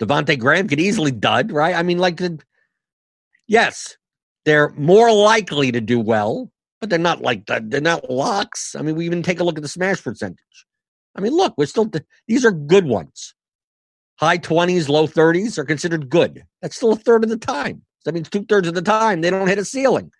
Devonte 0.00 0.38
Graham 0.38 0.68
could 0.68 0.80
easily 0.80 1.10
dud, 1.10 1.52
right? 1.52 1.74
I 1.74 1.82
mean, 1.82 1.98
like, 1.98 2.16
the 2.16 2.38
yes, 3.46 3.96
they're 4.44 4.70
more 4.70 5.12
likely 5.12 5.72
to 5.72 5.80
do 5.80 6.00
well, 6.00 6.50
but 6.80 6.90
they're 6.90 6.98
not 6.98 7.20
like 7.20 7.46
they're 7.46 7.80
not 7.80 8.10
locks. 8.10 8.74
I 8.74 8.82
mean, 8.82 8.96
we 8.96 9.04
even 9.04 9.22
take 9.22 9.40
a 9.40 9.44
look 9.44 9.56
at 9.56 9.62
the 9.62 9.68
smash 9.68 10.02
percentage. 10.02 10.66
I 11.14 11.20
mean, 11.20 11.32
look, 11.32 11.54
we're 11.56 11.66
still 11.66 11.90
these 12.26 12.44
are 12.44 12.52
good 12.52 12.86
ones. 12.86 13.34
High 14.18 14.38
twenties, 14.38 14.88
low 14.88 15.06
thirties 15.06 15.58
are 15.58 15.64
considered 15.64 16.08
good. 16.08 16.44
That's 16.62 16.76
still 16.76 16.92
a 16.92 16.96
third 16.96 17.24
of 17.24 17.30
the 17.30 17.36
time. 17.36 17.82
That 18.04 18.14
means 18.14 18.30
two 18.30 18.44
thirds 18.44 18.68
of 18.68 18.74
the 18.74 18.82
time 18.82 19.20
they 19.20 19.30
don't 19.30 19.48
hit 19.48 19.58
a 19.58 19.64
ceiling. 19.64 20.10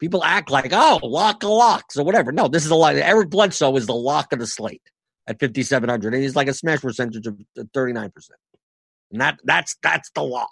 People 0.00 0.24
act 0.24 0.50
like, 0.50 0.72
oh, 0.72 1.00
lock 1.02 1.42
of 1.42 1.50
locks 1.50 1.96
or 1.96 2.04
whatever. 2.04 2.32
No, 2.32 2.48
this 2.48 2.64
is 2.64 2.70
a 2.70 2.74
lot. 2.74 2.96
Eric 2.96 3.30
Bledsoe 3.30 3.76
is 3.76 3.86
the 3.86 3.94
lock 3.94 4.32
of 4.32 4.38
the 4.38 4.46
slate 4.46 4.82
at 5.26 5.40
5,700. 5.40 6.12
And 6.12 6.22
he's 6.22 6.36
like 6.36 6.48
a 6.48 6.52
smash 6.52 6.80
percentage 6.80 7.26
of 7.26 7.38
39%. 7.56 8.12
And 9.12 9.20
that, 9.20 9.38
that's, 9.44 9.76
that's 9.82 10.10
the 10.10 10.22
lock. 10.22 10.50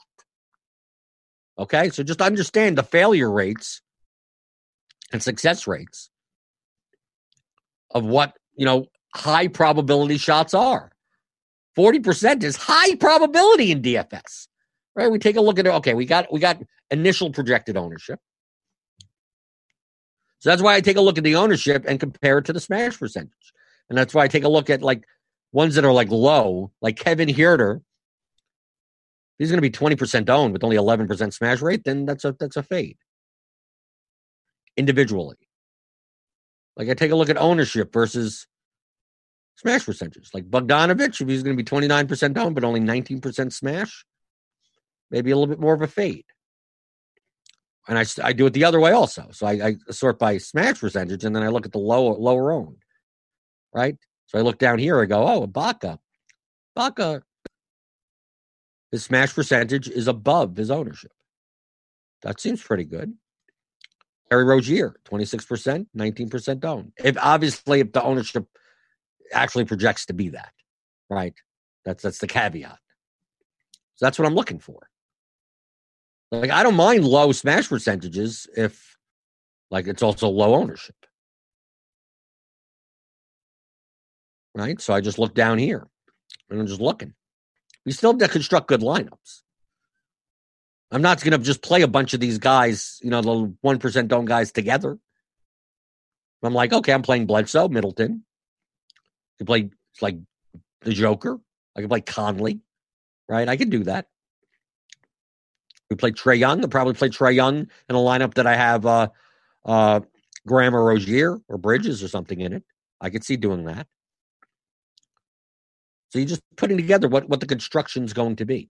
Okay. 1.59 1.91
So 1.91 2.03
just 2.03 2.23
understand 2.23 2.79
the 2.79 2.83
failure 2.83 3.31
rates 3.31 3.83
and 5.13 5.23
success 5.23 5.67
rates 5.67 6.11
of 7.91 8.05
what, 8.05 8.37
you 8.57 8.65
know, 8.65 8.87
high 9.15 9.49
probability 9.49 10.19
shots 10.19 10.55
are. 10.55 10.91
40% 11.77 12.43
is 12.43 12.57
high 12.57 12.95
probability 12.97 13.71
in 13.73 13.83
DFS 13.83 14.49
right? 14.95 15.11
We 15.11 15.19
take 15.19 15.37
a 15.37 15.41
look 15.41 15.59
at 15.59 15.67
it. 15.67 15.71
Okay, 15.71 15.95
we 15.95 16.07
got 16.07 16.33
we 16.33 16.41
got 16.41 16.61
initial 16.91 17.31
projected 17.31 17.77
ownership. 17.77 18.21
So 20.39 20.51
that's 20.51 20.63
why 20.63 20.75
I 20.75 20.81
take 20.81 20.97
a 20.97 21.01
look 21.01 21.19
at 21.19 21.25
the 21.25 21.37
ownership 21.37 21.85
and 21.87 22.01
compare 22.01 22.39
it 22.39 22.47
to 22.47 22.53
the 22.53 22.61
smash 22.61 22.99
percentage. 22.99 23.53
And 23.89 23.97
that's 23.97 24.13
why 24.13 24.25
I 24.25 24.29
take 24.29 24.45
a 24.45 24.49
look 24.49 24.71
at 24.71 24.83
like 24.83 25.05
ones 25.53 25.77
that 25.77 25.85
are 25.85 25.93
like 25.93 26.11
low, 26.11 26.73
like 26.81 26.97
Kevin 26.97 27.29
Huerter. 27.29 27.83
He's 29.39 29.51
going 29.51 29.63
to 29.63 29.63
be 29.63 29.71
20% 29.71 30.29
owned 30.29 30.53
with 30.53 30.63
only 30.63 30.77
11% 30.77 31.33
smash 31.33 31.63
rate, 31.63 31.85
then 31.85 32.07
that's 32.07 32.25
a 32.25 32.37
that's 32.39 32.57
a 32.57 32.63
fade. 32.63 32.99
Individually. 34.77 35.37
Like 36.77 36.89
I 36.89 36.95
take 36.95 37.11
a 37.11 37.17
look 37.17 37.29
at 37.29 37.37
ownership 37.37 37.93
versus 37.93 38.47
smash 39.57 39.85
percentages. 39.85 40.31
Like 40.33 40.51
Bogdanovic, 40.51 41.21
if 41.21 41.29
he's 41.29 41.43
going 41.43 41.57
to 41.57 41.63
be 41.63 41.69
29% 41.69 42.39
owned 42.39 42.55
but 42.55 42.65
only 42.65 42.81
19% 42.81 43.53
smash, 43.53 44.05
maybe 45.11 45.31
a 45.31 45.37
little 45.37 45.53
bit 45.53 45.61
more 45.61 45.75
of 45.75 45.83
a 45.83 45.87
fade. 45.87 46.25
And 47.89 47.99
I, 47.99 48.05
I 48.23 48.33
do 48.33 48.47
it 48.47 48.53
the 48.53 48.65
other 48.65 48.81
way 48.81 48.93
also. 48.93 49.29
So 49.33 49.47
I, 49.47 49.53
I 49.53 49.77
sort 49.91 50.19
by 50.19 50.39
smash 50.39 50.81
percentage 50.81 51.25
and 51.25 51.35
then 51.35 51.43
I 51.43 51.49
look 51.49 51.67
at 51.67 51.73
the 51.73 51.79
lower 51.79 52.15
lower 52.15 52.53
owned, 52.53 52.83
right? 53.75 53.97
So 54.27 54.39
I 54.39 54.43
look 54.43 54.59
down 54.59 54.79
here. 54.79 55.03
I 55.03 55.07
go, 55.07 55.27
oh, 55.27 55.47
Ibaka, 55.47 55.99
Ibaka, 56.77 57.23
his 58.93 59.05
smash 59.05 59.35
percentage 59.35 59.89
is 59.89 60.07
above 60.07 60.57
his 60.57 60.71
ownership. 60.71 61.13
That 62.23 62.41
seems 62.41 62.63
pretty 62.63 62.85
good. 62.85 63.15
Terry 64.33 64.45
Rozier, 64.45 64.97
26%, 65.05 65.89
19% 65.95 66.65
owned. 66.65 66.93
If 66.97 67.19
obviously 67.21 67.81
if 67.81 67.93
the 67.93 68.03
ownership 68.03 68.47
actually 69.31 69.67
projects 69.67 70.07
to 70.07 70.15
be 70.15 70.31
that, 70.31 70.55
right? 71.11 71.35
That's 71.85 72.03
that's 72.03 72.17
the 72.17 72.27
caveat. 72.27 72.79
So 73.97 74.07
that's 74.07 74.19
what 74.19 74.25
I'm 74.27 74.35
looking 74.35 74.59
for. 74.59 74.89
Like 76.31 76.51
I 76.51 76.63
don't 76.63 76.77
mind 76.77 77.05
low 77.05 77.31
smash 77.33 77.69
percentages 77.69 78.47
if 78.57 78.97
like 79.71 79.87
it's 79.87 80.03
also 80.03 80.31
low 80.31 80.55
ownership. 80.55 80.97
Right? 84.55 84.81
So 84.81 84.95
I 84.95 85.03
just 85.03 85.19
look 85.19 85.35
down 85.35 85.59
here 85.59 85.87
and 86.49 86.59
I'm 86.59 86.67
just 86.67 86.81
looking. 86.81 87.13
We 87.85 87.93
still 87.93 88.13
have 88.13 88.21
to 88.21 88.29
construct 88.29 88.69
good 88.69 88.81
lineups. 88.81 89.43
I'm 90.93 91.01
not 91.01 91.23
going 91.23 91.33
to 91.33 91.39
just 91.39 91.63
play 91.63 91.81
a 91.81 91.89
bunch 91.89 92.13
of 92.13 92.21
these 92.21 92.37
guys, 92.37 93.01
you 93.03 93.09
know, 93.09 93.23
the 93.23 93.55
1% 93.65 94.09
don't 94.09 94.27
guys 94.27 94.53
together. 94.53 94.99
I'm 96.43 96.53
like, 96.53 96.73
okay, 96.73 96.93
I'm 96.93 97.03
playing 97.03 97.27
Bledsoe, 97.27 97.69
Middleton. 97.69 98.25
You 99.39 99.47
play 99.47 99.71
like 100.03 100.19
the 100.83 100.93
Joker. 100.93 101.41
I 101.75 101.81
can 101.81 101.89
play 101.89 102.03
Conley, 102.03 102.61
right? 103.29 103.49
I 103.49 103.57
can 103.57 103.71
do 103.71 103.85
that. 103.85 104.07
We 105.89 105.97
play 105.97 106.11
Trae 106.11 106.39
Young. 106.39 106.61
I'll 106.61 106.69
probably 106.69 106.95
play 106.95 107.09
Trae 107.09 107.35
Young 107.35 107.69
in 107.89 107.97
a 107.97 107.99
lineup 107.99 108.35
that 108.35 108.47
I 108.47 108.57
have 108.57 108.85
uh, 108.85 109.09
uh, 109.65 110.01
Graham 110.47 110.75
or 110.75 110.85
Rozier 110.85 111.39
or 111.49 111.59
Bridges 111.59 112.03
or 112.03 112.09
something 112.09 112.41
in 112.41 112.53
it. 112.53 112.65
I 113.01 113.09
could 113.09 113.25
see 113.25 113.37
doing 113.37 113.65
that. 113.65 113.87
So 116.11 116.19
you're 116.19 116.29
just 116.29 116.43
putting 116.57 116.77
together 116.77 117.09
what, 117.09 117.29
what 117.29 117.41
the 117.41 117.47
construction's 117.47 118.13
going 118.13 118.37
to 118.37 118.45
be. 118.45 118.69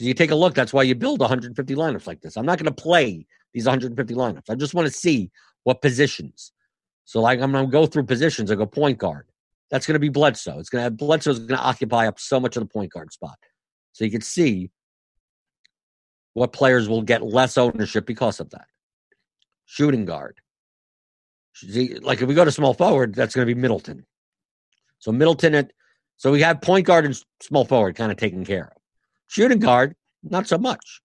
Because 0.00 0.08
you 0.08 0.14
take 0.14 0.30
a 0.30 0.34
look, 0.34 0.54
that's 0.54 0.72
why 0.72 0.82
you 0.82 0.94
build 0.94 1.20
150 1.20 1.74
lineups 1.74 2.06
like 2.06 2.22
this. 2.22 2.38
I'm 2.38 2.46
not 2.46 2.56
going 2.56 2.74
to 2.74 2.82
play 2.82 3.26
these 3.52 3.66
150 3.66 4.14
lineups. 4.14 4.48
I 4.48 4.54
just 4.54 4.72
want 4.72 4.88
to 4.88 4.94
see 4.94 5.30
what 5.64 5.82
positions. 5.82 6.52
So 7.04 7.20
like 7.20 7.38
I'm 7.38 7.52
going 7.52 7.66
to 7.66 7.70
go 7.70 7.84
through 7.84 8.04
positions. 8.04 8.50
I 8.50 8.54
go 8.54 8.64
point 8.64 8.96
guard. 8.96 9.26
That's 9.70 9.86
going 9.86 9.96
to 9.96 10.00
be 10.00 10.08
Bledsoe. 10.08 10.58
It's 10.58 10.70
going 10.70 10.80
to 10.80 10.84
have 10.84 10.96
Bledsoe's 10.96 11.40
going 11.40 11.48
to 11.48 11.62
occupy 11.62 12.08
up 12.08 12.18
so 12.18 12.40
much 12.40 12.56
of 12.56 12.62
the 12.62 12.68
point 12.70 12.90
guard 12.90 13.12
spot. 13.12 13.36
So 13.92 14.06
you 14.06 14.10
can 14.10 14.22
see 14.22 14.70
what 16.32 16.54
players 16.54 16.88
will 16.88 17.02
get 17.02 17.22
less 17.22 17.58
ownership 17.58 18.06
because 18.06 18.40
of 18.40 18.48
that. 18.50 18.68
Shooting 19.66 20.06
guard. 20.06 20.40
See, 21.56 21.96
like 21.96 22.22
if 22.22 22.28
we 22.28 22.32
go 22.32 22.46
to 22.46 22.50
small 22.50 22.72
forward, 22.72 23.14
that's 23.14 23.34
going 23.34 23.46
to 23.46 23.54
be 23.54 23.60
Middleton. 23.60 24.06
So 24.98 25.12
Middleton 25.12 25.54
at 25.54 25.74
so 26.16 26.32
we 26.32 26.40
have 26.40 26.62
point 26.62 26.86
guard 26.86 27.04
and 27.04 27.22
small 27.42 27.66
forward 27.66 27.96
kind 27.96 28.10
of 28.10 28.16
taken 28.16 28.46
care 28.46 28.72
of. 28.74 28.79
Shooting 29.30 29.60
guard, 29.60 29.94
not 30.24 30.48
so 30.48 30.58
much. 30.58 31.00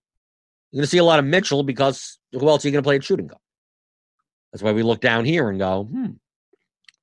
You're 0.71 0.79
going 0.79 0.85
to 0.85 0.89
see 0.89 0.97
a 0.97 1.03
lot 1.03 1.19
of 1.19 1.25
Mitchell 1.25 1.61
because 1.61 2.17
who 2.31 2.49
else 2.49 2.65
are 2.65 2.67
you 2.67 2.71
going 2.71 2.81
to 2.81 2.87
play 2.87 2.95
at 2.95 3.03
shooting 3.03 3.27
guard? 3.27 3.39
That's 4.51 4.63
why 4.63 4.71
we 4.71 4.81
look 4.81 4.99
down 4.99 5.25
here 5.25 5.47
and 5.47 5.59
go, 5.59 5.83
hmm, 5.83 6.07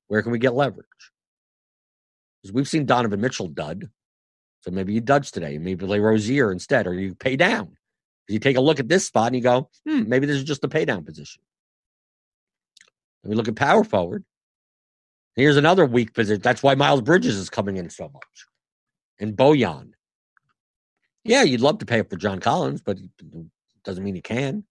where 0.09 0.21
can 0.23 0.33
we 0.33 0.41
get 0.41 0.53
leverage? 0.53 0.85
Because 2.43 2.53
we've 2.53 2.67
seen 2.67 2.87
Donovan 2.87 3.21
Mitchell 3.21 3.47
dud. 3.47 3.89
So 4.63 4.73
maybe 4.73 4.95
you 4.95 5.01
duds 5.01 5.31
today. 5.31 5.59
Maybe 5.59 5.87
play 5.87 6.01
Rozier 6.01 6.51
instead, 6.51 6.89
or 6.89 6.95
you 6.95 7.15
pay 7.15 7.37
down. 7.37 7.77
You 8.27 8.41
take 8.41 8.57
a 8.57 8.61
look 8.61 8.81
at 8.81 8.89
this 8.89 9.07
spot 9.07 9.29
and 9.29 9.37
you 9.37 9.43
go, 9.43 9.71
hmm, 9.87 10.09
maybe 10.09 10.27
this 10.27 10.39
is 10.39 10.45
just 10.45 10.65
a 10.65 10.69
pay 10.69 10.85
down 10.85 11.05
position. 11.05 11.41
Let 13.23 13.31
me 13.31 13.37
look 13.37 13.47
at 13.47 13.55
power 13.55 13.85
forward. 13.85 14.25
Here's 15.37 15.57
another 15.57 15.87
weak 15.87 16.15
position. 16.15 16.43
That's 16.43 16.65
why 16.65 16.75
Miles 16.75 17.01
Bridges 17.01 17.37
is 17.37 17.49
coming 17.49 17.77
in 17.77 17.91
so 17.91 18.11
much. 18.13 18.47
And 19.21 19.37
Bojan. 19.37 19.93
Yeah, 21.25 21.43
you'd 21.43 21.61
love 21.61 21.79
to 21.79 21.87
pay 21.87 22.01
up 22.01 22.11
for 22.11 22.17
John 22.17 22.41
Collins, 22.41 22.81
but 22.81 22.99
it 22.99 23.47
doesn't 23.85 24.03
mean 24.03 24.17
you 24.17 24.23
can. 24.23 24.65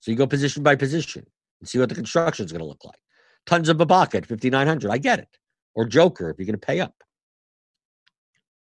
So 0.00 0.10
you 0.10 0.16
go 0.16 0.26
position 0.26 0.62
by 0.62 0.76
position 0.76 1.26
and 1.60 1.68
see 1.68 1.78
what 1.78 1.88
the 1.88 1.94
construction 1.94 2.44
is 2.44 2.52
going 2.52 2.60
to 2.60 2.66
look 2.66 2.84
like. 2.84 2.98
Tons 3.46 3.68
of 3.68 3.76
Ibaka 3.78 4.16
at 4.16 4.26
5,900. 4.26 4.90
I 4.90 4.98
get 4.98 5.18
it. 5.18 5.28
Or 5.74 5.84
Joker 5.84 6.30
if 6.30 6.38
you're 6.38 6.46
going 6.46 6.58
to 6.58 6.66
pay 6.66 6.80
up. 6.80 6.94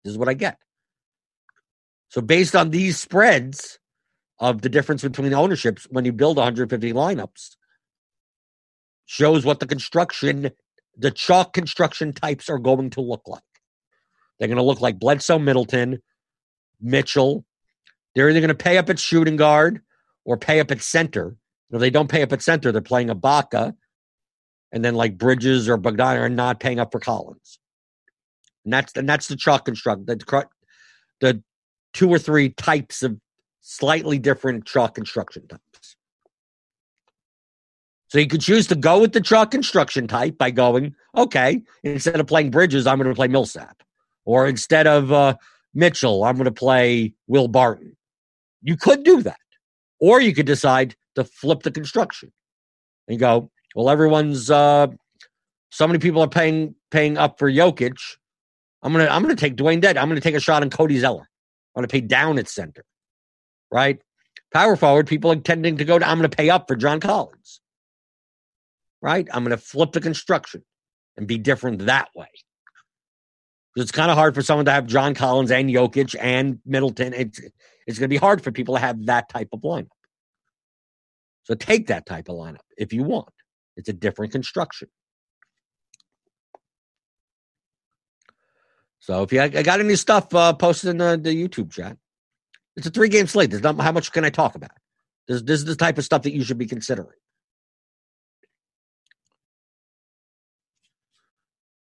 This 0.04 0.12
is 0.12 0.18
what 0.18 0.28
I 0.28 0.34
get. 0.34 0.58
So 2.10 2.20
based 2.20 2.54
on 2.54 2.70
these 2.70 2.98
spreads 2.98 3.78
of 4.38 4.62
the 4.62 4.68
difference 4.68 5.02
between 5.02 5.34
ownerships 5.34 5.86
when 5.90 6.04
you 6.04 6.12
build 6.12 6.36
150 6.36 6.92
lineups, 6.92 7.56
shows 9.06 9.44
what 9.44 9.60
the 9.60 9.66
construction, 9.66 10.50
the 10.96 11.10
chalk 11.10 11.52
construction 11.52 12.12
types 12.12 12.48
are 12.48 12.58
going 12.58 12.90
to 12.90 13.00
look 13.00 13.22
like. 13.26 13.42
They're 14.38 14.48
going 14.48 14.56
to 14.56 14.62
look 14.62 14.80
like 14.80 14.98
Bledsoe, 14.98 15.38
Middleton, 15.38 16.00
Mitchell. 16.80 17.44
They're 18.14 18.30
either 18.30 18.40
going 18.40 18.48
to 18.48 18.54
pay 18.54 18.78
up 18.78 18.88
at 18.88 18.98
shooting 18.98 19.36
guard 19.36 19.80
or 20.24 20.36
pay 20.36 20.60
up 20.60 20.70
at 20.70 20.82
center. 20.82 21.36
If 21.70 21.80
they 21.80 21.90
don't 21.90 22.10
pay 22.10 22.22
up 22.22 22.32
at 22.32 22.42
center, 22.42 22.72
they're 22.72 22.80
playing 22.80 23.08
Ibaka, 23.08 23.74
and 24.72 24.84
then 24.84 24.94
like 24.94 25.18
Bridges 25.18 25.68
or 25.68 25.76
Bogdan 25.76 26.18
are 26.18 26.28
not 26.28 26.60
paying 26.60 26.78
up 26.78 26.92
for 26.92 27.00
Collins. 27.00 27.58
And 28.64 28.72
that's 28.72 28.92
and 28.94 29.08
that's 29.08 29.28
the 29.28 29.36
chalk 29.36 29.64
construct. 29.64 30.06
The, 30.06 30.46
the 31.20 31.42
two 31.92 32.10
or 32.10 32.18
three 32.18 32.50
types 32.50 33.02
of 33.02 33.18
slightly 33.60 34.18
different 34.18 34.66
chalk 34.66 34.94
construction 34.94 35.46
types. 35.46 35.96
So 38.08 38.18
you 38.18 38.26
could 38.26 38.40
choose 38.40 38.66
to 38.68 38.74
go 38.74 39.00
with 39.00 39.12
the 39.12 39.20
chalk 39.20 39.50
construction 39.50 40.06
type 40.06 40.38
by 40.38 40.50
going, 40.50 40.94
okay, 41.14 41.62
instead 41.82 42.18
of 42.18 42.26
playing 42.26 42.50
Bridges, 42.50 42.86
I'm 42.86 42.96
going 42.96 43.08
to 43.08 43.14
play 43.14 43.28
Millsap. 43.28 43.82
Or 44.28 44.46
instead 44.46 44.86
of 44.86 45.10
uh, 45.10 45.36
Mitchell, 45.72 46.22
I'm 46.22 46.36
going 46.36 46.44
to 46.44 46.50
play 46.50 47.14
Will 47.28 47.48
Barton. 47.48 47.96
You 48.60 48.76
could 48.76 49.02
do 49.02 49.22
that. 49.22 49.38
Or 50.00 50.20
you 50.20 50.34
could 50.34 50.44
decide 50.44 50.96
to 51.14 51.24
flip 51.24 51.62
the 51.62 51.70
construction 51.70 52.30
and 53.08 53.18
go, 53.18 53.50
well, 53.74 53.88
everyone's 53.88 54.50
uh 54.50 54.88
so 55.70 55.86
many 55.86 55.98
people 55.98 56.20
are 56.22 56.28
paying 56.28 56.74
paying 56.90 57.16
up 57.16 57.38
for 57.38 57.50
Jokic. 57.50 57.96
I'm 58.82 58.92
gonna 58.92 59.06
I'm 59.06 59.22
gonna 59.22 59.34
take 59.34 59.56
Dewayne 59.56 59.80
Dead. 59.80 59.96
I'm 59.96 60.08
gonna 60.08 60.20
take 60.20 60.34
a 60.34 60.40
shot 60.40 60.62
on 60.62 60.68
Cody 60.68 60.98
Zeller. 60.98 61.26
I'm 61.74 61.80
gonna 61.80 61.88
pay 61.88 62.02
down 62.02 62.38
at 62.38 62.48
center. 62.48 62.84
Right? 63.72 63.98
Power 64.52 64.76
forward, 64.76 65.06
people 65.06 65.32
are 65.32 65.36
tending 65.36 65.78
to 65.78 65.86
go 65.86 65.98
to 65.98 66.06
I'm 66.06 66.18
gonna 66.18 66.28
pay 66.28 66.50
up 66.50 66.68
for 66.68 66.76
John 66.76 67.00
Collins. 67.00 67.62
Right? 69.00 69.26
I'm 69.32 69.42
gonna 69.42 69.56
flip 69.56 69.92
the 69.92 70.02
construction 70.02 70.64
and 71.16 71.26
be 71.26 71.38
different 71.38 71.86
that 71.86 72.08
way. 72.14 72.28
It's 73.76 73.92
kind 73.92 74.10
of 74.10 74.16
hard 74.16 74.34
for 74.34 74.42
someone 74.42 74.64
to 74.64 74.72
have 74.72 74.86
John 74.86 75.14
Collins 75.14 75.50
and 75.50 75.70
Jokic 75.70 76.16
and 76.18 76.58
Middleton. 76.64 77.12
It's 77.14 77.40
it's 77.86 77.98
going 77.98 78.08
to 78.08 78.14
be 78.14 78.16
hard 78.16 78.42
for 78.42 78.52
people 78.52 78.74
to 78.74 78.80
have 78.80 79.06
that 79.06 79.28
type 79.28 79.48
of 79.52 79.60
lineup. 79.60 79.88
So 81.44 81.54
take 81.54 81.86
that 81.86 82.04
type 82.04 82.28
of 82.28 82.36
lineup 82.36 82.58
if 82.76 82.92
you 82.92 83.02
want. 83.02 83.32
It's 83.76 83.88
a 83.88 83.92
different 83.92 84.32
construction. 84.32 84.88
So 89.00 89.22
if 89.22 89.32
you 89.32 89.40
I 89.40 89.48
got 89.48 89.80
any 89.80 89.96
stuff 89.96 90.34
uh, 90.34 90.52
posted 90.52 90.90
in 90.90 90.98
the, 90.98 91.18
the 91.22 91.48
YouTube 91.48 91.72
chat, 91.72 91.96
it's 92.76 92.86
a 92.86 92.90
three 92.90 93.08
game 93.08 93.26
slate. 93.26 93.50
There's 93.50 93.62
not 93.62 93.80
how 93.80 93.92
much 93.92 94.12
can 94.12 94.24
I 94.24 94.30
talk 94.30 94.54
about. 94.54 94.72
This, 95.26 95.42
this 95.42 95.60
is 95.60 95.64
the 95.64 95.76
type 95.76 95.98
of 95.98 96.04
stuff 96.04 96.22
that 96.22 96.34
you 96.34 96.42
should 96.44 96.58
be 96.58 96.66
considering. 96.66 97.16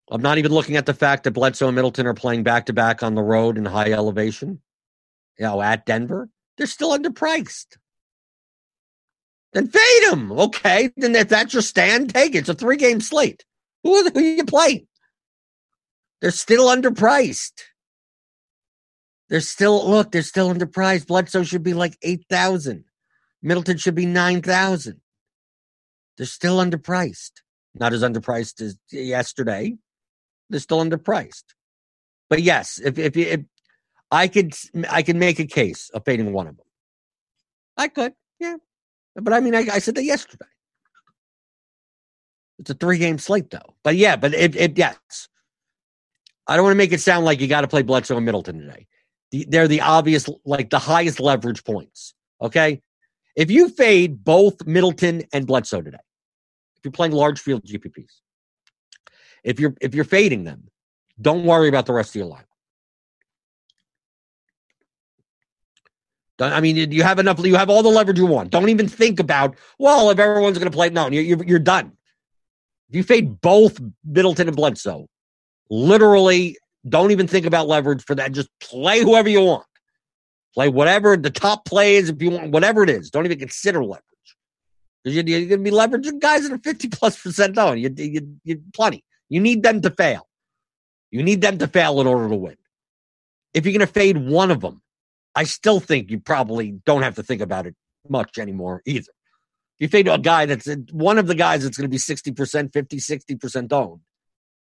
I'm 0.10 0.22
not 0.22 0.38
even 0.38 0.52
looking 0.52 0.78
at 0.78 0.86
the 0.86 0.94
fact 0.94 1.24
that 1.24 1.32
Bledsoe 1.32 1.68
and 1.68 1.76
Middleton 1.76 2.08
are 2.08 2.14
playing 2.14 2.44
back 2.44 2.68
to 2.68 2.74
back 2.74 3.04
on 3.04 3.16
the 3.16 3.24
road 3.24 3.58
in 3.58 3.66
high 3.66 3.92
elevation. 3.92 4.62
You 5.38 5.46
know, 5.46 5.62
at 5.62 5.86
Denver, 5.86 6.30
they're 6.58 6.68
still 6.68 6.98
underpriced. 6.98 7.78
Then 9.54 9.68
fade 9.68 10.04
them. 10.10 10.32
Okay. 10.32 10.92
Then 10.98 11.16
if 11.16 11.30
that's 11.30 11.54
your 11.54 11.62
stand, 11.62 12.14
take 12.14 12.36
it. 12.36 12.40
It's 12.40 12.50
a 12.50 12.54
three 12.54 12.78
game 12.78 13.02
slate. 13.02 13.44
Who 13.84 14.10
who 14.10 14.20
are 14.20 14.22
you 14.22 14.46
playing? 14.46 14.88
They're 16.22 16.32
still 16.32 16.68
underpriced. 16.68 17.64
They're 19.30 19.42
still, 19.42 19.90
look, 19.90 20.12
they're 20.12 20.22
still 20.22 20.54
underpriced. 20.54 21.08
Bledsoe 21.08 21.44
should 21.44 21.64
be 21.64 21.74
like 21.74 21.98
8,000. 22.02 22.86
Middleton 23.42 23.78
should 23.78 23.96
be 23.96 24.06
9,000. 24.06 25.02
They're 26.16 26.26
still 26.26 26.58
underpriced. 26.58 27.32
Not 27.76 27.94
as 27.94 28.04
underpriced 28.04 28.62
as 28.62 28.78
yesterday. 28.92 29.76
They're 30.50 30.60
still 30.60 30.84
underpriced. 30.84 31.44
But 32.30 32.42
yes, 32.42 32.80
if, 32.84 32.98
if, 32.98 33.16
if 33.16 33.42
I 34.12 34.28
could, 34.28 34.54
I 34.90 35.02
can 35.02 35.20
make 35.20 35.40
a 35.40 35.46
case 35.46 35.90
of 35.94 36.04
fading 36.06 36.32
one 36.34 36.48
of 36.48 36.58
them. 36.58 36.66
I 37.78 37.88
could. 37.88 38.14
Yeah. 38.40 38.58
But 39.16 39.34
I 39.34 39.40
mean, 39.40 39.56
I, 39.56 39.66
I 39.72 39.80
said 39.80 39.96
that 39.96 40.04
yesterday. 40.04 40.46
It's 42.60 42.70
a 42.70 42.74
three 42.74 42.98
game 42.98 43.18
slate, 43.18 43.50
though. 43.50 43.76
But 43.84 43.96
yeah, 43.96 44.16
but 44.16 44.34
it, 44.34 44.56
it 44.56 44.78
yes. 44.78 44.98
I 46.48 46.56
don't 46.56 46.64
want 46.64 46.74
to 46.74 46.78
make 46.78 46.94
it 46.94 47.02
sound 47.02 47.26
like 47.26 47.42
you 47.42 47.48
got 47.48 47.62
to 47.62 47.68
play 47.68 47.82
Bledsoe 47.82 48.16
and 48.16 48.26
Middleton 48.26 48.60
today. 48.60 48.88
The, 49.32 49.46
they're 49.50 49.68
the 49.68 49.82
obvious, 49.82 50.30
like 50.46 50.70
the 50.70 50.80
highest 50.80 51.20
leverage 51.20 51.64
points. 51.64 52.14
Okay. 52.42 52.82
If 53.36 53.52
you 53.52 53.70
fade 53.70 54.24
both 54.24 54.66
Middleton 54.66 55.24
and 55.34 55.46
Bledsoe 55.46 55.82
today, 55.82 55.98
if 56.78 56.86
you're 56.86 56.92
playing 56.92 57.12
large 57.12 57.40
field 57.40 57.64
GPPs, 57.64 58.22
if 59.48 59.60
you're 59.60 59.74
if 59.82 59.96
you're 59.96 60.04
fading 60.04 60.44
them, 60.44 60.70
don't 61.20 61.46
worry 61.46 61.70
about 61.70 61.86
the 61.86 61.94
rest 61.94 62.12
of 62.12 62.16
your 62.16 62.26
line. 62.26 62.44
I 66.40 66.60
mean, 66.62 66.92
you 66.92 67.02
have 67.02 67.18
enough. 67.18 67.44
You 67.44 67.56
have 67.56 67.70
all 67.70 67.82
the 67.82 67.90
leverage 67.90 68.20
you 68.20 68.28
want. 68.28 68.52
Don't 68.52 68.70
even 68.70 68.88
think 68.88 69.20
about. 69.20 69.56
Well, 69.80 70.12
if 70.12 70.20
everyone's 70.20 70.60
going 70.60 70.70
to 70.70 70.76
play, 70.76 70.90
no, 70.92 71.10
you're, 71.10 71.44
you're 71.44 71.58
done. 71.58 71.94
If 72.90 72.96
you 72.96 73.04
fade 73.04 73.42
both 73.42 73.80
Middleton 74.06 74.48
and 74.48 74.56
Bledsoe, 74.56 75.08
literally, 75.72 76.58
don't 76.88 77.10
even 77.10 77.28
think 77.28 77.48
about 77.48 77.68
leverage 77.68 78.04
for 78.04 78.14
that. 78.16 78.34
Just 78.34 78.50
play 78.60 79.02
whoever 79.02 79.30
you 79.30 79.42
want. 79.42 79.66
Play 80.54 80.70
whatever 80.70 81.18
the 81.18 81.32
top 81.32 81.66
plays 81.66 82.10
if 82.10 82.22
you 82.22 82.32
want, 82.32 82.52
whatever 82.52 82.84
it 82.84 82.90
is. 82.90 83.10
Don't 83.10 83.26
even 83.26 83.40
consider 83.40 83.84
leverage 83.84 84.04
you're, 85.12 85.24
you're 85.24 85.48
going 85.48 85.64
to 85.64 85.72
be 85.72 85.76
leveraging 85.76 86.20
guys 86.20 86.44
that 86.44 86.52
are 86.52 86.58
fifty 86.60 86.88
plus 86.88 87.22
percent 87.22 87.56
down. 87.56 87.78
You, 87.78 87.94
you, 87.96 88.38
you 88.44 88.62
plenty. 88.74 89.04
You 89.30 89.40
need 89.40 89.64
them 89.64 89.82
to 89.82 89.90
fail. 89.90 90.28
You 91.12 91.24
need 91.24 91.42
them 91.42 91.58
to 91.60 91.68
fail 91.68 92.02
in 92.02 92.08
order 92.08 92.30
to 92.30 92.36
win. 92.36 92.58
If 93.54 93.66
you're 93.66 93.78
going 93.78 93.88
to 93.88 93.94
fade 93.94 94.18
one 94.18 94.52
of 94.52 94.62
them, 94.62 94.82
I 95.36 95.44
still 95.44 95.80
think 95.80 96.10
you 96.10 96.20
probably 96.20 96.72
don't 96.86 97.04
have 97.04 97.16
to 97.16 97.24
think 97.24 97.42
about 97.42 97.68
it 97.68 97.76
much 98.10 98.38
anymore 98.38 98.82
either. 98.86 99.12
If 99.80 99.82
you 99.82 99.88
fade 99.90 100.08
a 100.08 100.18
guy 100.18 100.46
that's 100.48 100.68
one 100.92 101.18
of 101.18 101.28
the 101.28 101.36
guys 101.36 101.64
that's 101.64 101.78
going 101.78 101.90
to 101.90 101.94
be 101.94 101.98
60%, 101.98 102.74
50, 102.74 102.98
60% 102.98 103.74
owned, 103.74 104.02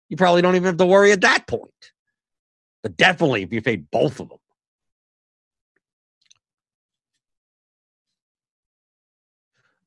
you 0.10 0.18
probably 0.18 0.42
don't 0.42 0.56
even 0.56 0.68
have 0.68 0.78
to 0.78 0.86
worry 0.86 1.12
at 1.12 1.22
that 1.22 1.48
point. 1.48 1.72
But 2.84 2.98
definitely 2.98 3.44
if 3.44 3.52
you 3.54 3.62
fade 3.62 3.92
both 3.92 4.20
of 4.20 4.30
them. 4.30 4.38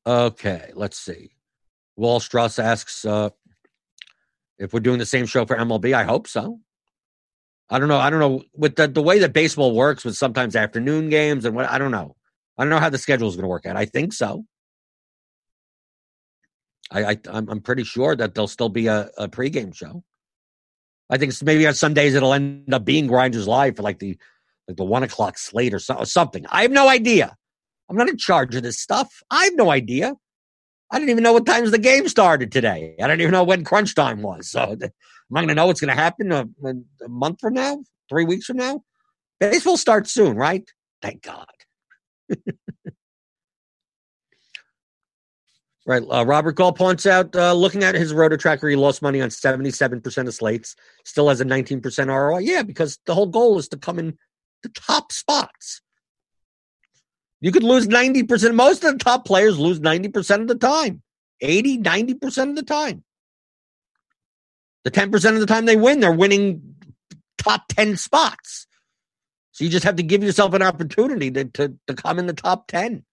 Okay, 0.07 0.71
let's 0.75 0.99
see. 0.99 1.31
Wall 1.95 2.19
Strauss 2.19 2.59
asks 2.59 3.05
uh, 3.05 3.31
if 4.57 4.73
we're 4.73 4.79
doing 4.79 4.99
the 4.99 5.05
same 5.05 5.25
show 5.25 5.45
for 5.45 5.55
MLB. 5.55 5.93
I 5.93 6.03
hope 6.03 6.27
so. 6.27 6.59
I 7.69 7.79
don't 7.79 7.87
know. 7.87 7.97
I 7.97 8.09
don't 8.09 8.19
know 8.19 8.43
with 8.53 8.75
the, 8.75 8.87
the 8.87 9.01
way 9.01 9.19
that 9.19 9.33
baseball 9.33 9.75
works 9.75 10.05
with 10.05 10.15
sometimes 10.15 10.55
afternoon 10.55 11.09
games 11.09 11.45
and 11.45 11.55
what 11.55 11.69
I 11.69 11.77
don't 11.77 11.91
know. 11.91 12.15
I 12.57 12.63
don't 12.63 12.69
know 12.69 12.79
how 12.79 12.89
the 12.89 12.97
schedule 12.97 13.27
is 13.27 13.35
going 13.35 13.43
to 13.43 13.49
work 13.49 13.65
out. 13.65 13.75
I 13.75 13.85
think 13.85 14.13
so. 14.13 14.45
I, 16.91 17.03
I 17.03 17.17
I'm, 17.25 17.61
pretty 17.61 17.83
sure 17.83 18.15
that 18.15 18.35
there'll 18.35 18.47
still 18.47 18.69
be 18.69 18.87
a, 18.87 19.09
a 19.17 19.27
pregame 19.27 19.75
show. 19.75 20.03
I 21.09 21.17
think 21.17 21.33
maybe 21.43 21.65
on 21.65 21.73
some 21.73 21.95
days 21.95 22.13
it'll 22.13 22.33
end 22.33 22.71
up 22.73 22.85
being 22.85 23.07
Grinders 23.07 23.47
Live 23.47 23.75
for 23.75 23.83
like 23.83 23.99
the 23.99 24.17
like 24.67 24.77
the 24.77 24.83
one 24.83 25.03
o'clock 25.03 25.37
slate 25.37 25.73
or, 25.73 25.79
so, 25.79 25.95
or 25.95 26.05
something. 26.05 26.45
I 26.49 26.61
have 26.63 26.71
no 26.71 26.87
idea. 26.87 27.35
I'm 27.89 27.97
not 27.97 28.09
in 28.09 28.17
charge 28.17 28.55
of 28.55 28.63
this 28.63 28.79
stuff. 28.79 29.21
I 29.29 29.45
have 29.45 29.55
no 29.55 29.69
idea. 29.69 30.15
I 30.91 30.99
didn't 30.99 31.09
even 31.09 31.23
know 31.23 31.33
what 31.33 31.45
times 31.45 31.71
the 31.71 31.79
game 31.79 32.07
started 32.07 32.51
today. 32.51 32.95
I 33.01 33.07
don't 33.07 33.21
even 33.21 33.31
know 33.31 33.43
when 33.43 33.63
crunch 33.63 33.95
time 33.95 34.21
was. 34.21 34.49
So 34.49 34.77
Am 35.31 35.37
I 35.37 35.41
going 35.41 35.47
to 35.49 35.55
know 35.55 35.65
what's 35.67 35.81
going 35.81 35.95
to 35.95 36.01
happen 36.01 36.31
a, 36.31 36.47
a, 37.03 37.09
month 37.09 37.39
from 37.39 37.55
now, 37.55 37.83
three 38.09 38.25
weeks 38.25 38.45
from 38.45 38.57
now? 38.57 38.83
Baseball 39.39 39.77
starts 39.77 40.11
soon, 40.11 40.37
right? 40.37 40.69
Thank 41.01 41.23
God. 41.23 41.47
right. 45.87 46.03
Uh, 46.09 46.25
Robert 46.25 46.51
Gall 46.53 46.73
points 46.73 47.07
out, 47.07 47.35
uh, 47.35 47.53
looking 47.53 47.83
at 47.83 47.95
his 47.95 48.13
rotor 48.13 48.37
tracker, 48.37 48.69
he 48.69 48.75
lost 48.75 49.01
money 49.01 49.19
on 49.19 49.29
77% 49.29 50.27
of 50.27 50.33
slates, 50.33 50.75
still 51.05 51.27
has 51.29 51.41
a 51.41 51.45
19% 51.45 52.07
ROI. 52.07 52.39
Yeah, 52.39 52.61
because 52.61 52.99
the 53.07 53.15
whole 53.15 53.25
goal 53.25 53.57
is 53.57 53.67
to 53.69 53.77
come 53.77 53.97
in 53.97 54.19
the 54.61 54.69
top 54.69 55.11
spots. 55.11 55.81
You 57.41 57.51
could 57.51 57.63
lose 57.63 57.87
90%. 57.87 58.55
Most 58.55 58.83
of 58.83 58.93
the 58.93 59.03
top 59.03 59.25
players 59.25 59.59
lose 59.59 59.79
90% 59.79 60.41
of 60.41 60.47
the 60.47 60.55
time, 60.55 61.01
80, 61.41 61.79
90% 61.79 62.49
of 62.49 62.55
the 62.55 62.63
time. 62.63 63.03
The 64.83 64.91
10% 64.91 65.33
of 65.33 65.39
the 65.39 65.45
time 65.45 65.65
they 65.65 65.75
win, 65.75 65.99
they're 65.99 66.11
winning 66.11 66.75
top 67.37 67.67
10 67.69 67.97
spots. 67.97 68.67
So 69.51 69.63
you 69.63 69.69
just 69.69 69.85
have 69.85 69.95
to 69.95 70.03
give 70.03 70.23
yourself 70.23 70.53
an 70.53 70.61
opportunity 70.61 71.31
to, 71.31 71.45
to, 71.45 71.77
to 71.87 71.93
come 71.93 72.19
in 72.19 72.27
the 72.27 72.33
top 72.33 72.67
10. 72.67 73.03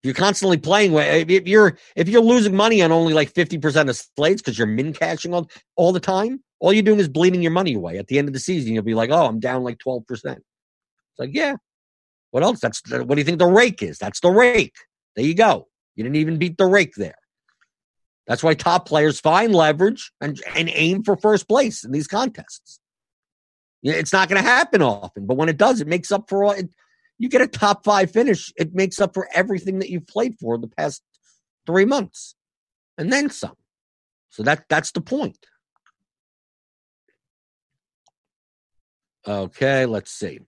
If 0.00 0.06
you're 0.06 0.14
constantly 0.14 0.58
playing, 0.58 0.94
if 0.94 1.48
you're 1.48 1.76
if 1.96 2.08
you're 2.08 2.22
losing 2.22 2.54
money 2.54 2.82
on 2.82 2.92
only 2.92 3.14
like 3.14 3.32
50% 3.32 3.90
of 3.90 3.96
slates 3.96 4.40
because 4.40 4.56
you're 4.56 4.68
min 4.68 4.92
cashing 4.92 5.34
all, 5.34 5.50
all 5.74 5.90
the 5.90 5.98
time, 5.98 6.40
all 6.60 6.72
you're 6.72 6.84
doing 6.84 7.00
is 7.00 7.08
bleeding 7.08 7.42
your 7.42 7.50
money 7.50 7.74
away. 7.74 7.98
At 7.98 8.06
the 8.06 8.16
end 8.18 8.28
of 8.28 8.34
the 8.34 8.38
season, 8.38 8.74
you'll 8.74 8.84
be 8.84 8.94
like, 8.94 9.10
oh, 9.10 9.26
I'm 9.26 9.40
down 9.40 9.64
like 9.64 9.78
12%. 9.78 10.04
It's 10.08 10.34
like, 11.18 11.30
yeah. 11.32 11.56
What 12.30 12.42
else? 12.42 12.60
That's 12.60 12.82
what 12.90 13.08
do 13.08 13.18
you 13.18 13.24
think 13.24 13.38
the 13.38 13.46
rake 13.46 13.82
is? 13.82 13.98
That's 13.98 14.20
the 14.20 14.30
rake. 14.30 14.76
There 15.16 15.24
you 15.24 15.34
go. 15.34 15.68
You 15.96 16.04
didn't 16.04 16.16
even 16.16 16.38
beat 16.38 16.58
the 16.58 16.66
rake 16.66 16.94
there. 16.94 17.16
That's 18.26 18.42
why 18.42 18.54
top 18.54 18.86
players 18.86 19.18
find 19.18 19.54
leverage 19.54 20.12
and, 20.20 20.38
and 20.54 20.70
aim 20.72 21.02
for 21.02 21.16
first 21.16 21.48
place 21.48 21.82
in 21.82 21.92
these 21.92 22.06
contests. 22.06 22.78
It's 23.82 24.12
not 24.12 24.28
going 24.28 24.42
to 24.42 24.48
happen 24.48 24.82
often, 24.82 25.26
but 25.26 25.36
when 25.36 25.48
it 25.48 25.56
does, 25.56 25.80
it 25.80 25.88
makes 25.88 26.12
up 26.12 26.28
for 26.28 26.44
all. 26.44 26.50
It, 26.50 26.68
you 27.16 27.28
get 27.28 27.40
a 27.40 27.46
top 27.46 27.84
five 27.84 28.10
finish, 28.10 28.52
it 28.56 28.74
makes 28.74 29.00
up 29.00 29.14
for 29.14 29.28
everything 29.34 29.78
that 29.78 29.88
you've 29.88 30.06
played 30.06 30.38
for 30.38 30.58
the 30.58 30.68
past 30.68 31.02
three 31.66 31.84
months, 31.84 32.34
and 32.96 33.12
then 33.12 33.30
some. 33.30 33.56
So 34.30 34.42
that 34.42 34.64
that's 34.68 34.92
the 34.92 35.00
point. 35.00 35.38
Okay, 39.26 39.86
let's 39.86 40.10
see. 40.10 40.40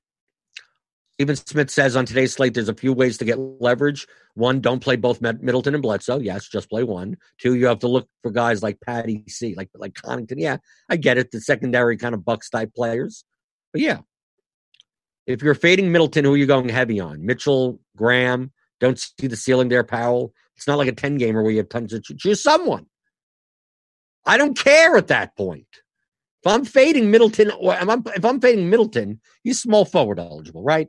Stephen 1.20 1.36
Smith 1.36 1.70
says 1.70 1.96
on 1.96 2.06
today's 2.06 2.32
slate, 2.32 2.54
there's 2.54 2.70
a 2.70 2.74
few 2.74 2.94
ways 2.94 3.18
to 3.18 3.26
get 3.26 3.38
leverage. 3.38 4.06
One, 4.36 4.62
don't 4.62 4.80
play 4.80 4.96
both 4.96 5.20
Middleton 5.20 5.74
and 5.74 5.82
Bledsoe. 5.82 6.18
Yes, 6.18 6.48
just 6.48 6.70
play 6.70 6.82
one. 6.82 7.18
Two, 7.36 7.56
you 7.56 7.66
have 7.66 7.80
to 7.80 7.88
look 7.88 8.08
for 8.22 8.30
guys 8.30 8.62
like 8.62 8.80
Patty 8.80 9.22
C, 9.28 9.54
like 9.54 9.68
like 9.74 9.92
Connaughton. 9.92 10.36
Yeah, 10.38 10.56
I 10.88 10.96
get 10.96 11.18
it. 11.18 11.30
The 11.30 11.42
secondary 11.42 11.98
kind 11.98 12.14
of 12.14 12.24
Bucks 12.24 12.48
type 12.48 12.74
players. 12.74 13.26
But 13.70 13.82
yeah, 13.82 13.98
if 15.26 15.42
you're 15.42 15.54
fading 15.54 15.92
Middleton, 15.92 16.24
who 16.24 16.32
are 16.32 16.38
you 16.38 16.46
going 16.46 16.70
heavy 16.70 17.00
on? 17.00 17.26
Mitchell, 17.26 17.80
Graham. 17.98 18.50
Don't 18.80 18.98
see 18.98 19.26
the 19.26 19.36
ceiling 19.36 19.68
there, 19.68 19.84
Powell. 19.84 20.32
It's 20.56 20.66
not 20.66 20.78
like 20.78 20.88
a 20.88 20.92
10 20.92 21.18
gamer 21.18 21.42
where 21.42 21.52
you 21.52 21.58
have 21.58 21.68
tons 21.68 21.92
of 21.92 22.02
choose 22.02 22.42
someone. 22.42 22.86
I 24.24 24.38
don't 24.38 24.56
care 24.56 24.96
at 24.96 25.08
that 25.08 25.36
point. 25.36 25.66
If 26.42 26.50
I'm 26.50 26.64
fading 26.64 27.10
Middleton, 27.10 27.50
or 27.50 27.74
if 27.74 27.86
I'm, 27.86 28.02
if 28.16 28.24
I'm 28.24 28.40
fading 28.40 28.70
Middleton, 28.70 29.20
he's 29.44 29.60
small 29.60 29.84
forward 29.84 30.18
eligible, 30.18 30.62
right? 30.62 30.88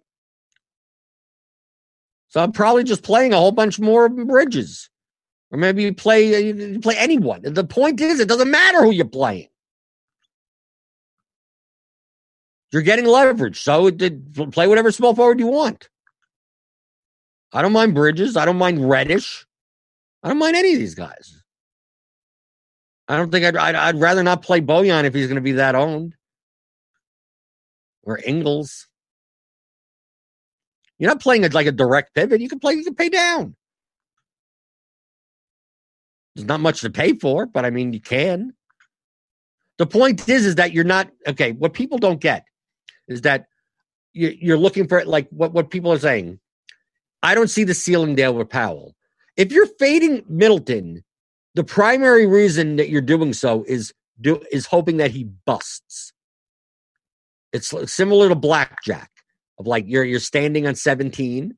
So 2.32 2.42
I'm 2.42 2.54
probably 2.54 2.86
just 2.86 3.04
playing 3.04 3.34
a 3.34 3.38
whole 3.38 3.52
bunch 3.52 3.78
more 3.78 4.08
Bridges, 4.08 4.90
or 5.52 5.58
maybe 5.58 5.84
you 5.84 5.94
play 5.94 6.34
uh, 6.34 6.38
you 6.38 6.80
play 6.80 6.96
anyone. 6.98 7.42
The 7.44 7.66
point 7.66 8.00
is, 8.00 8.22
it 8.22 8.30
doesn't 8.30 8.50
matter 8.50 8.82
who 8.82 8.92
you're 8.92 9.06
playing. 9.06 9.50
You're 12.72 12.84
getting 12.84 13.06
leverage, 13.06 13.62
so 13.62 13.88
it, 13.88 14.52
play 14.54 14.66
whatever 14.66 14.94
small 14.94 15.14
forward 15.14 15.42
you 15.42 15.48
want. 15.48 15.90
I 17.52 17.62
don't 17.62 17.74
mind 17.74 17.96
Bridges. 17.96 18.38
I 18.38 18.46
don't 18.46 18.58
mind 18.58 18.90
Reddish. 18.90 19.46
I 20.24 20.30
don't 20.30 20.38
mind 20.40 20.56
any 20.56 20.72
of 20.72 20.80
these 20.80 20.96
guys. 20.96 21.44
I 23.10 23.18
don't 23.18 23.30
think 23.30 23.44
I'd, 23.44 23.58
I'd, 23.58 23.76
I'd 23.76 24.00
rather 24.00 24.24
not 24.24 24.42
play 24.42 24.62
Bojan 24.62 25.04
if 25.04 25.14
he's 25.14 25.28
going 25.28 25.36
to 25.36 25.42
be 25.42 25.52
that 25.54 25.76
owned. 25.76 26.16
Or 28.04 28.22
Ingles. 28.24 28.88
You're 31.02 31.10
not 31.10 31.20
playing 31.20 31.44
it 31.44 31.56
like 31.56 31.66
a 31.66 31.72
direct 31.72 32.14
pivot. 32.14 32.42
You 32.42 32.48
can 32.48 32.60
play, 32.60 32.76
you 32.76 32.84
can 32.84 32.94
pay 32.94 33.10
down. 33.10 33.56
There's 36.36 36.48
not 36.48 36.60
much 36.60 36.82
to 36.82 36.92
pay 36.92 37.14
for, 37.14 37.48
but 37.48 37.66
I 37.66 37.72
mean, 37.72 37.92
you 37.92 38.00
can. 38.00 38.54
The 39.80 39.88
point 39.88 40.30
is, 40.30 40.46
is 40.46 40.56
that 40.56 40.74
you're 40.74 40.84
not 40.84 41.10
okay. 41.28 41.54
What 41.54 41.74
people 41.74 41.98
don't 41.98 42.22
get 42.22 42.46
is 43.08 43.22
that 43.22 43.48
you're 44.14 44.60
looking 44.60 44.88
for 44.88 45.00
it, 45.00 45.08
like 45.08 45.28
what 45.32 45.54
what 45.54 45.72
people 45.72 45.92
are 45.92 45.98
saying. 45.98 46.40
I 47.24 47.34
don't 47.34 47.50
see 47.50 47.64
the 47.64 47.74
ceiling 47.74 48.14
there 48.14 48.32
with 48.32 48.50
Powell. 48.50 48.96
If 49.38 49.52
you're 49.52 49.66
fading 49.80 50.24
Middleton, 50.30 51.04
the 51.56 51.64
primary 51.64 52.28
reason 52.28 52.76
that 52.76 52.90
you're 52.90 53.02
doing 53.02 53.34
so 53.34 53.66
is 53.68 53.92
do 54.22 54.40
is 54.52 54.68
hoping 54.68 54.98
that 54.98 55.10
he 55.10 55.24
busts. 55.24 56.14
It's 57.54 57.74
similar 57.92 58.30
to 58.30 58.36
blackjack 58.36 59.10
of 59.62 59.68
like 59.68 59.86
you're 59.88 60.04
you're 60.04 60.20
standing 60.20 60.68
on 60.68 60.76
17 60.76 61.56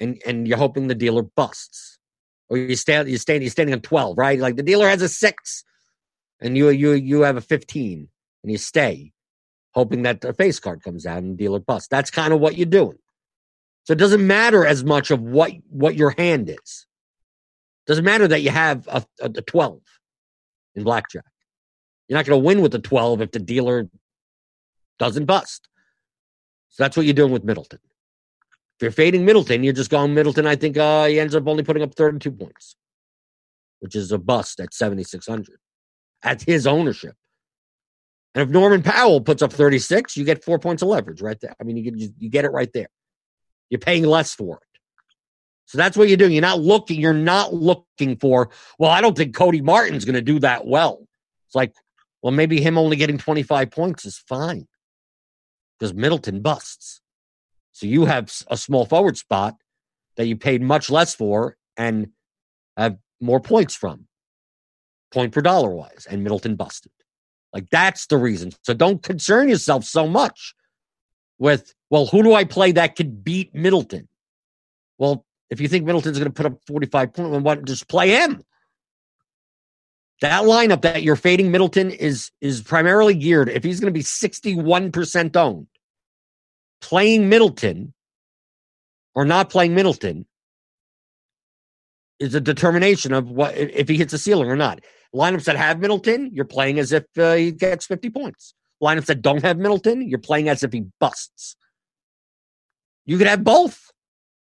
and 0.00 0.22
and 0.26 0.48
you're 0.48 0.58
hoping 0.58 0.88
the 0.88 0.94
dealer 0.94 1.22
busts. 1.22 1.98
Or 2.50 2.58
you 2.58 2.76
stand 2.76 3.08
you 3.08 3.16
stand 3.16 3.42
you're 3.42 3.50
standing 3.50 3.72
on 3.72 3.80
12, 3.80 4.18
right? 4.18 4.38
Like 4.38 4.56
the 4.56 4.62
dealer 4.62 4.88
has 4.88 5.00
a 5.00 5.08
6 5.08 5.64
and 6.40 6.56
you 6.56 6.68
you 6.70 6.92
you 6.92 7.20
have 7.22 7.36
a 7.36 7.40
15 7.40 8.08
and 8.42 8.52
you 8.52 8.58
stay 8.58 9.12
hoping 9.74 10.02
that 10.02 10.20
the 10.20 10.34
face 10.34 10.60
card 10.60 10.82
comes 10.82 11.06
out 11.06 11.22
and 11.22 11.38
dealer 11.38 11.60
busts. 11.60 11.88
That's 11.88 12.10
kind 12.10 12.32
of 12.32 12.40
what 12.40 12.58
you're 12.58 12.66
doing. 12.66 12.98
So 13.84 13.92
it 13.92 13.98
doesn't 13.98 14.26
matter 14.26 14.66
as 14.66 14.84
much 14.84 15.10
of 15.10 15.20
what 15.20 15.52
what 15.70 15.94
your 15.94 16.10
hand 16.18 16.50
is. 16.50 16.86
Doesn't 17.86 18.04
matter 18.04 18.28
that 18.28 18.42
you 18.42 18.50
have 18.50 18.86
a, 18.88 19.04
a, 19.20 19.26
a 19.26 19.42
12 19.42 19.80
in 20.74 20.84
blackjack. 20.84 21.24
You're 22.08 22.18
not 22.18 22.26
going 22.26 22.40
to 22.40 22.46
win 22.46 22.60
with 22.60 22.72
the 22.72 22.78
12 22.78 23.22
if 23.22 23.30
the 23.30 23.38
dealer 23.38 23.88
doesn't 24.98 25.24
bust. 25.24 25.68
So 26.72 26.82
that's 26.82 26.96
what 26.96 27.04
you're 27.04 27.14
doing 27.14 27.32
with 27.32 27.44
Middleton. 27.44 27.78
If 28.76 28.82
you're 28.82 28.90
fading 28.90 29.26
Middleton, 29.26 29.62
you're 29.62 29.74
just 29.74 29.90
going 29.90 30.14
Middleton. 30.14 30.46
I 30.46 30.56
think 30.56 30.78
uh, 30.78 31.04
he 31.04 31.20
ends 31.20 31.34
up 31.34 31.46
only 31.46 31.62
putting 31.62 31.82
up 31.82 31.94
32 31.94 32.32
points, 32.32 32.76
which 33.80 33.94
is 33.94 34.10
a 34.10 34.18
bust 34.18 34.58
at 34.58 34.72
7,600 34.72 35.58
at 36.22 36.42
his 36.42 36.66
ownership. 36.66 37.14
And 38.34 38.42
if 38.42 38.48
Norman 38.48 38.82
Powell 38.82 39.20
puts 39.20 39.42
up 39.42 39.52
36, 39.52 40.16
you 40.16 40.24
get 40.24 40.42
four 40.42 40.58
points 40.58 40.80
of 40.80 40.88
leverage 40.88 41.20
right 41.20 41.38
there. 41.40 41.54
I 41.60 41.64
mean, 41.64 41.76
you 41.76 41.90
get, 41.90 42.14
you 42.18 42.30
get 42.30 42.46
it 42.46 42.52
right 42.52 42.70
there. 42.72 42.88
You're 43.68 43.78
paying 43.78 44.04
less 44.04 44.34
for 44.34 44.56
it. 44.56 44.80
So 45.66 45.76
that's 45.76 45.96
what 45.96 46.08
you're 46.08 46.16
doing. 46.16 46.32
You're 46.32 46.40
not 46.40 46.60
looking, 46.60 46.98
you're 46.98 47.12
not 47.12 47.52
looking 47.52 48.16
for, 48.16 48.48
well, 48.78 48.90
I 48.90 49.02
don't 49.02 49.16
think 49.16 49.34
Cody 49.34 49.60
Martin's 49.60 50.06
going 50.06 50.14
to 50.14 50.22
do 50.22 50.38
that 50.40 50.66
well. 50.66 51.06
It's 51.46 51.54
like, 51.54 51.74
well, 52.22 52.32
maybe 52.32 52.62
him 52.62 52.78
only 52.78 52.96
getting 52.96 53.18
25 53.18 53.70
points 53.70 54.06
is 54.06 54.16
fine 54.16 54.66
because 55.82 55.94
Middleton 55.94 56.42
busts. 56.42 57.00
So 57.72 57.86
you 57.86 58.04
have 58.04 58.32
a 58.46 58.56
small 58.56 58.86
forward 58.86 59.18
spot 59.18 59.56
that 60.16 60.26
you 60.26 60.36
paid 60.36 60.62
much 60.62 60.88
less 60.90 61.12
for 61.12 61.56
and 61.76 62.10
have 62.76 62.98
more 63.20 63.40
points 63.40 63.74
from, 63.74 64.06
point 65.10 65.32
per 65.32 65.40
dollar 65.40 65.70
wise, 65.70 66.06
and 66.08 66.22
Middleton 66.22 66.54
busted. 66.54 66.92
Like 67.52 67.68
that's 67.68 68.06
the 68.06 68.16
reason. 68.16 68.52
So 68.62 68.74
don't 68.74 69.02
concern 69.02 69.48
yourself 69.48 69.82
so 69.82 70.06
much 70.06 70.54
with, 71.40 71.74
well, 71.90 72.06
who 72.06 72.22
do 72.22 72.32
I 72.32 72.44
play 72.44 72.70
that 72.72 72.94
could 72.94 73.24
beat 73.24 73.52
Middleton? 73.52 74.06
Well, 74.98 75.26
if 75.50 75.60
you 75.60 75.66
think 75.66 75.84
Middleton's 75.84 76.16
going 76.16 76.30
to 76.30 76.32
put 76.32 76.46
up 76.46 76.60
45 76.68 77.12
points, 77.12 77.44
what, 77.44 77.64
just 77.64 77.88
play 77.88 78.10
him. 78.10 78.44
That 80.22 80.44
lineup 80.44 80.82
that 80.82 81.02
you're 81.02 81.16
fading 81.16 81.50
Middleton 81.50 81.90
is 81.90 82.30
is 82.40 82.62
primarily 82.62 83.14
geared. 83.14 83.48
If 83.48 83.64
he's 83.64 83.80
going 83.80 83.92
to 83.92 83.98
be 83.98 84.04
61% 84.04 85.36
owned, 85.36 85.66
playing 86.82 87.28
Middleton 87.28 87.94
or 89.14 89.24
not 89.24 89.48
playing 89.48 89.74
Middleton 89.74 90.26
is 92.18 92.34
a 92.34 92.40
determination 92.40 93.12
of 93.12 93.30
what 93.30 93.56
if 93.56 93.88
he 93.88 93.96
hits 93.96 94.12
a 94.12 94.18
ceiling 94.18 94.50
or 94.50 94.56
not. 94.56 94.80
Lineups 95.14 95.44
that 95.44 95.56
have 95.56 95.80
Middleton, 95.80 96.30
you're 96.32 96.44
playing 96.44 96.78
as 96.78 96.92
if 96.92 97.04
uh, 97.18 97.34
he 97.34 97.52
gets 97.52 97.86
50 97.86 98.10
points. 98.10 98.54
Lineups 98.82 99.06
that 99.06 99.22
don't 99.22 99.42
have 99.42 99.58
Middleton, 99.58 100.08
you're 100.08 100.18
playing 100.18 100.48
as 100.48 100.62
if 100.62 100.72
he 100.72 100.84
busts. 101.00 101.56
You 103.04 103.18
could 103.18 103.26
have 103.26 103.44
both. 103.44 103.90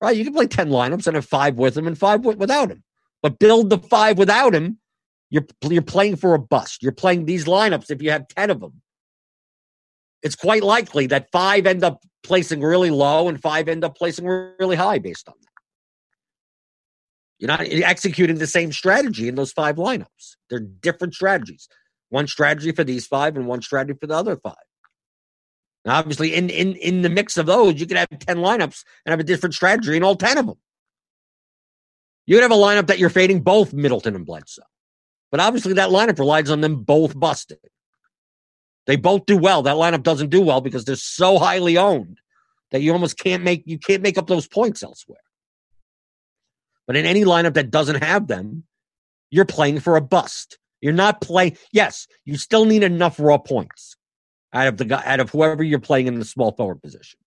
Right? 0.02 0.16
You 0.16 0.24
can 0.24 0.34
play 0.34 0.48
10 0.48 0.70
lineups 0.70 1.06
and 1.08 1.16
have 1.16 1.26
five 1.26 1.56
with 1.56 1.78
him 1.78 1.88
and 1.88 1.98
five 1.98 2.26
without 2.26 2.72
him. 2.72 2.84
But 3.22 3.38
build 3.38 3.70
the 3.70 3.78
five 3.78 4.18
without 4.18 4.56
him, 4.56 4.80
you're, 5.30 5.46
you're 5.70 5.84
playing 5.84 6.16
for 6.16 6.34
a 6.34 6.40
bust. 6.40 6.82
You're 6.82 6.92
playing 6.92 7.26
these 7.26 7.46
lineups 7.46 7.92
if 7.92 8.02
you 8.02 8.12
have 8.12 8.28
10 8.30 8.50
of 8.50 8.60
them. 8.62 8.82
It's 10.24 10.36
quite 10.36 10.64
likely 10.64 11.08
that 11.08 11.32
five 11.32 11.66
end 11.68 11.84
up 11.84 12.02
placing 12.24 12.62
really 12.62 12.92
low 12.92 13.28
and 13.28 13.42
five 13.42 13.68
end 13.68 13.84
up 13.84 13.98
placing 13.98 14.26
really 14.26 14.76
high 14.76 15.00
based 15.00 15.28
on 15.28 15.36
that. 15.40 15.48
You're 17.40 17.48
not 17.48 17.62
executing 17.62 18.38
the 18.38 18.48
same 18.48 18.72
strategy 18.72 19.28
in 19.28 19.36
those 19.36 19.52
five 19.52 19.78
lineups. 19.78 20.36
They're 20.50 20.60
different 20.60 21.16
strategies. 21.16 21.68
One 22.10 22.28
strategy 22.28 22.72
for 22.72 22.84
these 22.84 23.08
five 23.08 23.36
and 23.36 23.48
one 23.48 23.62
strategy 23.62 23.98
for 24.00 24.06
the 24.06 24.16
other 24.16 24.38
five. 24.38 24.54
Now, 25.84 25.98
obviously, 25.98 26.36
in, 26.36 26.50
in, 26.50 26.76
in 26.76 27.02
the 27.02 27.10
mix 27.10 27.38
of 27.38 27.48
those, 27.48 27.80
you 27.80 27.88
could 27.88 27.98
have 27.98 28.10
10 28.10 28.38
lineups 28.38 28.84
and 29.06 29.12
have 29.12 29.20
a 29.20 29.24
different 29.24 29.56
strategy 29.56 29.98
in 29.98 30.04
all 30.04 30.16
10 30.16 30.38
of 30.38 30.46
them. 30.46 30.58
You 32.28 32.36
could 32.36 32.44
have 32.44 32.52
a 32.52 32.56
lineup 32.56 32.88
that 32.88 33.00
you're 33.00 33.10
fading 33.10 33.42
both 33.42 33.74
Middleton 33.74 34.16
and 34.16 34.26
Bledsoe. 34.26 34.62
But 35.32 35.40
obviously, 35.40 35.74
that 35.74 35.90
lineup 35.90 36.20
relies 36.20 36.52
on 36.52 36.62
them 36.62 36.84
both 36.84 37.20
busting. 37.20 37.58
They 38.88 38.96
both 38.96 39.26
do 39.26 39.38
well. 39.38 39.62
That 39.64 39.76
lineup 39.76 40.04
doesn't 40.04 40.30
do 40.30 40.42
well 40.42 40.62
because 40.62 40.86
they're 40.86 40.96
so 40.96 41.38
highly 41.38 41.78
owned 41.78 42.20
that 42.72 42.82
you 42.82 42.94
almost 42.94 43.18
can't 43.18 43.44
make 43.44 43.64
you 43.66 43.78
can't 43.78 44.02
make 44.02 44.18
up 44.18 44.28
those 44.28 44.48
points 44.48 44.82
elsewhere. 44.84 45.20
But 46.88 46.96
in 46.96 47.06
any 47.06 47.24
lineup 47.24 47.54
that 47.54 47.72
doesn't 47.72 48.04
have 48.04 48.28
them, 48.28 48.64
you're 49.30 49.46
playing 49.46 49.80
for 49.80 49.96
a 49.96 50.02
bust. 50.02 50.58
You're 50.82 50.94
not 50.94 51.22
playing. 51.22 51.58
Yes, 51.72 52.08
you 52.26 52.38
still 52.38 52.66
need 52.66 52.84
enough 52.84 53.20
raw 53.20 53.38
points 53.38 53.96
out 54.54 54.68
of 54.68 54.78
the 54.78 54.86
guy, 54.86 55.04
out 55.06 55.20
of 55.20 55.30
whoever 55.30 55.64
you're 55.64 55.80
playing 55.80 56.08
in 56.08 56.20
the 56.20 56.26
small 56.26 56.52
forward 56.54 56.82
position. 56.82 57.20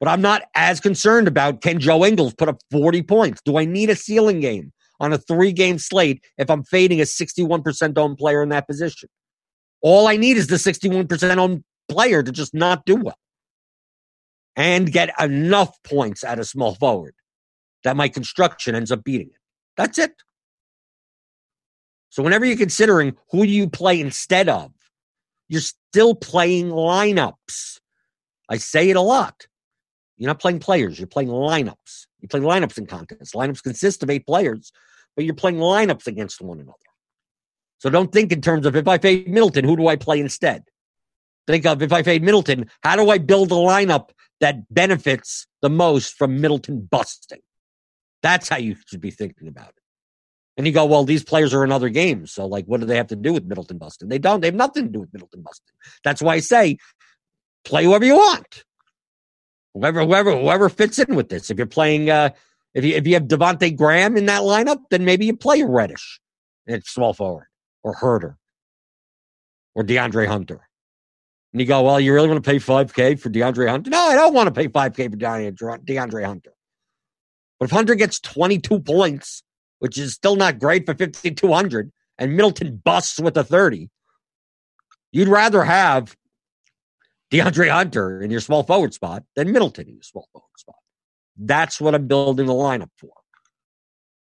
But 0.00 0.08
I'm 0.08 0.22
not 0.22 0.42
as 0.54 0.80
concerned 0.80 1.28
about 1.28 1.60
can 1.60 1.78
Joe 1.78 2.04
Ingles 2.04 2.34
put 2.34 2.48
up 2.48 2.58
40 2.70 3.02
points? 3.02 3.40
Do 3.44 3.58
I 3.58 3.66
need 3.66 3.90
a 3.90 3.96
ceiling 3.96 4.40
game 4.40 4.72
on 4.98 5.12
a 5.12 5.18
three 5.18 5.52
game 5.52 5.78
slate 5.78 6.24
if 6.38 6.50
I'm 6.50 6.64
fading 6.64 7.00
a 7.00 7.04
61% 7.04 7.98
owned 7.98 8.16
player 8.16 8.42
in 8.42 8.48
that 8.48 8.66
position? 8.66 9.08
All 9.82 10.06
I 10.08 10.16
need 10.16 10.36
is 10.36 10.46
the 10.48 10.56
61% 10.56 11.36
owned 11.36 11.64
player 11.88 12.22
to 12.22 12.32
just 12.32 12.54
not 12.54 12.84
do 12.84 12.96
well. 12.96 13.16
and 14.56 14.92
get 14.92 15.10
enough 15.20 15.80
points 15.84 16.24
at 16.24 16.38
a 16.38 16.44
small 16.44 16.74
forward 16.74 17.14
that 17.84 17.96
my 17.96 18.08
construction 18.08 18.74
ends 18.74 18.90
up 18.92 19.02
beating 19.04 19.28
it. 19.28 19.40
That's 19.76 19.96
it. 19.96 20.12
So 22.10 22.22
whenever 22.22 22.44
you're 22.44 22.56
considering 22.56 23.16
who 23.30 23.46
do 23.46 23.50
you 23.52 23.68
play 23.70 24.00
instead 24.00 24.48
of, 24.48 24.72
you're 25.48 25.60
still 25.62 26.14
playing 26.14 26.68
lineups. 26.70 27.78
I 28.48 28.56
say 28.58 28.90
it 28.90 28.96
a 28.96 29.00
lot. 29.00 29.46
You're 30.18 30.28
not 30.28 30.40
playing 30.40 30.58
players, 30.58 30.98
you're 30.98 31.06
playing 31.06 31.30
lineups. 31.30 32.06
You 32.20 32.28
play 32.28 32.40
lineups 32.40 32.76
in 32.76 32.86
contests. 32.86 33.32
Lineups 33.34 33.62
consist 33.62 34.02
of 34.02 34.10
eight 34.10 34.26
players, 34.26 34.72
but 35.16 35.24
you're 35.24 35.34
playing 35.34 35.56
lineups 35.58 36.06
against 36.06 36.42
one 36.42 36.58
another. 36.58 36.76
So 37.80 37.88
don't 37.88 38.12
think 38.12 38.30
in 38.30 38.42
terms 38.42 38.66
of 38.66 38.76
if 38.76 38.86
I 38.86 38.98
fade 38.98 39.26
Middleton, 39.26 39.64
who 39.64 39.74
do 39.74 39.88
I 39.88 39.96
play 39.96 40.20
instead? 40.20 40.64
Think 41.46 41.64
of 41.64 41.82
if 41.82 41.92
I 41.92 42.02
fade 42.02 42.22
Middleton, 42.22 42.70
how 42.82 42.94
do 42.94 43.08
I 43.08 43.16
build 43.16 43.50
a 43.50 43.54
lineup 43.54 44.10
that 44.40 44.72
benefits 44.72 45.46
the 45.62 45.70
most 45.70 46.14
from 46.16 46.42
Middleton 46.42 46.86
busting? 46.90 47.40
That's 48.22 48.50
how 48.50 48.58
you 48.58 48.76
should 48.86 49.00
be 49.00 49.10
thinking 49.10 49.48
about 49.48 49.70
it. 49.70 49.74
And 50.58 50.66
you 50.66 50.74
go, 50.74 50.84
well, 50.84 51.04
these 51.04 51.24
players 51.24 51.54
are 51.54 51.64
in 51.64 51.72
other 51.72 51.88
games. 51.88 52.32
So, 52.32 52.44
like, 52.44 52.66
what 52.66 52.80
do 52.80 52.86
they 52.86 52.98
have 52.98 53.06
to 53.06 53.16
do 53.16 53.32
with 53.32 53.46
Middleton 53.46 53.78
busting? 53.78 54.10
They 54.10 54.18
don't. 54.18 54.42
They 54.42 54.48
have 54.48 54.54
nothing 54.54 54.84
to 54.84 54.90
do 54.90 55.00
with 55.00 55.12
Middleton 55.14 55.40
busting. 55.40 55.72
That's 56.04 56.20
why 56.20 56.34
I 56.34 56.40
say 56.40 56.76
play 57.64 57.84
whoever 57.84 58.04
you 58.04 58.16
want. 58.16 58.64
Whoever, 59.72 60.04
whoever, 60.04 60.36
whoever 60.36 60.68
fits 60.68 60.98
in 60.98 61.14
with 61.16 61.30
this. 61.30 61.48
If 61.48 61.56
you're 61.56 61.66
playing, 61.66 62.10
uh, 62.10 62.30
if 62.74 62.84
you 62.84 62.94
if 62.94 63.06
you 63.06 63.14
have 63.14 63.22
Devonte 63.22 63.74
Graham 63.74 64.18
in 64.18 64.26
that 64.26 64.42
lineup, 64.42 64.80
then 64.90 65.06
maybe 65.06 65.24
you 65.24 65.34
play 65.34 65.62
Reddish 65.62 66.20
at 66.68 66.86
small 66.86 67.14
forward 67.14 67.46
or 67.82 67.94
Huerter 67.94 68.36
or 69.74 69.84
DeAndre 69.84 70.26
Hunter. 70.26 70.66
And 71.52 71.60
you 71.60 71.66
go, 71.66 71.82
well, 71.82 71.98
you 71.98 72.12
really 72.12 72.28
want 72.28 72.42
to 72.42 72.48
pay 72.50 72.58
5K 72.58 73.18
for 73.18 73.28
DeAndre 73.28 73.68
Hunter? 73.68 73.90
No, 73.90 74.00
I 74.00 74.14
don't 74.14 74.34
want 74.34 74.46
to 74.46 74.52
pay 74.52 74.68
5K 74.68 75.10
for 75.10 75.16
DeAndre 75.16 76.24
Hunter. 76.24 76.52
But 77.58 77.64
if 77.64 77.70
Hunter 77.72 77.94
gets 77.94 78.20
22 78.20 78.80
points, 78.80 79.42
which 79.80 79.98
is 79.98 80.14
still 80.14 80.36
not 80.36 80.58
great 80.58 80.86
for 80.86 80.94
5,200, 80.94 81.92
and 82.18 82.36
Middleton 82.36 82.80
busts 82.84 83.18
with 83.18 83.36
a 83.36 83.44
30, 83.44 83.90
you'd 85.12 85.28
rather 85.28 85.64
have 85.64 86.16
DeAndre 87.32 87.70
Hunter 87.70 88.22
in 88.22 88.30
your 88.30 88.40
small 88.40 88.62
forward 88.62 88.94
spot 88.94 89.24
than 89.34 89.52
Middleton 89.52 89.88
in 89.88 89.94
your 89.94 90.02
small 90.02 90.28
forward 90.32 90.48
spot. 90.56 90.76
That's 91.36 91.80
what 91.80 91.94
I'm 91.94 92.06
building 92.06 92.46
the 92.46 92.52
lineup 92.52 92.90
for. 92.98 93.10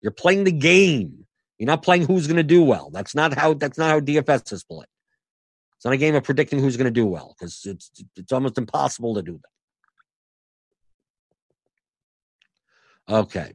You're 0.01 0.11
playing 0.11 0.45
the 0.45 0.51
game. 0.51 1.20
You're 1.61 1.67
not 1.67 1.83
playing 1.83 2.07
who's 2.07 2.25
going 2.25 2.37
to 2.37 2.43
do 2.43 2.63
well. 2.63 2.89
That's 2.91 3.13
not 3.13 3.37
how 3.37 3.53
that's 3.53 3.77
not 3.77 3.91
how 3.91 3.99
DFS 3.99 4.51
is 4.51 4.63
played. 4.63 4.87
It's 5.75 5.85
not 5.85 5.93
a 5.93 5.97
game 5.97 6.15
of 6.15 6.23
predicting 6.23 6.57
who's 6.57 6.75
going 6.75 6.85
to 6.85 6.91
do 6.91 7.05
well 7.05 7.35
because 7.37 7.61
it's 7.65 7.91
it's 8.15 8.31
almost 8.31 8.57
impossible 8.57 9.13
to 9.13 9.21
do 9.21 9.39
that. 13.07 13.13
Okay. 13.13 13.53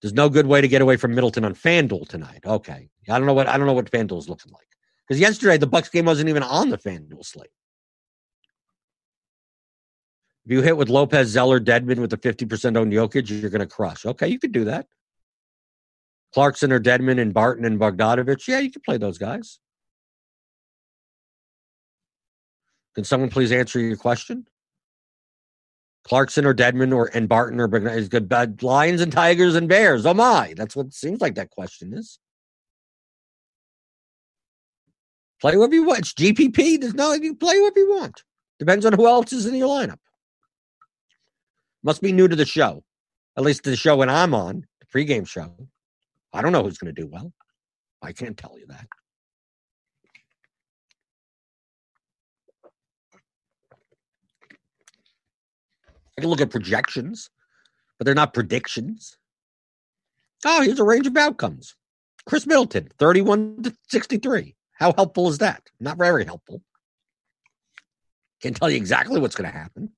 There's 0.00 0.14
no 0.14 0.30
good 0.30 0.46
way 0.46 0.62
to 0.62 0.68
get 0.68 0.80
away 0.80 0.96
from 0.96 1.14
Middleton 1.14 1.44
on 1.44 1.54
FanDuel 1.54 2.08
tonight. 2.08 2.40
Okay. 2.46 2.88
I 3.10 3.18
don't 3.18 3.26
know 3.26 3.34
what 3.34 3.46
I 3.46 3.58
don't 3.58 3.66
know 3.66 3.74
what 3.74 3.90
FanDuel 3.90 4.18
is 4.18 4.30
looking 4.30 4.50
like. 4.50 4.68
Because 5.06 5.20
yesterday 5.20 5.58
the 5.58 5.66
Bucks 5.66 5.90
game 5.90 6.06
wasn't 6.06 6.30
even 6.30 6.42
on 6.42 6.70
the 6.70 6.78
FanDuel 6.78 7.26
slate. 7.26 7.50
If 10.46 10.52
you 10.52 10.62
hit 10.62 10.78
with 10.78 10.88
Lopez, 10.88 11.28
Zeller, 11.28 11.60
Dedmon 11.60 11.98
with 11.98 12.14
a 12.14 12.16
50% 12.16 12.80
on 12.80 12.90
Jokic, 12.90 13.28
you're 13.28 13.50
going 13.50 13.60
to 13.60 13.66
crush. 13.66 14.06
Okay, 14.06 14.28
you 14.28 14.38
could 14.38 14.52
do 14.52 14.64
that. 14.64 14.86
Clarkson 16.34 16.72
or 16.72 16.80
Dedmon 16.80 17.20
and 17.20 17.32
Barton 17.32 17.64
and 17.64 17.78
Bogdanovic. 17.78 18.46
Yeah, 18.46 18.60
you 18.60 18.70
can 18.70 18.82
play 18.82 18.98
those 18.98 19.18
guys. 19.18 19.58
Can 22.94 23.04
someone 23.04 23.30
please 23.30 23.52
answer 23.52 23.78
your 23.78 23.96
question? 23.96 24.46
Clarkson 26.04 26.46
or 26.46 26.54
Dedmon 26.54 26.94
or 26.94 27.10
and 27.14 27.28
Barton 27.28 27.60
or 27.60 27.88
is 27.88 28.08
good 28.08 28.28
bad 28.28 28.62
Lions 28.62 29.00
and 29.00 29.12
Tigers 29.12 29.54
and 29.54 29.68
Bears. 29.68 30.06
Oh 30.06 30.14
my, 30.14 30.54
that's 30.56 30.74
what 30.74 30.92
seems 30.92 31.20
like 31.20 31.34
that 31.34 31.50
question 31.50 31.92
is. 31.92 32.18
Play 35.40 35.52
whoever 35.52 35.74
you 35.74 35.84
want. 35.84 36.00
It's 36.00 36.14
GPP. 36.14 36.80
There's 36.80 36.94
no 36.94 37.12
you 37.12 37.34
play 37.34 37.56
whoever 37.56 37.78
you 37.78 37.90
want. 37.90 38.24
Depends 38.58 38.84
on 38.84 38.94
who 38.94 39.06
else 39.06 39.32
is 39.32 39.46
in 39.46 39.54
your 39.54 39.68
lineup. 39.68 39.98
Must 41.82 42.02
be 42.02 42.12
new 42.12 42.26
to 42.26 42.34
the 42.34 42.46
show. 42.46 42.82
At 43.36 43.44
least 43.44 43.62
to 43.64 43.70
the 43.70 43.76
show 43.76 43.96
when 43.96 44.10
I'm 44.10 44.34
on, 44.34 44.66
the 44.80 44.86
pregame 44.86 45.28
show. 45.28 45.54
I 46.32 46.42
don't 46.42 46.52
know 46.52 46.62
who's 46.62 46.78
going 46.78 46.94
to 46.94 47.00
do 47.00 47.08
well. 47.08 47.32
I 48.02 48.12
can't 48.12 48.36
tell 48.36 48.58
you 48.58 48.66
that. 48.68 48.86
I 56.16 56.20
can 56.20 56.30
look 56.30 56.40
at 56.40 56.50
projections, 56.50 57.30
but 57.96 58.04
they're 58.04 58.14
not 58.14 58.34
predictions. 58.34 59.16
Oh, 60.44 60.62
here's 60.62 60.80
a 60.80 60.84
range 60.84 61.06
of 61.06 61.16
outcomes. 61.16 61.76
Khris 62.26 62.46
Middleton, 62.46 62.88
31 62.98 63.62
to 63.62 63.76
63. 63.88 64.54
How 64.72 64.92
helpful 64.92 65.28
is 65.28 65.38
that? 65.38 65.62
Not 65.80 65.96
very 65.96 66.24
helpful. 66.24 66.62
Can't 68.42 68.54
tell 68.54 68.70
you 68.70 68.76
exactly 68.76 69.20
what's 69.20 69.34
going 69.34 69.50
to 69.50 69.56
happen. 69.56 69.90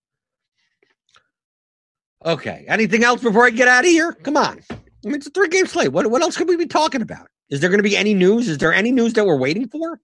Okay. 2.25 2.65
Anything 2.69 3.05
else 3.05 3.23
before 3.23 3.47
I 3.47 3.51
get 3.51 3.69
out 3.69 3.85
of 3.85 3.91
here? 3.91 4.13
Come 4.13 4.37
on. 4.37 4.61
I 5.05 5.09
mean, 5.09 5.17
it's 5.17 5.27
a 5.27 5.31
three 5.31 5.49
game 5.49 5.67
slate. 5.67 5.93
What, 5.93 6.11
what 6.11 6.23
else 6.23 6.37
could 6.37 6.49
we 6.49 6.57
be 6.57 6.67
talking 6.67 7.03
about? 7.03 7.29
Is 7.49 7.61
there 7.61 7.71
going 7.71 7.79
to 7.79 7.89
be 7.89 7.97
any 7.97 8.15
news? 8.15 8.49
Is 8.49 8.59
there 8.59 8.73
any 8.73 8.93
news 8.93 9.15
that 9.15 9.27
we're 9.27 9.39
waiting 9.39 9.69
for? 9.69 10.01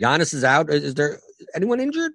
Giannis 0.00 0.32
is 0.32 0.44
out. 0.44 0.70
Is 0.70 0.94
there 0.94 1.18
anyone 1.54 1.80
injured? 1.80 2.12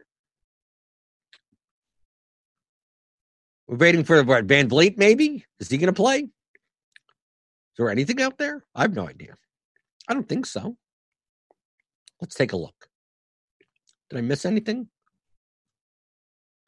We're 3.68 3.78
waiting 3.78 4.04
for 4.04 4.24
what, 4.24 4.48
VanVleet, 4.48 4.98
maybe? 4.98 5.46
Is 5.60 5.70
he 5.70 5.78
going 5.78 5.88
to 5.88 5.94
play? 5.94 6.20
Is 6.20 6.30
there 7.78 7.90
anything 7.90 8.22
out 8.22 8.38
there? 8.38 8.64
I 8.76 8.82
have 8.82 8.94
no 8.94 9.08
idea. 9.08 9.36
I 10.08 10.14
don't 10.14 10.28
think 10.28 10.46
so. 10.46 10.76
Let's 12.22 12.36
take 12.36 12.54
a 12.54 12.58
look. 12.58 12.88
Did 14.10 14.20
I 14.20 14.22
miss 14.22 14.46
anything? 14.46 14.90